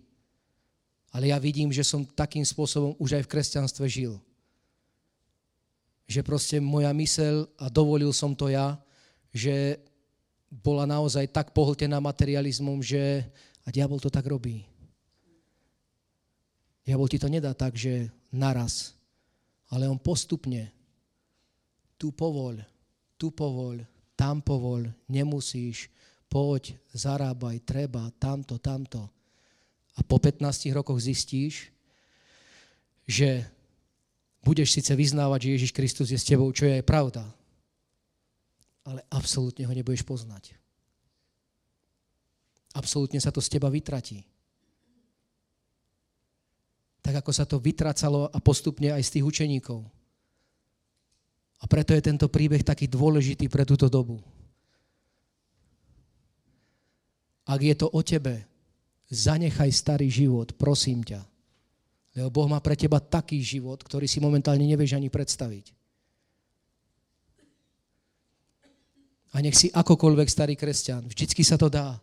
Ale 1.10 1.34
ja 1.34 1.42
vidím, 1.42 1.74
že 1.74 1.82
som 1.82 2.06
takým 2.06 2.46
spôsobom 2.46 2.94
už 3.02 3.18
aj 3.18 3.24
v 3.26 3.32
kresťanstve 3.34 3.86
žil. 3.90 4.22
Že 6.06 6.22
proste 6.22 6.58
moja 6.62 6.94
mysel, 6.94 7.50
a 7.58 7.74
dovolil 7.74 8.14
som 8.14 8.38
to 8.38 8.54
ja, 8.54 8.78
že 9.34 9.82
bola 10.54 10.86
naozaj 10.86 11.26
tak 11.34 11.58
pohltená 11.58 11.98
materializmom, 11.98 12.86
že 12.86 13.26
a 13.66 13.74
diabol 13.74 13.98
to 13.98 14.14
tak 14.14 14.30
robí. 14.30 14.62
Diabol 16.86 17.10
ti 17.10 17.18
to 17.18 17.26
nedá 17.26 17.58
tak, 17.58 17.74
že 17.74 18.14
naraz, 18.30 18.94
ale 19.74 19.90
on 19.90 19.98
postupne 19.98 20.70
tu 22.00 22.16
povoľ, 22.16 22.64
tu 23.20 23.36
povoľ, 23.36 23.84
tam 24.16 24.40
povoľ, 24.40 24.88
nemusíš, 25.12 25.92
poď, 26.32 26.80
zarábaj, 26.96 27.60
treba, 27.68 28.08
tamto, 28.16 28.56
tamto. 28.56 29.04
A 30.00 30.04
po 30.08 30.16
15 30.16 30.72
rokoch 30.72 31.04
zistíš, 31.04 31.68
že 33.04 33.44
budeš 34.40 34.80
síce 34.80 34.96
vyznávať, 34.96 35.40
že 35.44 35.54
Ježiš 35.60 35.72
Kristus 35.76 36.08
je 36.08 36.20
s 36.20 36.24
tebou, 36.24 36.48
čo 36.56 36.64
je 36.64 36.80
aj 36.80 36.88
pravda, 36.88 37.28
ale 38.88 39.04
absolútne 39.12 39.68
ho 39.68 39.74
nebudeš 39.76 40.08
poznať. 40.08 40.56
Absolútne 42.72 43.20
sa 43.20 43.34
to 43.34 43.44
z 43.44 43.60
teba 43.60 43.68
vytratí. 43.68 44.24
Tak 47.04 47.26
ako 47.26 47.32
sa 47.34 47.44
to 47.44 47.58
vytracalo 47.58 48.30
a 48.30 48.38
postupne 48.40 48.94
aj 48.94 49.04
z 49.04 49.20
tých 49.20 49.26
učeníkov. 49.26 49.99
A 51.60 51.68
preto 51.68 51.92
je 51.92 52.02
tento 52.02 52.32
príbeh 52.32 52.64
taký 52.64 52.88
dôležitý 52.88 53.52
pre 53.52 53.68
túto 53.68 53.92
dobu. 53.92 54.24
Ak 57.50 57.60
je 57.60 57.76
to 57.76 57.90
o 57.90 58.00
tebe, 58.06 58.46
zanechaj 59.10 59.74
starý 59.74 60.08
život, 60.08 60.54
prosím 60.56 61.02
ťa. 61.04 61.26
Lebo 62.16 62.30
Boh 62.30 62.48
má 62.48 62.62
pre 62.62 62.78
teba 62.78 63.02
taký 63.02 63.42
život, 63.42 63.82
ktorý 63.82 64.06
si 64.06 64.22
momentálne 64.22 64.64
nevieš 64.64 64.96
ani 64.96 65.10
predstaviť. 65.10 65.74
A 69.34 69.46
nech 69.46 69.54
si 69.54 69.70
akokoľvek 69.70 70.30
starý 70.30 70.56
kresťan, 70.58 71.06
vždycky 71.06 71.46
sa 71.46 71.58
to 71.58 71.70
dá. 71.70 72.02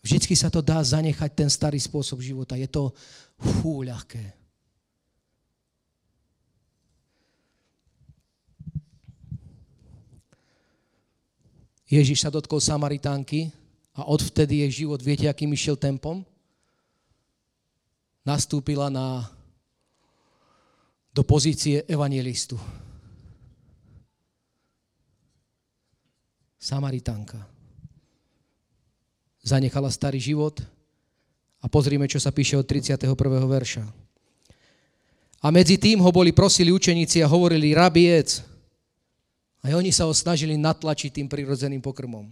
Vždycky 0.00 0.32
sa 0.32 0.48
to 0.48 0.64
dá 0.64 0.80
zanechať 0.80 1.30
ten 1.36 1.50
starý 1.52 1.76
spôsob 1.76 2.24
života. 2.24 2.56
Je 2.56 2.64
to 2.70 2.96
fú, 3.36 3.84
ľahké. 3.84 4.47
Ježiš 11.88 12.24
sa 12.24 12.30
dotkol 12.30 12.60
Samaritánky, 12.60 13.48
a 13.98 14.06
odvtedy 14.06 14.62
jej 14.62 14.86
život, 14.86 15.02
viete, 15.02 15.26
akým 15.26 15.50
išiel 15.50 15.74
tempom? 15.74 16.22
Nastúpila 18.22 18.86
na, 18.86 19.26
do 21.10 21.26
pozície 21.26 21.82
evangelistu. 21.90 22.54
Samaritánka. 26.62 27.42
Zanechala 29.42 29.90
starý 29.90 30.22
život 30.22 30.62
a 31.58 31.66
pozrime, 31.66 32.06
čo 32.06 32.22
sa 32.22 32.30
píše 32.30 32.54
od 32.54 32.66
31. 32.70 33.10
verša. 33.50 33.82
A 35.42 35.50
medzi 35.50 35.74
tým 35.74 35.98
ho 35.98 36.10
boli 36.14 36.30
prosili 36.30 36.70
učeníci 36.70 37.18
a 37.22 37.30
hovorili, 37.30 37.74
rabiec. 37.74 38.46
A 39.64 39.74
oni 39.74 39.90
sa 39.90 40.06
ho 40.06 40.14
snažili 40.14 40.54
natlačiť 40.54 41.10
tým 41.18 41.26
prirodzeným 41.26 41.82
pokrmom. 41.82 42.30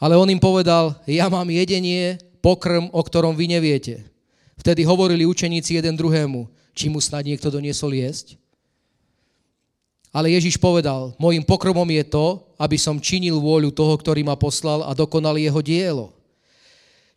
Ale 0.00 0.18
on 0.18 0.28
im 0.28 0.40
povedal, 0.40 0.96
ja 1.06 1.30
mám 1.30 1.46
jedenie, 1.48 2.18
pokrm, 2.44 2.92
o 2.92 3.00
ktorom 3.00 3.32
vy 3.32 3.56
neviete. 3.56 4.04
Vtedy 4.60 4.84
hovorili 4.84 5.24
učeníci 5.24 5.80
jeden 5.80 5.96
druhému, 5.96 6.50
či 6.76 6.90
mu 6.92 6.98
snad 7.00 7.24
niekto 7.24 7.48
doniesol 7.48 7.94
jesť. 7.94 8.36
Ale 10.14 10.30
Ježiš 10.30 10.62
povedal, 10.62 11.10
môjim 11.18 11.42
pokrmom 11.42 11.86
je 11.90 12.04
to, 12.06 12.26
aby 12.54 12.78
som 12.78 13.02
činil 13.02 13.42
vôľu 13.42 13.74
toho, 13.74 13.98
ktorý 13.98 14.22
ma 14.22 14.38
poslal 14.38 14.86
a 14.86 14.94
dokonal 14.94 15.34
jeho 15.34 15.58
dielo. 15.58 16.14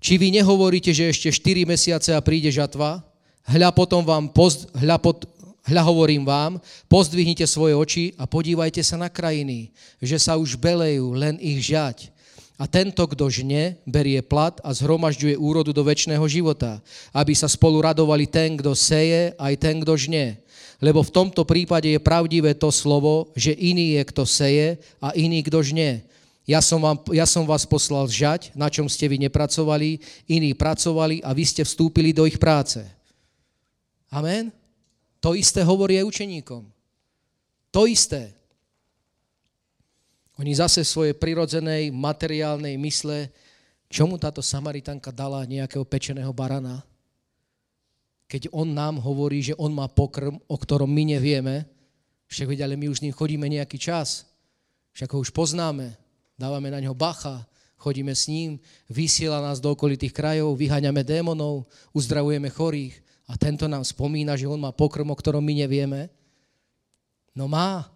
Či 0.02 0.18
vy 0.18 0.34
nehovoríte, 0.34 0.90
že 0.94 1.10
ešte 1.14 1.30
4 1.30 1.66
mesiace 1.70 2.10
a 2.14 2.22
príde 2.22 2.50
žatva? 2.50 3.06
Hľa 3.46 3.70
potom 3.74 4.02
vám, 4.02 4.30
poz, 4.34 4.66
hľa, 4.74 4.98
pot, 4.98 5.30
hľa 5.68 5.84
hovorím 5.84 6.24
vám, 6.24 6.64
pozdvihnite 6.88 7.44
svoje 7.44 7.76
oči 7.76 8.06
a 8.16 8.24
podívajte 8.24 8.80
sa 8.80 8.96
na 8.96 9.12
krajiny, 9.12 9.70
že 10.00 10.16
sa 10.18 10.40
už 10.40 10.56
belejú, 10.56 11.12
len 11.14 11.36
ich 11.44 11.68
žať. 11.68 12.10
A 12.58 12.66
tento, 12.66 13.06
kto 13.06 13.30
žne, 13.30 13.78
berie 13.86 14.18
plat 14.26 14.58
a 14.66 14.74
zhromažďuje 14.74 15.38
úrodu 15.38 15.70
do 15.70 15.86
väčšného 15.86 16.26
života, 16.26 16.82
aby 17.14 17.38
sa 17.38 17.46
spolu 17.46 17.86
radovali 17.86 18.26
ten, 18.26 18.58
kto 18.58 18.74
seje, 18.74 19.38
aj 19.38 19.54
ten, 19.62 19.78
kto 19.78 19.94
žne. 19.94 20.42
Lebo 20.82 21.06
v 21.06 21.14
tomto 21.14 21.46
prípade 21.46 21.86
je 21.86 22.02
pravdivé 22.02 22.58
to 22.58 22.74
slovo, 22.74 23.30
že 23.38 23.54
iný 23.54 24.02
je, 24.02 24.02
kto 24.10 24.24
seje 24.26 24.68
a 24.98 25.14
iný, 25.14 25.46
kto 25.46 25.62
žne. 25.62 26.02
Ja 26.50 26.64
som, 26.64 26.82
vám, 26.82 26.98
ja 27.14 27.30
som 27.30 27.46
vás 27.46 27.68
poslal 27.68 28.10
žať, 28.10 28.56
na 28.58 28.74
čom 28.74 28.90
ste 28.90 29.06
vy 29.06 29.22
nepracovali, 29.22 30.02
iní 30.26 30.58
pracovali 30.58 31.22
a 31.22 31.38
vy 31.38 31.44
ste 31.46 31.62
vstúpili 31.62 32.10
do 32.10 32.26
ich 32.26 32.42
práce. 32.42 32.82
Amen? 34.10 34.50
To 35.22 35.34
isté 35.34 35.66
hovorí 35.66 35.98
aj 35.98 36.06
učeníkom. 36.06 36.64
To 37.74 37.82
isté. 37.90 38.38
Oni 40.38 40.54
zase 40.54 40.86
v 40.86 40.92
svojej 40.94 41.16
prirodzenej, 41.18 41.90
materiálnej 41.90 42.78
mysle, 42.78 43.34
čomu 43.90 44.22
táto 44.22 44.46
Samaritanka 44.46 45.10
dala 45.10 45.42
nejakého 45.50 45.82
pečeného 45.82 46.30
barana? 46.30 46.86
Keď 48.30 48.54
on 48.54 48.70
nám 48.76 49.02
hovorí, 49.02 49.42
že 49.42 49.58
on 49.58 49.74
má 49.74 49.90
pokrm, 49.90 50.38
o 50.46 50.58
ktorom 50.60 50.92
my 50.92 51.18
nevieme, 51.18 51.66
však 52.28 52.54
veď, 52.54 52.60
ale 52.68 52.76
my 52.76 52.92
už 52.92 53.00
s 53.02 53.04
ním 53.08 53.16
chodíme 53.16 53.48
nejaký 53.48 53.80
čas, 53.80 54.28
však 54.92 55.16
ho 55.16 55.24
už 55.24 55.32
poznáme, 55.32 55.96
dávame 56.36 56.68
na 56.70 56.84
ňo 56.84 56.92
bacha, 56.92 57.48
chodíme 57.80 58.12
s 58.12 58.28
ním, 58.28 58.60
vysiela 58.92 59.40
nás 59.40 59.64
do 59.64 59.72
okolitých 59.72 60.12
krajov, 60.12 60.60
vyháňame 60.60 61.08
démonov, 61.08 61.66
uzdravujeme 61.96 62.52
chorých 62.52 63.07
a 63.28 63.36
tento 63.36 63.68
nám 63.68 63.84
spomína, 63.84 64.40
že 64.40 64.48
on 64.48 64.58
má 64.58 64.72
pokrm, 64.72 65.12
o 65.12 65.20
ktorom 65.20 65.44
my 65.44 65.68
nevieme. 65.68 66.08
No 67.36 67.52
má. 67.52 67.92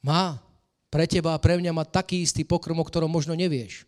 Má. 0.00 0.40
Pre 0.88 1.04
teba 1.04 1.36
a 1.36 1.40
pre 1.40 1.60
mňa 1.60 1.72
má 1.76 1.84
taký 1.84 2.24
istý 2.24 2.44
pokrm, 2.44 2.80
o 2.80 2.84
ktorom 2.84 3.08
možno 3.08 3.36
nevieš. 3.36 3.84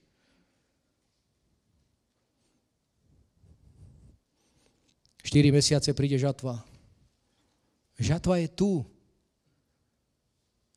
Štyri 5.25 5.49
mesiace 5.49 5.89
príde 5.97 6.21
žatva. 6.21 6.61
Žatva 7.97 8.45
je 8.45 8.49
tu. 8.53 8.73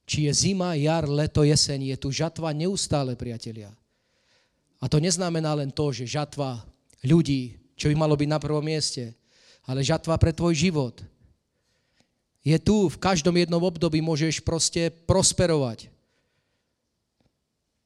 Či 0.07 0.31
je 0.31 0.31
zima, 0.31 0.71
jar, 0.79 1.03
leto, 1.03 1.43
jeseň, 1.43 1.91
je 1.91 1.97
tu 1.99 2.15
žatva 2.15 2.55
neustále, 2.55 3.19
priatelia. 3.19 3.75
A 4.78 4.86
to 4.86 5.01
neznamená 5.01 5.57
len 5.57 5.73
to, 5.73 5.89
že 5.89 6.05
žatva 6.05 6.61
ľudí, 7.01 7.57
čo 7.73 7.89
by 7.89 7.95
malo 7.97 8.13
byť 8.13 8.30
na 8.30 8.39
prvom 8.41 8.61
mieste, 8.61 9.13
ale 9.65 9.86
žatva 9.86 10.17
pre 10.21 10.34
tvoj 10.34 10.53
život. 10.53 10.95
Je 12.45 12.55
tu, 12.61 12.88
v 12.88 13.01
každom 13.01 13.36
jednom 13.36 13.59
období 13.59 13.99
môžeš 13.99 14.39
proste 14.39 14.93
prosperovať. 15.09 15.91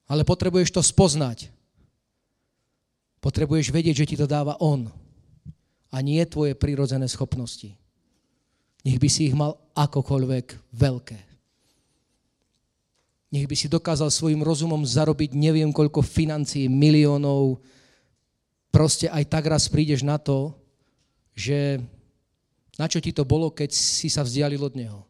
Ale 0.05 0.21
potrebuješ 0.27 0.69
to 0.75 0.81
spoznať. 0.83 1.49
Potrebuješ 3.23 3.71
vedieť, 3.71 4.03
že 4.03 4.09
ti 4.13 4.15
to 4.19 4.29
dáva 4.29 4.59
On 4.59 4.91
a 5.89 5.97
nie 6.03 6.21
tvoje 6.27 6.53
prirodzené 6.53 7.07
schopnosti. 7.07 7.73
Nech 8.81 8.97
by 8.97 9.09
si 9.09 9.29
ich 9.29 9.35
mal 9.37 9.57
akokoľvek 9.73 10.73
veľké. 10.73 11.30
Nech 13.31 13.47
by 13.47 13.55
si 13.55 13.71
dokázal 13.71 14.11
svojim 14.11 14.43
rozumom 14.43 14.83
zarobiť 14.83 15.31
neviem 15.31 15.71
koľko 15.71 16.03
financií, 16.03 16.67
miliónov. 16.67 17.63
Proste 18.67 19.07
aj 19.07 19.23
tak 19.31 19.47
raz 19.47 19.71
prídeš 19.71 20.03
na 20.03 20.19
to, 20.19 20.51
že 21.31 21.79
na 22.75 22.91
čo 22.91 22.99
ti 22.99 23.15
to 23.15 23.23
bolo, 23.23 23.47
keď 23.47 23.71
si 23.71 24.11
sa 24.11 24.27
vzdialil 24.27 24.59
od 24.59 24.75
Neho. 24.75 25.01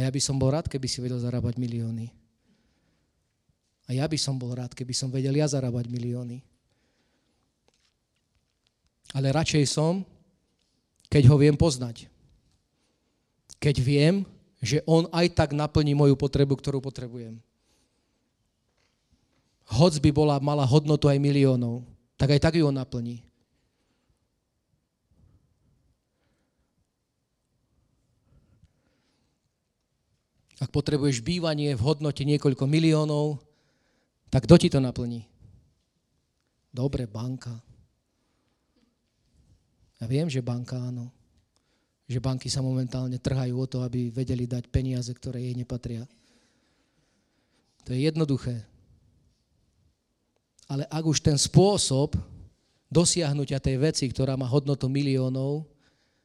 A 0.00 0.06
ja 0.06 0.10
by 0.14 0.20
som 0.22 0.40
bol 0.40 0.54
rád, 0.54 0.70
keby 0.70 0.88
si 0.88 1.02
vedel 1.04 1.20
zarábať 1.20 1.58
milióny. 1.60 2.08
A 3.88 3.96
ja 3.96 4.04
by 4.06 4.16
som 4.20 4.38
bol 4.38 4.54
rád, 4.54 4.72
keby 4.72 4.94
som 4.94 5.12
vedel 5.12 5.34
ja 5.36 5.48
zarábať 5.48 5.90
milióny. 5.90 6.40
Ale 9.16 9.32
radšej 9.32 9.64
som, 9.66 10.04
keď 11.08 11.32
ho 11.32 11.36
viem 11.40 11.56
poznať. 11.56 12.06
Keď 13.58 13.76
viem, 13.80 14.22
že 14.58 14.82
on 14.86 15.06
aj 15.14 15.34
tak 15.34 15.50
naplní 15.54 15.94
moju 15.94 16.18
potrebu, 16.18 16.58
ktorú 16.58 16.82
potrebujem. 16.82 17.38
Hoc 19.68 19.94
by 20.00 20.10
bola, 20.10 20.40
mala 20.40 20.64
hodnotu 20.64 21.06
aj 21.06 21.20
miliónov, 21.20 21.84
tak 22.16 22.34
aj 22.34 22.40
tak 22.40 22.54
ju 22.56 22.64
on 22.66 22.74
naplní. 22.74 23.22
Ak 30.58 30.74
potrebuješ 30.74 31.22
bývanie 31.22 31.78
v 31.78 31.84
hodnote 31.86 32.26
niekoľko 32.26 32.66
miliónov, 32.66 33.38
tak 34.26 34.50
kto 34.50 34.58
ti 34.58 34.68
to 34.68 34.82
naplní? 34.82 35.22
Dobre, 36.74 37.06
banka. 37.06 37.54
Ja 40.02 40.06
viem, 40.10 40.26
že 40.26 40.42
banka 40.42 40.74
áno. 40.74 41.14
Že 42.08 42.24
banky 42.24 42.48
sa 42.48 42.64
momentálne 42.64 43.20
trhajú 43.20 43.54
o 43.60 43.66
to, 43.68 43.84
aby 43.84 44.08
vedeli 44.08 44.48
dať 44.48 44.72
peniaze, 44.72 45.12
ktoré 45.12 45.44
jej 45.44 45.54
nepatria. 45.54 46.08
To 47.84 47.92
je 47.92 48.00
jednoduché. 48.08 48.64
Ale 50.68 50.84
ak 50.88 51.04
už 51.04 51.20
ten 51.24 51.36
spôsob 51.36 52.16
dosiahnutia 52.88 53.60
tej 53.60 53.76
veci, 53.80 54.04
ktorá 54.08 54.36
má 54.36 54.48
hodnotu 54.48 54.88
miliónov, 54.88 55.68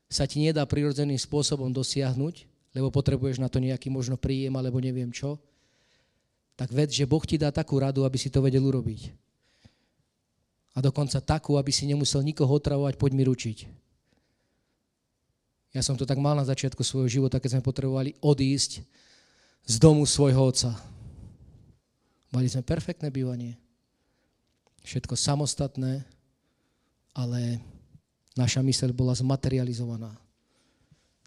sa 0.07 0.23
ti 0.23 0.39
nedá 0.43 0.63
prirodzeným 0.63 1.19
spôsobom 1.19 1.71
dosiahnuť, 1.71 2.47
lebo 2.75 2.91
potrebuješ 2.91 3.39
na 3.39 3.51
to 3.51 3.59
nejaký 3.59 3.91
možno 3.91 4.15
príjem 4.15 4.55
alebo 4.55 4.79
neviem 4.79 5.11
čo, 5.11 5.39
tak 6.53 6.69
ved, 6.69 6.93
že 6.93 7.09
Boh 7.09 7.23
ti 7.25 7.35
dá 7.35 7.49
takú 7.49 7.81
radu, 7.81 8.05
aby 8.05 8.17
si 8.17 8.29
to 8.29 8.39
vedel 8.39 8.63
urobiť. 8.63 9.09
A 10.73 10.81
dokonca 10.81 11.21
takú, 11.21 11.57
aby 11.57 11.69
si 11.69 11.85
nemusel 11.85 12.25
nikoho 12.25 12.49
otravovať, 12.49 12.97
poď 12.97 13.11
mi 13.13 13.23
ručiť. 13.25 13.57
Ja 15.73 15.81
som 15.81 15.97
to 15.97 16.05
tak 16.05 16.21
mal 16.21 16.37
na 16.37 16.45
začiatku 16.45 16.85
svojho 16.85 17.09
života, 17.09 17.41
keď 17.41 17.57
sme 17.57 17.65
potrebovali 17.65 18.13
odísť 18.21 18.85
z 19.65 19.75
domu 19.81 20.05
svojho 20.05 20.37
otca. 20.37 20.77
Mali 22.29 22.45
sme 22.45 22.61
perfektné 22.61 23.09
bývanie. 23.09 23.57
Všetko 24.85 25.17
samostatné, 25.17 26.05
ale 27.17 27.57
naša 28.37 28.61
myseľ 28.61 28.93
bola 28.93 29.17
zmaterializovaná 29.17 30.13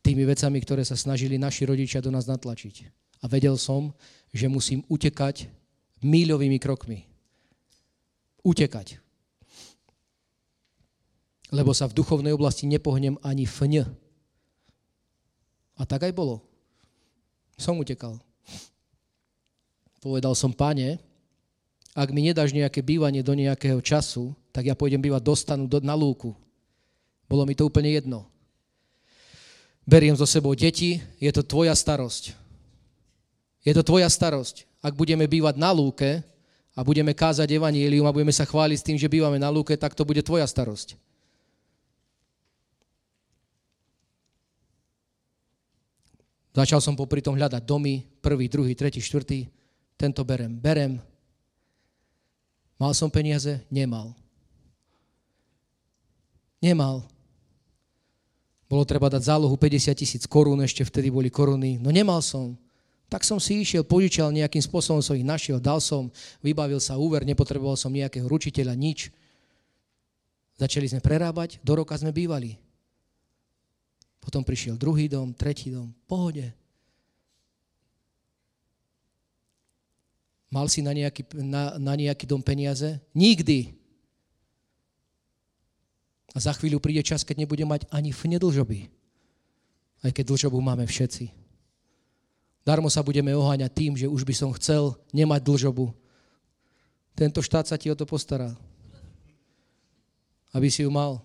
tými 0.06 0.22
vecami, 0.22 0.62
ktoré 0.62 0.86
sa 0.86 0.94
snažili 0.94 1.34
naši 1.34 1.66
rodičia 1.66 1.98
do 1.98 2.14
nás 2.14 2.30
natlačiť. 2.30 2.86
A 3.22 3.26
vedel 3.26 3.58
som, 3.58 3.90
že 4.30 4.46
musím 4.46 4.86
utekať 4.86 5.50
míľovými 6.06 6.62
krokmi. 6.62 7.02
Utekať 8.46 9.02
lebo 11.54 11.70
sa 11.70 11.86
v 11.86 11.94
duchovnej 11.94 12.34
oblasti 12.34 12.66
nepohnem 12.66 13.18
ani 13.22 13.46
fň. 13.46 13.86
A 15.76 15.84
tak 15.84 16.08
aj 16.08 16.12
bolo. 16.16 16.40
Som 17.56 17.80
utekal. 17.80 18.16
Povedal 20.00 20.32
som, 20.36 20.52
pane, 20.52 21.00
ak 21.96 22.12
mi 22.12 22.28
nedáš 22.28 22.52
nejaké 22.52 22.84
bývanie 22.84 23.24
do 23.24 23.32
nejakého 23.32 23.80
času, 23.80 24.36
tak 24.52 24.68
ja 24.68 24.76
pôjdem 24.76 25.00
bývať 25.00 25.24
dostanu 25.24 25.64
do, 25.64 25.80
na 25.80 25.96
lúku. 25.96 26.36
Bolo 27.24 27.48
mi 27.48 27.56
to 27.56 27.68
úplne 27.68 27.88
jedno. 27.92 28.28
Beriem 29.88 30.12
so 30.18 30.28
sebou 30.28 30.52
deti, 30.52 31.00
je 31.16 31.30
to 31.32 31.40
tvoja 31.40 31.72
starosť. 31.72 32.36
Je 33.64 33.72
to 33.72 33.82
tvoja 33.82 34.06
starosť. 34.06 34.68
Ak 34.84 34.94
budeme 34.94 35.24
bývať 35.26 35.58
na 35.58 35.72
lúke 35.72 36.20
a 36.76 36.80
budeme 36.84 37.16
kázať 37.16 37.56
evanílium 37.56 38.04
a 38.04 38.14
budeme 38.14 38.34
sa 38.34 38.44
chváliť 38.44 38.78
s 38.78 38.86
tým, 38.86 38.98
že 39.00 39.10
bývame 39.10 39.40
na 39.40 39.48
lúke, 39.48 39.74
tak 39.74 39.96
to 39.96 40.04
bude 40.04 40.20
tvoja 40.22 40.44
starosť. 40.44 40.94
Začal 46.56 46.80
som 46.80 46.96
popri 46.96 47.20
tom 47.20 47.36
hľadať 47.36 47.68
domy, 47.68 48.00
prvý, 48.24 48.48
druhý, 48.48 48.72
tretí, 48.72 48.96
štvrtý. 49.04 49.44
Tento 50.00 50.24
berem, 50.24 50.56
berem. 50.56 50.96
Mal 52.80 52.96
som 52.96 53.12
peniaze? 53.12 53.60
Nemal. 53.68 54.16
Nemal. 56.56 57.04
Bolo 58.72 58.88
treba 58.88 59.12
dať 59.12 59.28
zálohu 59.28 59.52
50 59.52 60.00
tisíc 60.00 60.24
korún, 60.24 60.64
ešte 60.64 60.80
vtedy 60.80 61.12
boli 61.12 61.28
koruny. 61.28 61.76
No 61.76 61.92
nemal 61.92 62.24
som. 62.24 62.56
Tak 63.06 63.22
som 63.22 63.36
si 63.38 63.62
išiel, 63.62 63.86
požičal 63.86 64.32
nejakým 64.32 64.64
spôsobom 64.64 64.98
som 64.98 65.14
ich 65.14 65.22
našiel, 65.22 65.62
dal 65.62 65.78
som, 65.78 66.10
vybavil 66.42 66.82
sa 66.82 66.98
úver, 66.98 67.22
nepotreboval 67.22 67.78
som 67.78 67.94
nejakého 67.94 68.26
ručiteľa, 68.26 68.74
nič. 68.74 69.14
Začali 70.58 70.88
sme 70.88 71.04
prerábať, 71.04 71.60
do 71.62 71.78
roka 71.78 71.94
sme 71.94 72.10
bývali. 72.10 72.58
Potom 74.26 74.42
prišiel 74.42 74.74
druhý 74.74 75.06
dom, 75.06 75.30
tretí 75.30 75.70
dom, 75.70 75.94
pohode. 76.10 76.50
Mal 80.50 80.66
si 80.66 80.82
na 80.82 80.90
nejaký, 80.90 81.30
na, 81.46 81.78
na 81.78 81.94
nejaký 81.94 82.26
dom 82.26 82.42
peniaze? 82.42 82.98
Nikdy. 83.14 83.78
A 86.34 86.42
za 86.42 86.50
chvíľu 86.58 86.82
príde 86.82 87.06
čas, 87.06 87.22
keď 87.22 87.46
nebude 87.46 87.62
mať 87.62 87.86
ani 87.86 88.10
fne 88.10 88.42
dlžoby. 88.42 88.90
Aj 90.02 90.10
keď 90.10 90.34
dlžobu 90.34 90.58
máme 90.58 90.90
všetci. 90.90 91.30
Darmo 92.66 92.90
sa 92.90 93.06
budeme 93.06 93.30
oháňať 93.30 93.70
tým, 93.70 93.92
že 93.94 94.10
už 94.10 94.26
by 94.26 94.34
som 94.34 94.50
chcel 94.58 94.98
nemať 95.14 95.46
dlžobu. 95.46 95.94
Tento 97.14 97.46
štát 97.46 97.70
sa 97.70 97.78
ti 97.78 97.94
o 97.94 97.96
to 97.96 98.02
postará. 98.02 98.50
Aby 100.50 100.66
si 100.66 100.82
ju 100.82 100.90
mal. 100.90 101.22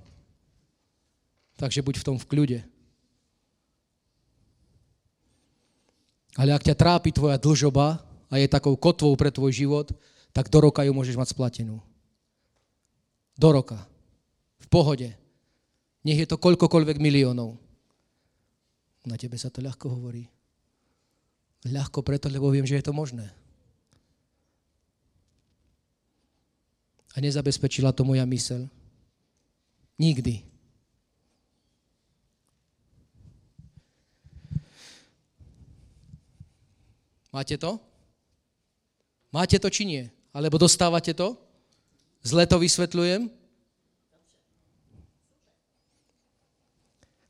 Takže 1.57 1.81
buď 1.81 1.97
v 1.97 2.05
tom 2.05 2.17
v 2.21 2.29
kľude. 2.29 2.59
Ale 6.39 6.55
ak 6.55 6.63
ťa 6.63 6.75
trápi 6.79 7.11
tvoja 7.11 7.35
dlžoba 7.35 7.99
a 8.31 8.33
je 8.39 8.47
takou 8.47 8.75
kotvou 8.79 9.15
pre 9.19 9.31
tvoj 9.31 9.51
život, 9.51 9.91
tak 10.31 10.47
do 10.47 10.63
roka 10.63 10.83
ju 10.87 10.95
môžeš 10.95 11.19
mať 11.19 11.35
splatenú. 11.35 11.83
Do 13.35 13.49
roka. 13.51 13.83
V 14.63 14.67
pohode. 14.71 15.11
Nech 16.07 16.19
je 16.19 16.27
to 16.27 16.39
koľkokoľvek 16.39 16.97
miliónov. 17.03 17.59
Na 19.03 19.17
tebe 19.17 19.35
sa 19.35 19.51
to 19.51 19.59
ľahko 19.59 19.91
hovorí. 19.91 20.29
Ľahko 21.67 22.01
preto, 22.01 22.29
lebo 22.31 22.49
viem, 22.49 22.65
že 22.65 22.79
je 22.79 22.85
to 22.85 22.93
možné. 22.95 23.27
A 27.11 27.19
nezabezpečila 27.19 27.91
to 27.91 28.07
moja 28.07 28.23
mysel. 28.23 28.71
Nikdy. 29.99 30.50
Máte 37.31 37.55
to? 37.55 37.79
Máte 39.31 39.55
to 39.55 39.71
či 39.71 39.87
nie? 39.87 40.03
Alebo 40.35 40.59
dostávate 40.59 41.15
to? 41.15 41.39
Zle 42.21 42.43
to 42.43 42.59
vysvetľujem? 42.59 43.31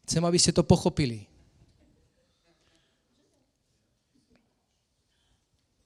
Chcem, 0.10 0.24
aby 0.26 0.38
ste 0.42 0.52
to 0.52 0.66
pochopili. 0.66 1.30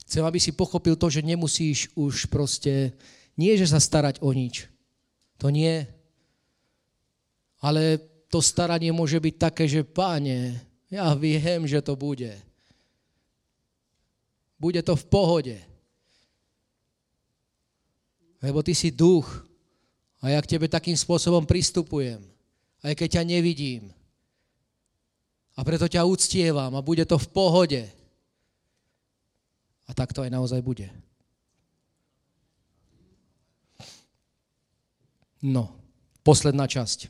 Chcem, 0.07 0.23
aby 0.25 0.39
si 0.39 0.55
pochopil 0.55 0.95
to, 0.95 1.11
že 1.11 1.21
nemusíš 1.21 1.91
už 1.93 2.31
proste, 2.31 2.95
nie 3.35 3.53
že 3.59 3.67
sa 3.67 3.83
starať 3.83 4.23
o 4.23 4.31
nič. 4.31 4.71
To 5.43 5.51
nie. 5.51 5.83
Ale 7.59 7.99
to 8.31 8.39
staranie 8.39 8.95
môže 8.95 9.19
byť 9.19 9.35
také, 9.35 9.67
že 9.67 9.83
páne, 9.83 10.55
ja 10.87 11.11
viem, 11.13 11.67
že 11.67 11.83
to 11.83 11.99
bude. 11.99 12.31
Bude 14.55 14.81
to 14.81 14.95
v 14.95 15.05
pohode. 15.05 15.57
Lebo 18.39 18.63
ty 18.63 18.77
si 18.77 18.93
duch 18.93 19.27
a 20.21 20.29
ja 20.31 20.39
k 20.41 20.57
tebe 20.57 20.69
takým 20.69 20.95
spôsobom 20.95 21.43
pristupujem, 21.45 22.21
aj 22.81 22.93
keď 22.93 23.19
ťa 23.19 23.23
nevidím. 23.25 23.93
A 25.55 25.63
preto 25.63 25.87
ťa 25.87 26.03
uctievam 26.03 26.71
a 26.75 26.83
bude 26.83 27.03
to 27.07 27.15
v 27.15 27.27
pohode. 27.31 27.83
A 29.85 29.91
tak 29.93 30.11
to 30.11 30.25
aj 30.25 30.31
naozaj 30.33 30.59
bude. 30.59 30.91
No, 35.45 35.77
posledná 36.25 36.65
časť. 36.65 37.07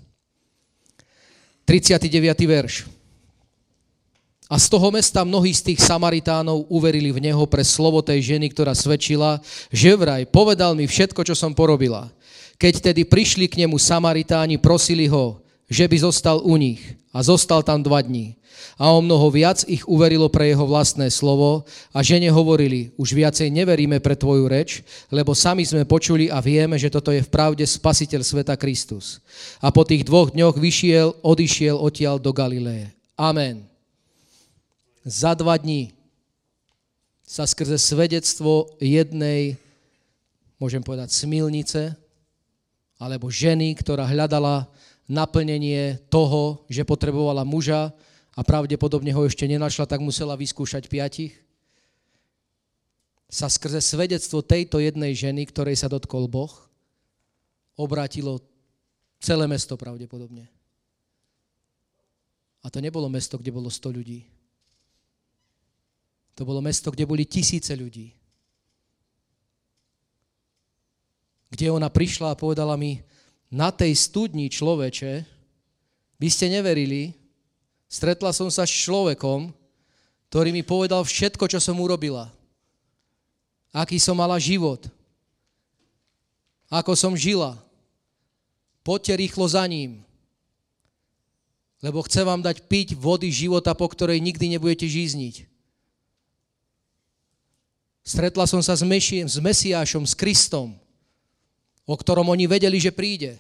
39. 1.66 2.12
verš. 2.46 2.86
A 4.46 4.62
z 4.62 4.70
toho 4.70 4.94
mesta 4.94 5.26
mnohí 5.26 5.50
z 5.58 5.74
tých 5.74 5.82
Samaritánov 5.82 6.70
uverili 6.70 7.10
v 7.10 7.30
neho 7.30 7.44
pre 7.50 7.66
slovo 7.66 8.06
tej 8.06 8.38
ženy, 8.38 8.54
ktorá 8.54 8.78
svedčila, 8.78 9.42
že 9.74 9.98
vraj 9.98 10.30
povedal 10.30 10.78
mi 10.78 10.86
všetko, 10.86 11.26
čo 11.26 11.34
som 11.34 11.58
porobila. 11.58 12.14
Keď 12.62 12.94
tedy 12.94 13.02
prišli 13.10 13.50
k 13.50 13.66
nemu 13.66 13.76
Samaritáni, 13.82 14.62
prosili 14.62 15.10
ho, 15.10 15.42
že 15.66 15.90
by 15.90 15.98
zostal 15.98 16.46
u 16.46 16.54
nich. 16.62 16.82
A 17.10 17.26
zostal 17.26 17.66
tam 17.66 17.82
dva 17.82 18.06
dní. 18.06 18.38
A 18.76 18.92
o 18.92 19.00
mnoho 19.00 19.32
viac 19.32 19.64
ich 19.72 19.88
uverilo 19.88 20.28
pre 20.28 20.52
jeho 20.52 20.68
vlastné 20.68 21.08
slovo 21.08 21.64
a 21.96 22.04
žene 22.04 22.28
hovorili, 22.28 22.92
už 23.00 23.16
viacej 23.16 23.48
neveríme 23.48 24.04
pre 24.04 24.20
tvoju 24.20 24.52
reč, 24.52 24.84
lebo 25.08 25.32
sami 25.32 25.64
sme 25.64 25.88
počuli 25.88 26.28
a 26.28 26.44
vieme, 26.44 26.76
že 26.76 26.92
toto 26.92 27.12
je 27.12 27.24
v 27.24 27.32
pravde 27.32 27.64
spasiteľ 27.64 28.22
sveta 28.24 28.56
Kristus. 28.60 29.24
A 29.64 29.72
po 29.72 29.88
tých 29.88 30.04
dvoch 30.04 30.32
dňoch 30.32 30.60
vyšiel, 30.60 31.24
odišiel 31.24 31.80
odtiaľ 31.80 32.20
do 32.20 32.36
Galileje. 32.36 32.92
Amen. 33.16 33.75
Za 35.06 35.38
dva 35.38 35.54
dní 35.54 35.94
sa 37.22 37.46
skrze 37.46 37.78
svedectvo 37.78 38.74
jednej, 38.82 39.54
môžem 40.58 40.82
povedať, 40.82 41.14
smilnice, 41.14 41.94
alebo 42.98 43.30
ženy, 43.30 43.78
ktorá 43.78 44.10
hľadala 44.10 44.66
naplnenie 45.06 46.02
toho, 46.10 46.66
že 46.74 46.82
potrebovala 46.82 47.46
muža 47.46 47.94
a 48.34 48.42
pravdepodobne 48.42 49.14
ho 49.14 49.22
ešte 49.30 49.46
nenašla, 49.46 49.86
tak 49.86 50.02
musela 50.02 50.34
vyskúšať 50.34 50.90
piatich. 50.90 51.38
Sa 53.30 53.46
skrze 53.46 53.86
svedectvo 53.86 54.42
tejto 54.42 54.82
jednej 54.82 55.14
ženy, 55.14 55.46
ktorej 55.46 55.78
sa 55.78 55.86
dotkol 55.86 56.26
Boh, 56.26 56.50
obrátilo 57.78 58.42
celé 59.22 59.46
mesto 59.46 59.78
pravdepodobne. 59.78 60.50
A 62.66 62.74
to 62.74 62.82
nebolo 62.82 63.06
mesto, 63.06 63.38
kde 63.38 63.54
bolo 63.54 63.70
100 63.70 63.94
ľudí. 63.94 64.35
To 66.36 66.44
bolo 66.44 66.60
mesto, 66.60 66.92
kde 66.92 67.08
boli 67.08 67.24
tisíce 67.24 67.72
ľudí. 67.72 68.12
Kde 71.48 71.72
ona 71.72 71.88
prišla 71.88 72.36
a 72.36 72.40
povedala 72.40 72.76
mi, 72.76 73.00
na 73.48 73.72
tej 73.72 73.96
studni 73.96 74.52
človeče, 74.52 75.24
by 76.20 76.28
ste 76.28 76.52
neverili, 76.52 77.16
stretla 77.88 78.36
som 78.36 78.52
sa 78.52 78.68
s 78.68 78.74
človekom, 78.84 79.56
ktorý 80.28 80.52
mi 80.52 80.68
povedal 80.68 81.08
všetko, 81.08 81.48
čo 81.48 81.64
som 81.64 81.80
urobila. 81.80 82.28
Aký 83.72 83.96
som 84.00 84.20
mala 84.20 84.36
život. 84.36 84.88
Ako 86.68 86.96
som 87.00 87.16
žila. 87.16 87.56
Poďte 88.84 89.16
rýchlo 89.16 89.46
za 89.48 89.64
ním. 89.64 90.04
Lebo 91.80 92.04
chce 92.04 92.28
vám 92.28 92.44
dať 92.44 92.68
piť 92.68 93.00
vody 93.00 93.32
života, 93.32 93.72
po 93.72 93.88
ktorej 93.88 94.20
nikdy 94.20 94.58
nebudete 94.58 94.88
žízniť. 94.90 95.55
Stretla 98.06 98.46
som 98.46 98.62
sa 98.62 98.78
s, 98.78 98.86
Meši- 98.86 99.26
s 99.26 99.42
Mesiášom, 99.42 100.06
s 100.06 100.14
Kristom 100.14 100.78
o 101.86 101.94
ktorom 101.94 102.26
oni 102.34 102.50
vedeli, 102.50 102.82
že 102.82 102.94
príde. 102.94 103.38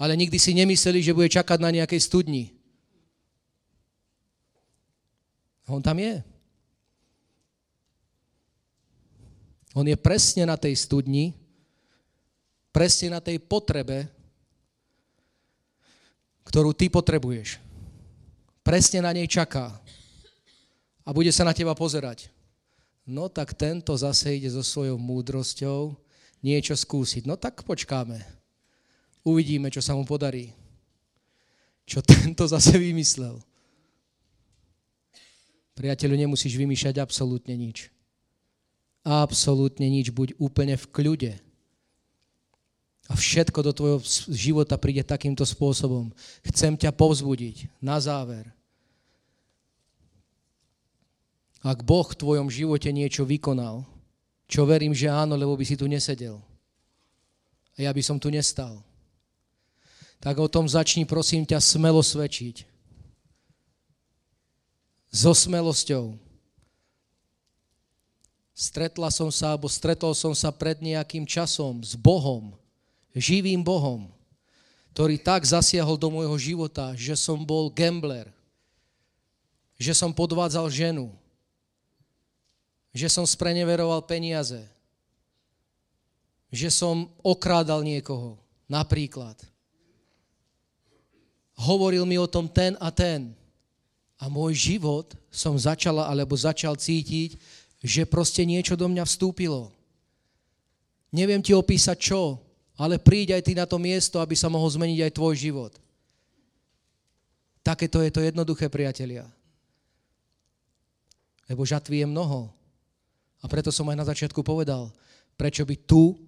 Ale 0.00 0.16
nikdy 0.16 0.40
si 0.40 0.56
nemysleli, 0.56 1.04
že 1.04 1.14
bude 1.14 1.28
čakať 1.28 1.58
na 1.60 1.70
nejakej 1.70 2.00
studni. 2.00 2.56
On 5.68 5.84
tam 5.84 6.00
je. 6.00 6.24
On 9.76 9.84
je 9.84 9.94
presne 10.00 10.48
na 10.48 10.56
tej 10.56 10.74
studni, 10.74 11.36
presne 12.72 13.12
na 13.12 13.20
tej 13.20 13.36
potrebe, 13.36 14.08
ktorú 16.48 16.72
ty 16.72 16.88
potrebuješ. 16.88 17.60
Presne 18.64 19.04
na 19.04 19.12
nej 19.12 19.28
čaká. 19.28 19.76
A 21.04 21.12
bude 21.12 21.28
sa 21.28 21.44
na 21.44 21.52
teba 21.52 21.76
pozerať. 21.76 22.32
No 23.08 23.32
tak 23.32 23.56
tento 23.56 23.96
zase 23.96 24.36
ide 24.36 24.52
so 24.52 24.60
svojou 24.60 25.00
múdrosťou 25.00 25.96
niečo 26.44 26.76
skúsiť. 26.76 27.24
No 27.24 27.40
tak 27.40 27.64
počkáme. 27.64 28.20
Uvidíme, 29.24 29.72
čo 29.72 29.80
sa 29.80 29.96
mu 29.96 30.04
podarí. 30.04 30.52
Čo 31.88 32.04
tento 32.04 32.44
zase 32.44 32.76
vymyslel. 32.76 33.40
Priateľu, 35.72 36.20
nemusíš 36.20 36.52
vymýšľať 36.60 37.00
absolútne 37.00 37.56
nič. 37.56 37.88
Absolútne 39.08 39.88
nič. 39.88 40.12
Buď 40.12 40.36
úplne 40.36 40.76
v 40.76 40.86
kľude. 40.92 41.32
A 43.08 43.16
všetko 43.16 43.64
do 43.64 43.72
tvojho 43.72 44.04
života 44.28 44.76
príde 44.76 45.00
takýmto 45.00 45.48
spôsobom. 45.48 46.12
Chcem 46.44 46.76
ťa 46.76 46.92
povzbudiť 46.92 47.72
na 47.80 47.96
záver. 47.96 48.57
Ak 51.68 51.84
Boh 51.84 52.08
v 52.08 52.16
tvojom 52.16 52.48
živote 52.48 52.88
niečo 52.88 53.28
vykonal, 53.28 53.84
čo 54.48 54.64
verím, 54.64 54.96
že 54.96 55.12
áno, 55.12 55.36
lebo 55.36 55.52
by 55.52 55.64
si 55.68 55.76
tu 55.76 55.84
nesedel. 55.84 56.40
A 57.76 57.84
ja 57.84 57.92
by 57.92 58.00
som 58.00 58.16
tu 58.16 58.32
nestal. 58.32 58.80
Tak 60.16 60.40
o 60.40 60.48
tom 60.48 60.64
začni, 60.64 61.04
prosím 61.04 61.44
ťa, 61.44 61.60
smelo 61.60 62.00
svedčiť. 62.00 62.64
So 65.12 65.36
smelosťou. 65.36 66.16
Stretla 68.56 69.12
som 69.12 69.28
sa, 69.28 69.52
alebo 69.52 69.68
stretol 69.68 70.16
som 70.16 70.32
sa 70.32 70.48
pred 70.48 70.80
nejakým 70.80 71.28
časom 71.28 71.84
s 71.84 71.92
Bohom, 71.92 72.56
živým 73.12 73.60
Bohom, 73.60 74.08
ktorý 74.96 75.20
tak 75.20 75.44
zasiahol 75.44 76.00
do 76.00 76.08
môjho 76.08 76.34
života, 76.40 76.96
že 76.96 77.12
som 77.12 77.44
bol 77.44 77.68
gambler, 77.68 78.26
že 79.78 79.92
som 79.94 80.10
podvádzal 80.10 80.66
ženu, 80.72 81.12
že 82.98 83.06
som 83.06 83.22
spreneveroval 83.22 84.02
peniaze, 84.02 84.66
že 86.50 86.66
som 86.66 87.06
okrádal 87.22 87.86
niekoho, 87.86 88.34
napríklad. 88.66 89.38
Hovoril 91.54 92.02
mi 92.02 92.18
o 92.18 92.26
tom 92.26 92.50
ten 92.50 92.74
a 92.82 92.90
ten. 92.90 93.30
A 94.18 94.26
môj 94.26 94.74
život 94.74 95.14
som 95.30 95.54
začala, 95.54 96.10
alebo 96.10 96.34
začal 96.34 96.74
cítiť, 96.74 97.38
že 97.78 98.02
proste 98.02 98.42
niečo 98.42 98.74
do 98.74 98.90
mňa 98.90 99.06
vstúpilo. 99.06 99.70
Neviem 101.14 101.38
ti 101.38 101.54
opísať 101.54 101.94
čo, 101.94 102.42
ale 102.74 102.98
príď 102.98 103.38
aj 103.38 103.42
ty 103.46 103.52
na 103.54 103.62
to 103.62 103.78
miesto, 103.78 104.18
aby 104.18 104.34
sa 104.34 104.50
mohol 104.50 104.66
zmeniť 104.66 105.06
aj 105.06 105.12
tvoj 105.14 105.34
život. 105.38 105.72
Takéto 107.62 108.02
je 108.02 108.10
to 108.10 108.26
jednoduché, 108.26 108.66
priatelia. 108.66 109.22
Lebo 111.46 111.62
žatvy 111.62 112.02
je 112.02 112.06
mnoho. 112.10 112.57
A 113.42 113.46
preto 113.46 113.70
som 113.70 113.86
aj 113.86 113.96
na 113.98 114.06
začiatku 114.06 114.42
povedal, 114.42 114.90
prečo 115.38 115.62
by 115.62 115.76
tu 115.86 116.18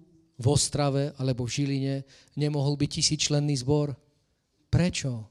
v 0.41 0.45
Ostrave 0.47 1.11
alebo 1.19 1.45
v 1.45 1.53
Žiline 1.53 1.95
nemohol 2.33 2.79
byť 2.79 2.89
tisíčlenný 2.89 3.59
zbor. 3.61 3.93
Prečo? 4.71 5.27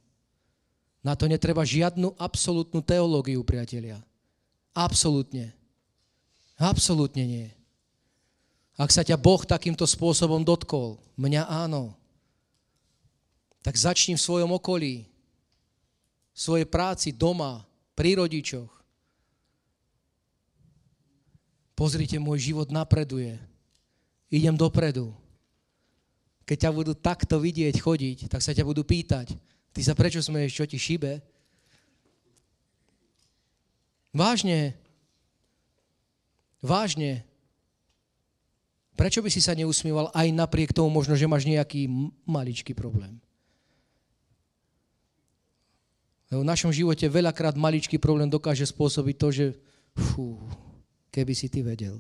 Na 1.00 1.16
to 1.16 1.24
netreba 1.24 1.64
žiadnu 1.64 2.12
absolútnu 2.20 2.84
teológiu, 2.84 3.40
priatelia. 3.40 3.98
Absolútne. 4.76 5.56
Absolútne 6.60 7.24
nie. 7.24 7.48
Ak 8.76 8.92
sa 8.92 9.00
ťa 9.00 9.16
Boh 9.16 9.40
takýmto 9.44 9.88
spôsobom 9.88 10.44
dotkol, 10.44 11.00
mňa 11.16 11.48
áno, 11.48 11.96
tak 13.60 13.76
začni 13.76 14.16
v 14.16 14.24
svojom 14.24 14.56
okolí, 14.56 15.04
v 16.32 16.38
svojej 16.38 16.64
práci, 16.68 17.12
doma, 17.12 17.64
pri 17.92 18.16
rodičoch, 18.16 18.79
Pozrite, 21.80 22.20
môj 22.20 22.52
život 22.52 22.68
napreduje. 22.68 23.40
Idem 24.28 24.52
dopredu. 24.52 25.16
Keď 26.44 26.68
ťa 26.68 26.70
budú 26.76 26.92
takto 26.92 27.40
vidieť 27.40 27.80
chodiť, 27.80 28.28
tak 28.28 28.44
sa 28.44 28.52
ťa 28.52 28.68
budú 28.68 28.84
pýtať, 28.84 29.32
ty 29.72 29.80
sa 29.80 29.96
prečo 29.96 30.20
smeješ, 30.20 30.52
čo 30.60 30.68
ti 30.68 30.76
šibe? 30.76 31.24
Vážne. 34.12 34.76
Vážne. 36.60 37.24
Prečo 38.92 39.24
by 39.24 39.32
si 39.32 39.40
sa 39.40 39.56
neusmieval 39.56 40.12
aj 40.12 40.36
napriek 40.36 40.76
tomu 40.76 40.92
možno, 40.92 41.16
že 41.16 41.24
máš 41.24 41.48
nejaký 41.48 41.88
maličký 42.28 42.76
problém? 42.76 43.16
Lebo 46.28 46.44
v 46.44 46.50
našom 46.52 46.76
živote 46.76 47.08
veľakrát 47.08 47.56
maličký 47.56 47.96
problém 47.96 48.28
dokáže 48.28 48.68
spôsobiť 48.68 49.16
to, 49.16 49.28
že 49.32 49.46
fú, 49.96 50.36
keby 51.10 51.34
si 51.34 51.50
ty 51.50 51.62
vedel, 51.62 51.98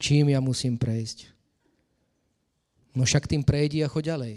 čím 0.00 0.32
ja 0.32 0.40
musím 0.40 0.80
prejsť. 0.80 1.28
No 2.96 3.06
však 3.06 3.30
tým 3.30 3.46
prejdi 3.46 3.84
a 3.84 3.88
choď 3.88 4.16
ďalej. 4.16 4.34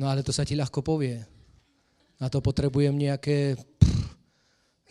No 0.00 0.08
ale 0.08 0.24
to 0.24 0.32
sa 0.32 0.48
ti 0.48 0.56
ľahko 0.56 0.80
povie. 0.80 1.20
Na 2.16 2.32
to 2.32 2.40
potrebujem 2.40 2.96
nejaké 2.96 3.60
pff, 3.60 4.16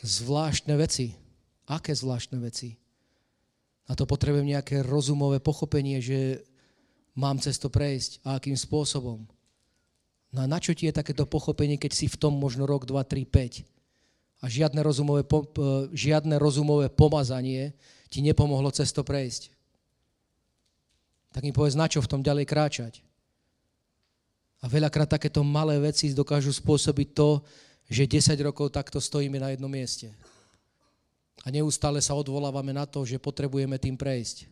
zvláštne 0.05 0.77
veci. 0.77 1.17
Aké 1.65 1.95
zvláštne 1.95 2.37
veci? 2.37 2.77
Na 3.89 3.97
to 3.97 4.05
potrebujem 4.05 4.53
nejaké 4.53 4.85
rozumové 4.85 5.41
pochopenie, 5.41 5.97
že 6.03 6.45
mám 7.17 7.41
cez 7.41 7.57
prejsť 7.57 8.21
a 8.23 8.37
akým 8.37 8.55
spôsobom. 8.55 9.25
No 10.31 10.37
a 10.39 10.47
na 10.47 10.61
čo 10.61 10.71
ti 10.71 10.87
je 10.87 10.95
takéto 10.95 11.27
pochopenie, 11.27 11.75
keď 11.75 11.91
si 11.91 12.05
v 12.07 12.15
tom 12.15 12.37
možno 12.37 12.63
rok, 12.69 12.87
dva, 12.87 13.03
tri, 13.03 13.25
päť? 13.27 13.67
A 14.41 14.49
žiadne 14.49 14.81
rozumové, 14.81 15.21
žiadne 15.93 16.35
rozumové 16.41 16.89
pomazanie 16.89 17.77
ti 18.09 18.25
nepomohlo 18.25 18.73
cez 18.73 18.89
to 18.89 19.05
prejsť. 19.05 19.53
Tak 21.31 21.45
mi 21.45 21.53
povedz, 21.55 21.77
na 21.77 21.87
čo 21.87 22.01
v 22.01 22.09
tom 22.11 22.25
ďalej 22.25 22.49
kráčať? 22.49 22.93
A 24.61 24.67
veľakrát 24.67 25.09
takéto 25.09 25.41
malé 25.41 25.77
veci 25.79 26.11
dokážu 26.11 26.51
spôsobiť 26.53 27.07
to, 27.13 27.41
že 27.87 28.09
10 28.09 28.35
rokov 28.45 28.73
takto 28.73 28.99
stojíme 28.99 29.39
na 29.39 29.53
jednom 29.53 29.71
mieste. 29.71 30.11
A 31.41 31.49
neustále 31.49 31.97
sa 32.01 32.13
odvolávame 32.13 32.69
na 32.69 32.85
to, 32.85 33.01
že 33.01 33.17
potrebujeme 33.17 33.77
tým 33.81 33.97
prejsť. 33.97 34.45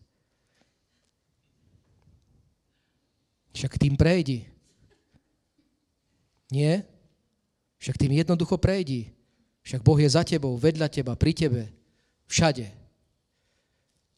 Však 3.54 3.78
tým 3.78 3.94
prejdi. 3.94 4.50
Nie? 6.50 6.88
Však 7.78 7.98
tým 7.98 8.18
jednoducho 8.18 8.58
prejdi. 8.58 9.14
Však 9.70 9.86
Boh 9.86 10.02
je 10.02 10.10
za 10.10 10.26
tebou, 10.26 10.58
vedľa 10.58 10.90
teba, 10.90 11.14
pri 11.14 11.30
tebe, 11.30 11.70
všade. 12.26 12.66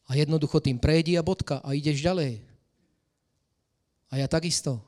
A 0.08 0.16
jednoducho 0.16 0.64
tým 0.64 0.80
prejdi 0.80 1.20
a 1.20 1.20
bodka 1.20 1.60
a 1.60 1.76
ideš 1.76 2.00
ďalej. 2.00 2.40
A 4.08 4.16
ja 4.16 4.24
takisto. 4.32 4.80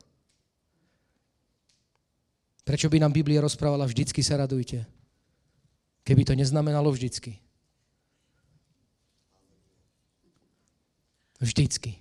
Prečo 2.64 2.88
by 2.88 2.96
nám 2.96 3.12
Biblia 3.12 3.44
rozprávala 3.44 3.84
vždycky 3.84 4.24
sa 4.24 4.40
radujte? 4.40 4.88
Keby 6.00 6.24
to 6.24 6.32
neznamenalo 6.32 6.88
vždycky. 6.88 7.36
Vždycky. 11.44 12.00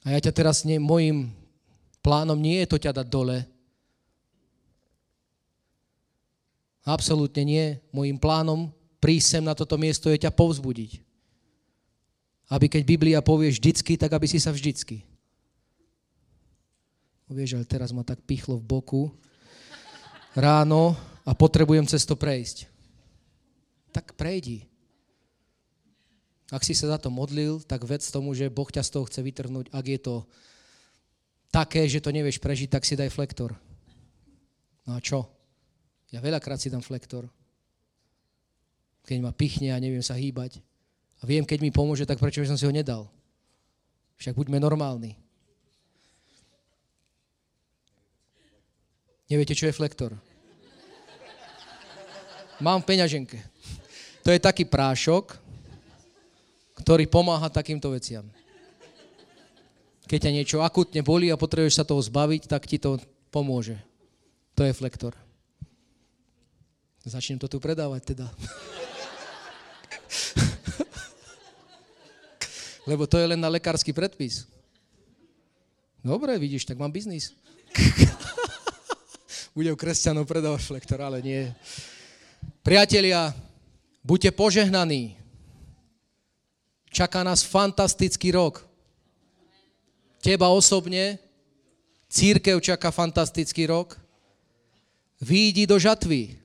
A 0.00 0.16
ja 0.16 0.20
ťa 0.24 0.32
teraz, 0.32 0.64
nie, 0.64 0.80
môjim 0.80 1.28
plánom 2.00 2.40
nie 2.40 2.64
je 2.64 2.72
to 2.72 2.80
ťa 2.80 2.96
dať 2.96 3.08
dole. 3.12 3.44
Absolútne 6.86 7.42
nie. 7.42 7.66
Mojím 7.90 8.16
plánom 8.22 8.70
prísť 9.02 9.38
sem 9.38 9.44
na 9.44 9.54
toto 9.54 9.74
miesto 9.76 10.10
je 10.10 10.22
ťa 10.22 10.34
povzbudiť. 10.34 11.02
Aby 12.46 12.66
keď 12.70 12.82
Biblia 12.86 13.18
povie 13.22 13.50
vždycky, 13.50 13.98
tak 13.98 14.14
aby 14.14 14.26
si 14.30 14.38
sa 14.38 14.54
vždycky. 14.54 15.02
Vieš, 17.26 17.58
ale 17.58 17.66
teraz 17.66 17.90
ma 17.90 18.06
tak 18.06 18.22
pichlo 18.22 18.62
v 18.62 18.66
boku 18.66 19.02
ráno 20.38 20.94
a 21.26 21.34
potrebujem 21.34 21.86
cez 21.90 22.06
to 22.06 22.14
prejsť. 22.14 22.70
Tak 23.90 24.14
prejdi. 24.14 24.66
Ak 26.54 26.62
si 26.62 26.78
sa 26.78 26.94
za 26.94 26.98
to 27.02 27.10
modlil, 27.10 27.58
tak 27.66 27.82
vec 27.82 28.06
tomu, 28.06 28.30
že 28.30 28.46
Boh 28.46 28.70
ťa 28.70 28.86
z 28.86 28.90
toho 28.94 29.06
chce 29.10 29.26
vytrhnúť. 29.26 29.74
Ak 29.74 29.86
je 29.90 29.98
to 29.98 30.22
také, 31.50 31.90
že 31.90 31.98
to 31.98 32.14
nevieš 32.14 32.38
prežiť, 32.38 32.70
tak 32.70 32.86
si 32.86 32.94
daj 32.94 33.10
flektor. 33.10 33.58
No 34.86 34.94
a 34.94 35.02
čo? 35.02 35.35
Ja 36.14 36.22
veľakrát 36.22 36.60
si 36.62 36.70
dám 36.70 36.84
flektor. 36.84 37.26
Keď 39.06 39.18
ma 39.22 39.34
pichne 39.34 39.74
a 39.74 39.82
neviem 39.82 40.02
sa 40.02 40.18
hýbať. 40.18 40.62
A 41.20 41.26
viem, 41.26 41.42
keď 41.42 41.62
mi 41.62 41.70
pomôže, 41.74 42.06
tak 42.06 42.20
prečo 42.20 42.42
by 42.42 42.50
som 42.50 42.58
si 42.58 42.66
ho 42.66 42.74
nedal? 42.74 43.08
Však 44.18 44.36
buďme 44.36 44.60
normálni. 44.60 45.16
Neviete, 49.26 49.58
čo 49.58 49.66
je 49.66 49.74
flektor? 49.74 50.14
Mám 52.62 52.86
v 52.86 52.88
peňaženke. 52.94 53.38
To 54.22 54.30
je 54.30 54.40
taký 54.40 54.64
prášok, 54.64 55.36
ktorý 56.78 57.10
pomáha 57.10 57.50
takýmto 57.50 57.90
veciam. 57.90 58.24
Keď 60.06 60.18
ťa 60.22 60.34
niečo 60.34 60.58
akutne 60.62 61.02
bolí 61.02 61.34
a 61.34 61.40
potrebuješ 61.40 61.82
sa 61.82 61.84
toho 61.84 61.98
zbaviť, 61.98 62.46
tak 62.46 62.70
ti 62.70 62.78
to 62.78 63.02
pomôže. 63.34 63.74
To 64.54 64.62
je 64.62 64.70
flektor. 64.70 65.25
Začnem 67.06 67.38
to 67.38 67.46
tu 67.46 67.62
predávať 67.62 68.02
teda. 68.02 68.26
Lebo 72.90 73.06
to 73.06 73.14
je 73.22 73.30
len 73.30 73.38
na 73.38 73.46
lekársky 73.46 73.94
predpis. 73.94 74.42
Dobre, 76.02 76.34
vidíš, 76.34 76.66
tak 76.66 76.78
mám 76.78 76.90
biznis 76.90 77.30
bude 79.56 79.72
u 79.72 79.76
kresťanov 79.76 80.28
predávať 80.28 80.68
flektor, 80.68 81.00
ale 81.00 81.24
nie. 81.24 81.48
Priatelia, 82.60 83.32
buďte 84.04 84.36
požehnaní. 84.36 85.16
Čaká 86.92 87.24
nás 87.24 87.40
fantastický 87.40 88.36
rok. 88.36 88.64
Teba 90.20 90.52
osobne, 90.52 91.16
církev 92.12 92.60
čaká 92.60 92.92
fantastický 92.92 93.64
rok. 93.68 93.96
Výjdi 95.24 95.64
do 95.64 95.80
žatvy. 95.80 96.36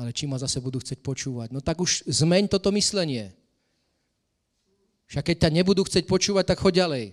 Ale 0.00 0.16
či 0.16 0.24
ma 0.24 0.40
zase 0.40 0.64
budú 0.64 0.80
chcieť 0.80 1.04
počúvať? 1.04 1.52
No 1.52 1.60
tak 1.60 1.76
už 1.76 2.08
zmeň 2.08 2.48
toto 2.48 2.72
myslenie. 2.72 3.36
Však 5.12 5.28
keď 5.28 5.36
ťa 5.44 5.50
nebudú 5.60 5.84
chcieť 5.84 6.08
počúvať, 6.08 6.48
tak 6.48 6.64
choď 6.64 6.88
ďalej. 6.88 7.06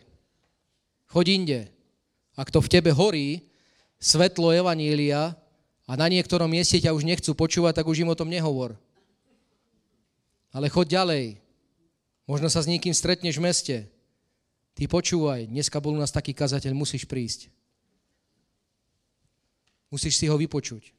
Choď 1.12 1.26
inde. 1.36 1.60
Ak 2.40 2.48
to 2.48 2.64
v 2.64 2.72
tebe 2.72 2.96
horí, 2.96 3.44
svetlo 4.00 4.56
Evanília 4.56 5.36
a 5.84 5.92
na 6.00 6.08
niektorom 6.08 6.48
mieste 6.48 6.80
ťa 6.80 6.96
už 6.96 7.04
nechcú 7.04 7.36
počúvať, 7.36 7.84
tak 7.84 7.92
už 7.92 8.08
im 8.08 8.14
o 8.14 8.16
tom 8.16 8.32
nehovor. 8.32 8.80
Ale 10.56 10.72
choď 10.72 11.04
ďalej. 11.04 11.26
Možno 12.24 12.48
sa 12.48 12.64
s 12.64 12.72
niekým 12.72 12.96
stretneš 12.96 13.36
v 13.36 13.46
meste. 13.52 13.78
Ty 14.80 14.88
počúvaj, 14.88 15.52
dneska 15.52 15.84
bol 15.84 15.92
u 15.92 16.00
nás 16.00 16.16
taký 16.16 16.32
kazateľ, 16.32 16.72
musíš 16.72 17.04
prísť. 17.04 17.52
Musíš 19.92 20.16
si 20.16 20.32
ho 20.32 20.40
vypočuť. 20.40 20.97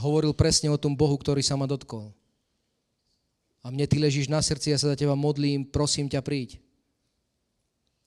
Hovoril 0.00 0.32
presne 0.32 0.72
o 0.72 0.80
tom 0.80 0.96
Bohu, 0.96 1.14
ktorý 1.18 1.44
sa 1.44 1.58
ma 1.58 1.68
dotkol. 1.68 2.12
A 3.62 3.70
mne 3.70 3.86
ty 3.86 4.00
ležíš 4.00 4.26
na 4.26 4.42
srdci, 4.42 4.74
ja 4.74 4.78
sa 4.80 4.90
za 4.90 4.96
teba 4.98 5.14
modlím, 5.14 5.62
prosím 5.62 6.10
ťa, 6.10 6.24
príď. 6.24 6.58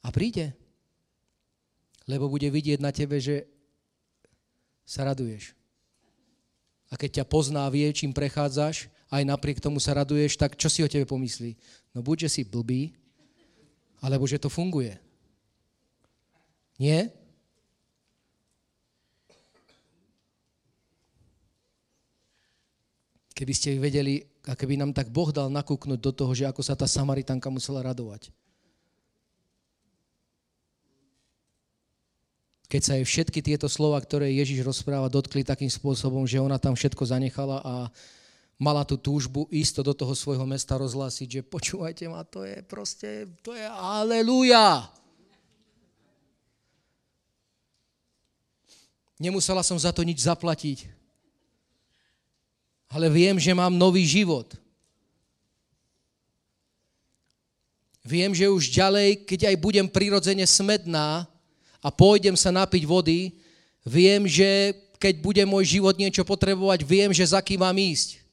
A 0.03 0.11
príde 0.11 0.53
lebo 2.05 2.29
bude 2.29 2.45
vidieť 2.49 2.79
na 2.81 2.93
tebe, 2.93 3.17
že 3.17 3.49
sa 4.85 5.05
raduješ. 5.09 5.57
A 6.93 6.93
keď 6.93 7.21
ťa 7.21 7.25
pozná, 7.25 7.65
vie, 7.73 7.89
čím 7.89 8.13
prechádzaš, 8.13 8.87
aj 9.09 9.23
napriek 9.25 9.57
tomu 9.57 9.81
sa 9.81 9.97
raduješ, 9.97 10.37
tak 10.37 10.53
čo 10.53 10.69
si 10.69 10.85
o 10.85 10.89
tebe 10.89 11.09
pomyslí? 11.09 11.57
No 11.97 12.05
buď, 12.05 12.29
že 12.29 12.41
si 12.41 12.41
blbý, 12.45 12.93
alebo 13.97 14.29
že 14.29 14.37
to 14.37 14.53
funguje. 14.53 14.93
Nie? 16.77 17.09
Keby 23.35 23.53
ste 23.53 23.75
vedeli, 23.75 24.23
a 24.47 24.55
keby 24.55 24.79
nám 24.79 24.95
tak 24.95 25.11
Boh 25.11 25.29
dal 25.29 25.51
nakúknuť 25.51 25.99
do 25.99 26.11
toho, 26.15 26.31
že 26.31 26.47
ako 26.47 26.63
sa 26.63 26.73
tá 26.73 26.87
Samaritanka 26.87 27.51
musela 27.51 27.83
radovať. 27.83 28.31
keď 32.65 32.81
sa 32.83 32.97
jej 32.99 33.05
všetky 33.05 33.39
tieto 33.39 33.69
slova, 33.69 34.01
ktoré 34.01 34.27
Ježiš 34.35 34.65
rozpráva, 34.65 35.07
dotkli 35.07 35.45
takým 35.47 35.69
spôsobom, 35.69 36.25
že 36.27 36.41
ona 36.41 36.57
tam 36.57 36.73
všetko 36.75 37.07
zanechala 37.07 37.61
a 37.63 37.73
mala 38.59 38.83
tú 38.83 38.99
túžbu 38.99 39.47
ísť 39.47 39.79
do 39.79 39.93
toho 39.95 40.11
svojho 40.11 40.43
mesta 40.43 40.75
rozhlásiť, 40.75 41.39
že 41.39 41.41
počúvajte 41.45 42.11
ma, 42.11 42.27
to 42.27 42.43
je 42.43 42.59
proste, 42.65 43.31
to 43.39 43.55
je 43.55 43.63
aleluja. 43.63 44.91
Nemusela 49.15 49.63
som 49.63 49.79
za 49.79 49.95
to 49.95 50.03
nič 50.03 50.27
zaplatiť. 50.27 50.94
Ale 52.95 53.11
viem, 53.11 53.35
že 53.35 53.51
mám 53.51 53.75
nový 53.75 54.07
život. 54.07 54.55
Viem, 57.99 58.31
že 58.31 58.47
už 58.47 58.71
ďalej, 58.71 59.27
keď 59.27 59.51
aj 59.51 59.55
budem 59.59 59.83
prirodzene 59.83 60.47
smedná 60.47 61.27
a 61.83 61.87
pôjdem 61.91 62.39
sa 62.39 62.55
napiť 62.55 62.87
vody, 62.87 63.35
viem, 63.83 64.23
že 64.23 64.79
keď 64.95 65.19
bude 65.19 65.43
môj 65.43 65.75
život 65.75 65.91
niečo 65.99 66.23
potrebovať, 66.23 66.87
viem, 66.87 67.11
že 67.11 67.27
za 67.27 67.43
kým 67.43 67.59
mám 67.59 67.75
ísť. 67.75 68.23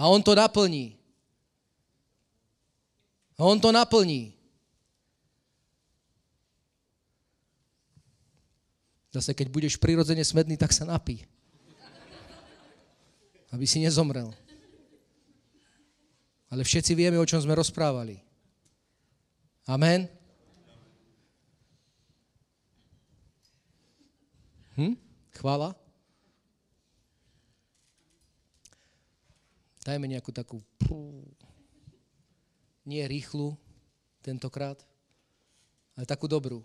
A 0.00 0.08
on 0.08 0.24
to 0.24 0.32
naplní. 0.32 0.96
A 3.36 3.44
on 3.44 3.60
to 3.60 3.68
naplní. 3.68 4.32
Zase, 9.12 9.36
keď 9.36 9.52
budeš 9.52 9.76
prirodzene 9.76 10.24
smedný, 10.24 10.56
tak 10.56 10.72
sa 10.72 10.88
napí. 10.88 11.28
Aby 13.56 13.64
si 13.64 13.80
nezomrel. 13.80 14.28
Ale 16.52 16.60
všetci 16.60 16.92
vieme, 16.92 17.16
o 17.16 17.24
čom 17.24 17.40
sme 17.40 17.56
rozprávali. 17.56 18.20
Amen? 19.64 20.04
Hm? 24.76 24.92
Chvála? 25.40 25.72
Dajme 29.88 30.04
nejakú 30.04 30.36
takú... 30.36 30.60
Nie 32.84 33.08
rýchlu 33.08 33.56
tentokrát, 34.20 34.76
ale 35.96 36.04
takú 36.04 36.28
dobrú. 36.28 36.60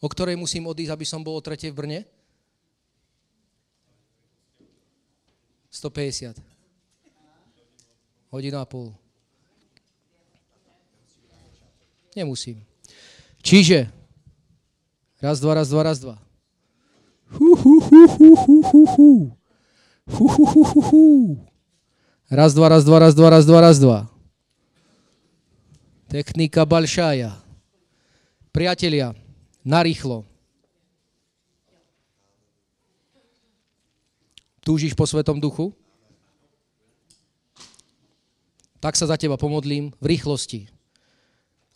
O 0.00 0.08
ktorej 0.12 0.36
musím 0.36 0.68
odísť, 0.68 0.92
aby 0.92 1.06
som 1.08 1.24
bol 1.24 1.36
o 1.36 1.44
tretej 1.44 1.72
v 1.72 1.78
Brne? 1.80 2.00
150. 5.72 6.36
Hodinu 8.32 8.56
a 8.60 8.64
pol. 8.64 8.96
Nemusím. 12.16 12.64
Čiže, 13.44 13.92
raz, 15.20 15.36
dva, 15.36 15.52
raz, 15.60 15.68
dva, 15.68 15.84
raz, 15.84 16.00
dva. 16.00 16.16
Raz, 22.32 22.50
dva, 22.56 22.66
raz, 22.72 22.82
dva, 22.88 22.98
raz, 22.98 23.12
dva, 23.12 23.28
raz, 23.28 23.44
dva, 23.44 23.60
raz, 23.60 23.76
dva. 23.76 23.98
Technika 26.08 26.64
balšája. 26.64 27.36
Priatelia, 28.48 29.12
narýchlo. 29.66 30.22
Túžiš 34.62 34.94
po 34.94 35.02
Svetom 35.06 35.42
duchu? 35.42 35.74
tak 38.86 38.94
sa 38.94 39.10
za 39.10 39.18
teba 39.18 39.34
pomodlím 39.34 39.90
v 39.98 40.06
rýchlosti, 40.14 40.70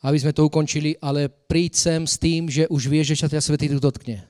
aby 0.06 0.14
sme 0.14 0.30
to 0.30 0.46
ukončili, 0.46 0.94
ale 1.02 1.26
príď 1.26 1.72
sem 1.74 2.02
s 2.06 2.14
tým, 2.14 2.46
že 2.46 2.70
už 2.70 2.86
vieš, 2.86 3.10
že 3.10 3.26
sa 3.26 3.28
ťa 3.28 3.42
Svetý 3.42 3.66
Duch 3.66 3.82
dotkne. 3.82 4.22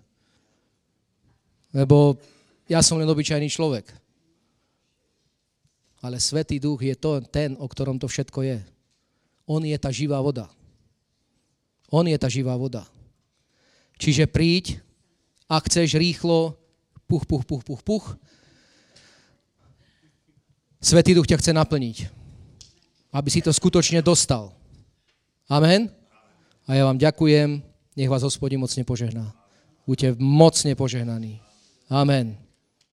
Lebo 1.76 2.16
ja 2.72 2.80
som 2.80 2.96
len 2.96 3.04
obyčajný 3.04 3.52
človek. 3.52 3.84
Ale 6.00 6.16
Svetý 6.16 6.56
Duch 6.56 6.80
je 6.80 6.96
to, 6.96 7.20
ten, 7.28 7.52
o 7.60 7.68
ktorom 7.68 8.00
to 8.00 8.08
všetko 8.08 8.48
je. 8.48 8.58
On 9.44 9.60
je 9.60 9.76
tá 9.76 9.92
živá 9.92 10.16
voda. 10.24 10.48
On 11.92 12.06
je 12.08 12.16
tá 12.16 12.32
živá 12.32 12.56
voda. 12.56 12.88
Čiže 14.00 14.24
príď, 14.24 14.80
ak 15.44 15.68
chceš 15.68 16.00
rýchlo, 16.00 16.56
puch, 17.04 17.28
puch, 17.28 17.44
puch, 17.44 17.62
puch, 17.62 17.82
puch, 17.84 18.06
Svetý 20.80 21.12
Duch 21.12 21.28
ťa 21.28 21.36
chce 21.36 21.52
naplniť 21.52 22.20
aby 23.10 23.28
si 23.30 23.42
to 23.42 23.50
skutočne 23.50 24.02
dostal. 24.02 24.54
Amen? 25.50 25.90
A 26.70 26.78
ja 26.78 26.86
vám 26.86 26.98
ďakujem, 26.98 27.58
nech 27.98 28.10
vás 28.10 28.22
hospodin 28.22 28.62
mocne 28.62 28.86
požehná. 28.86 29.34
Buďte 29.82 30.14
mocne 30.22 30.72
požehnaní. 30.78 31.42
Amen. 31.90 32.38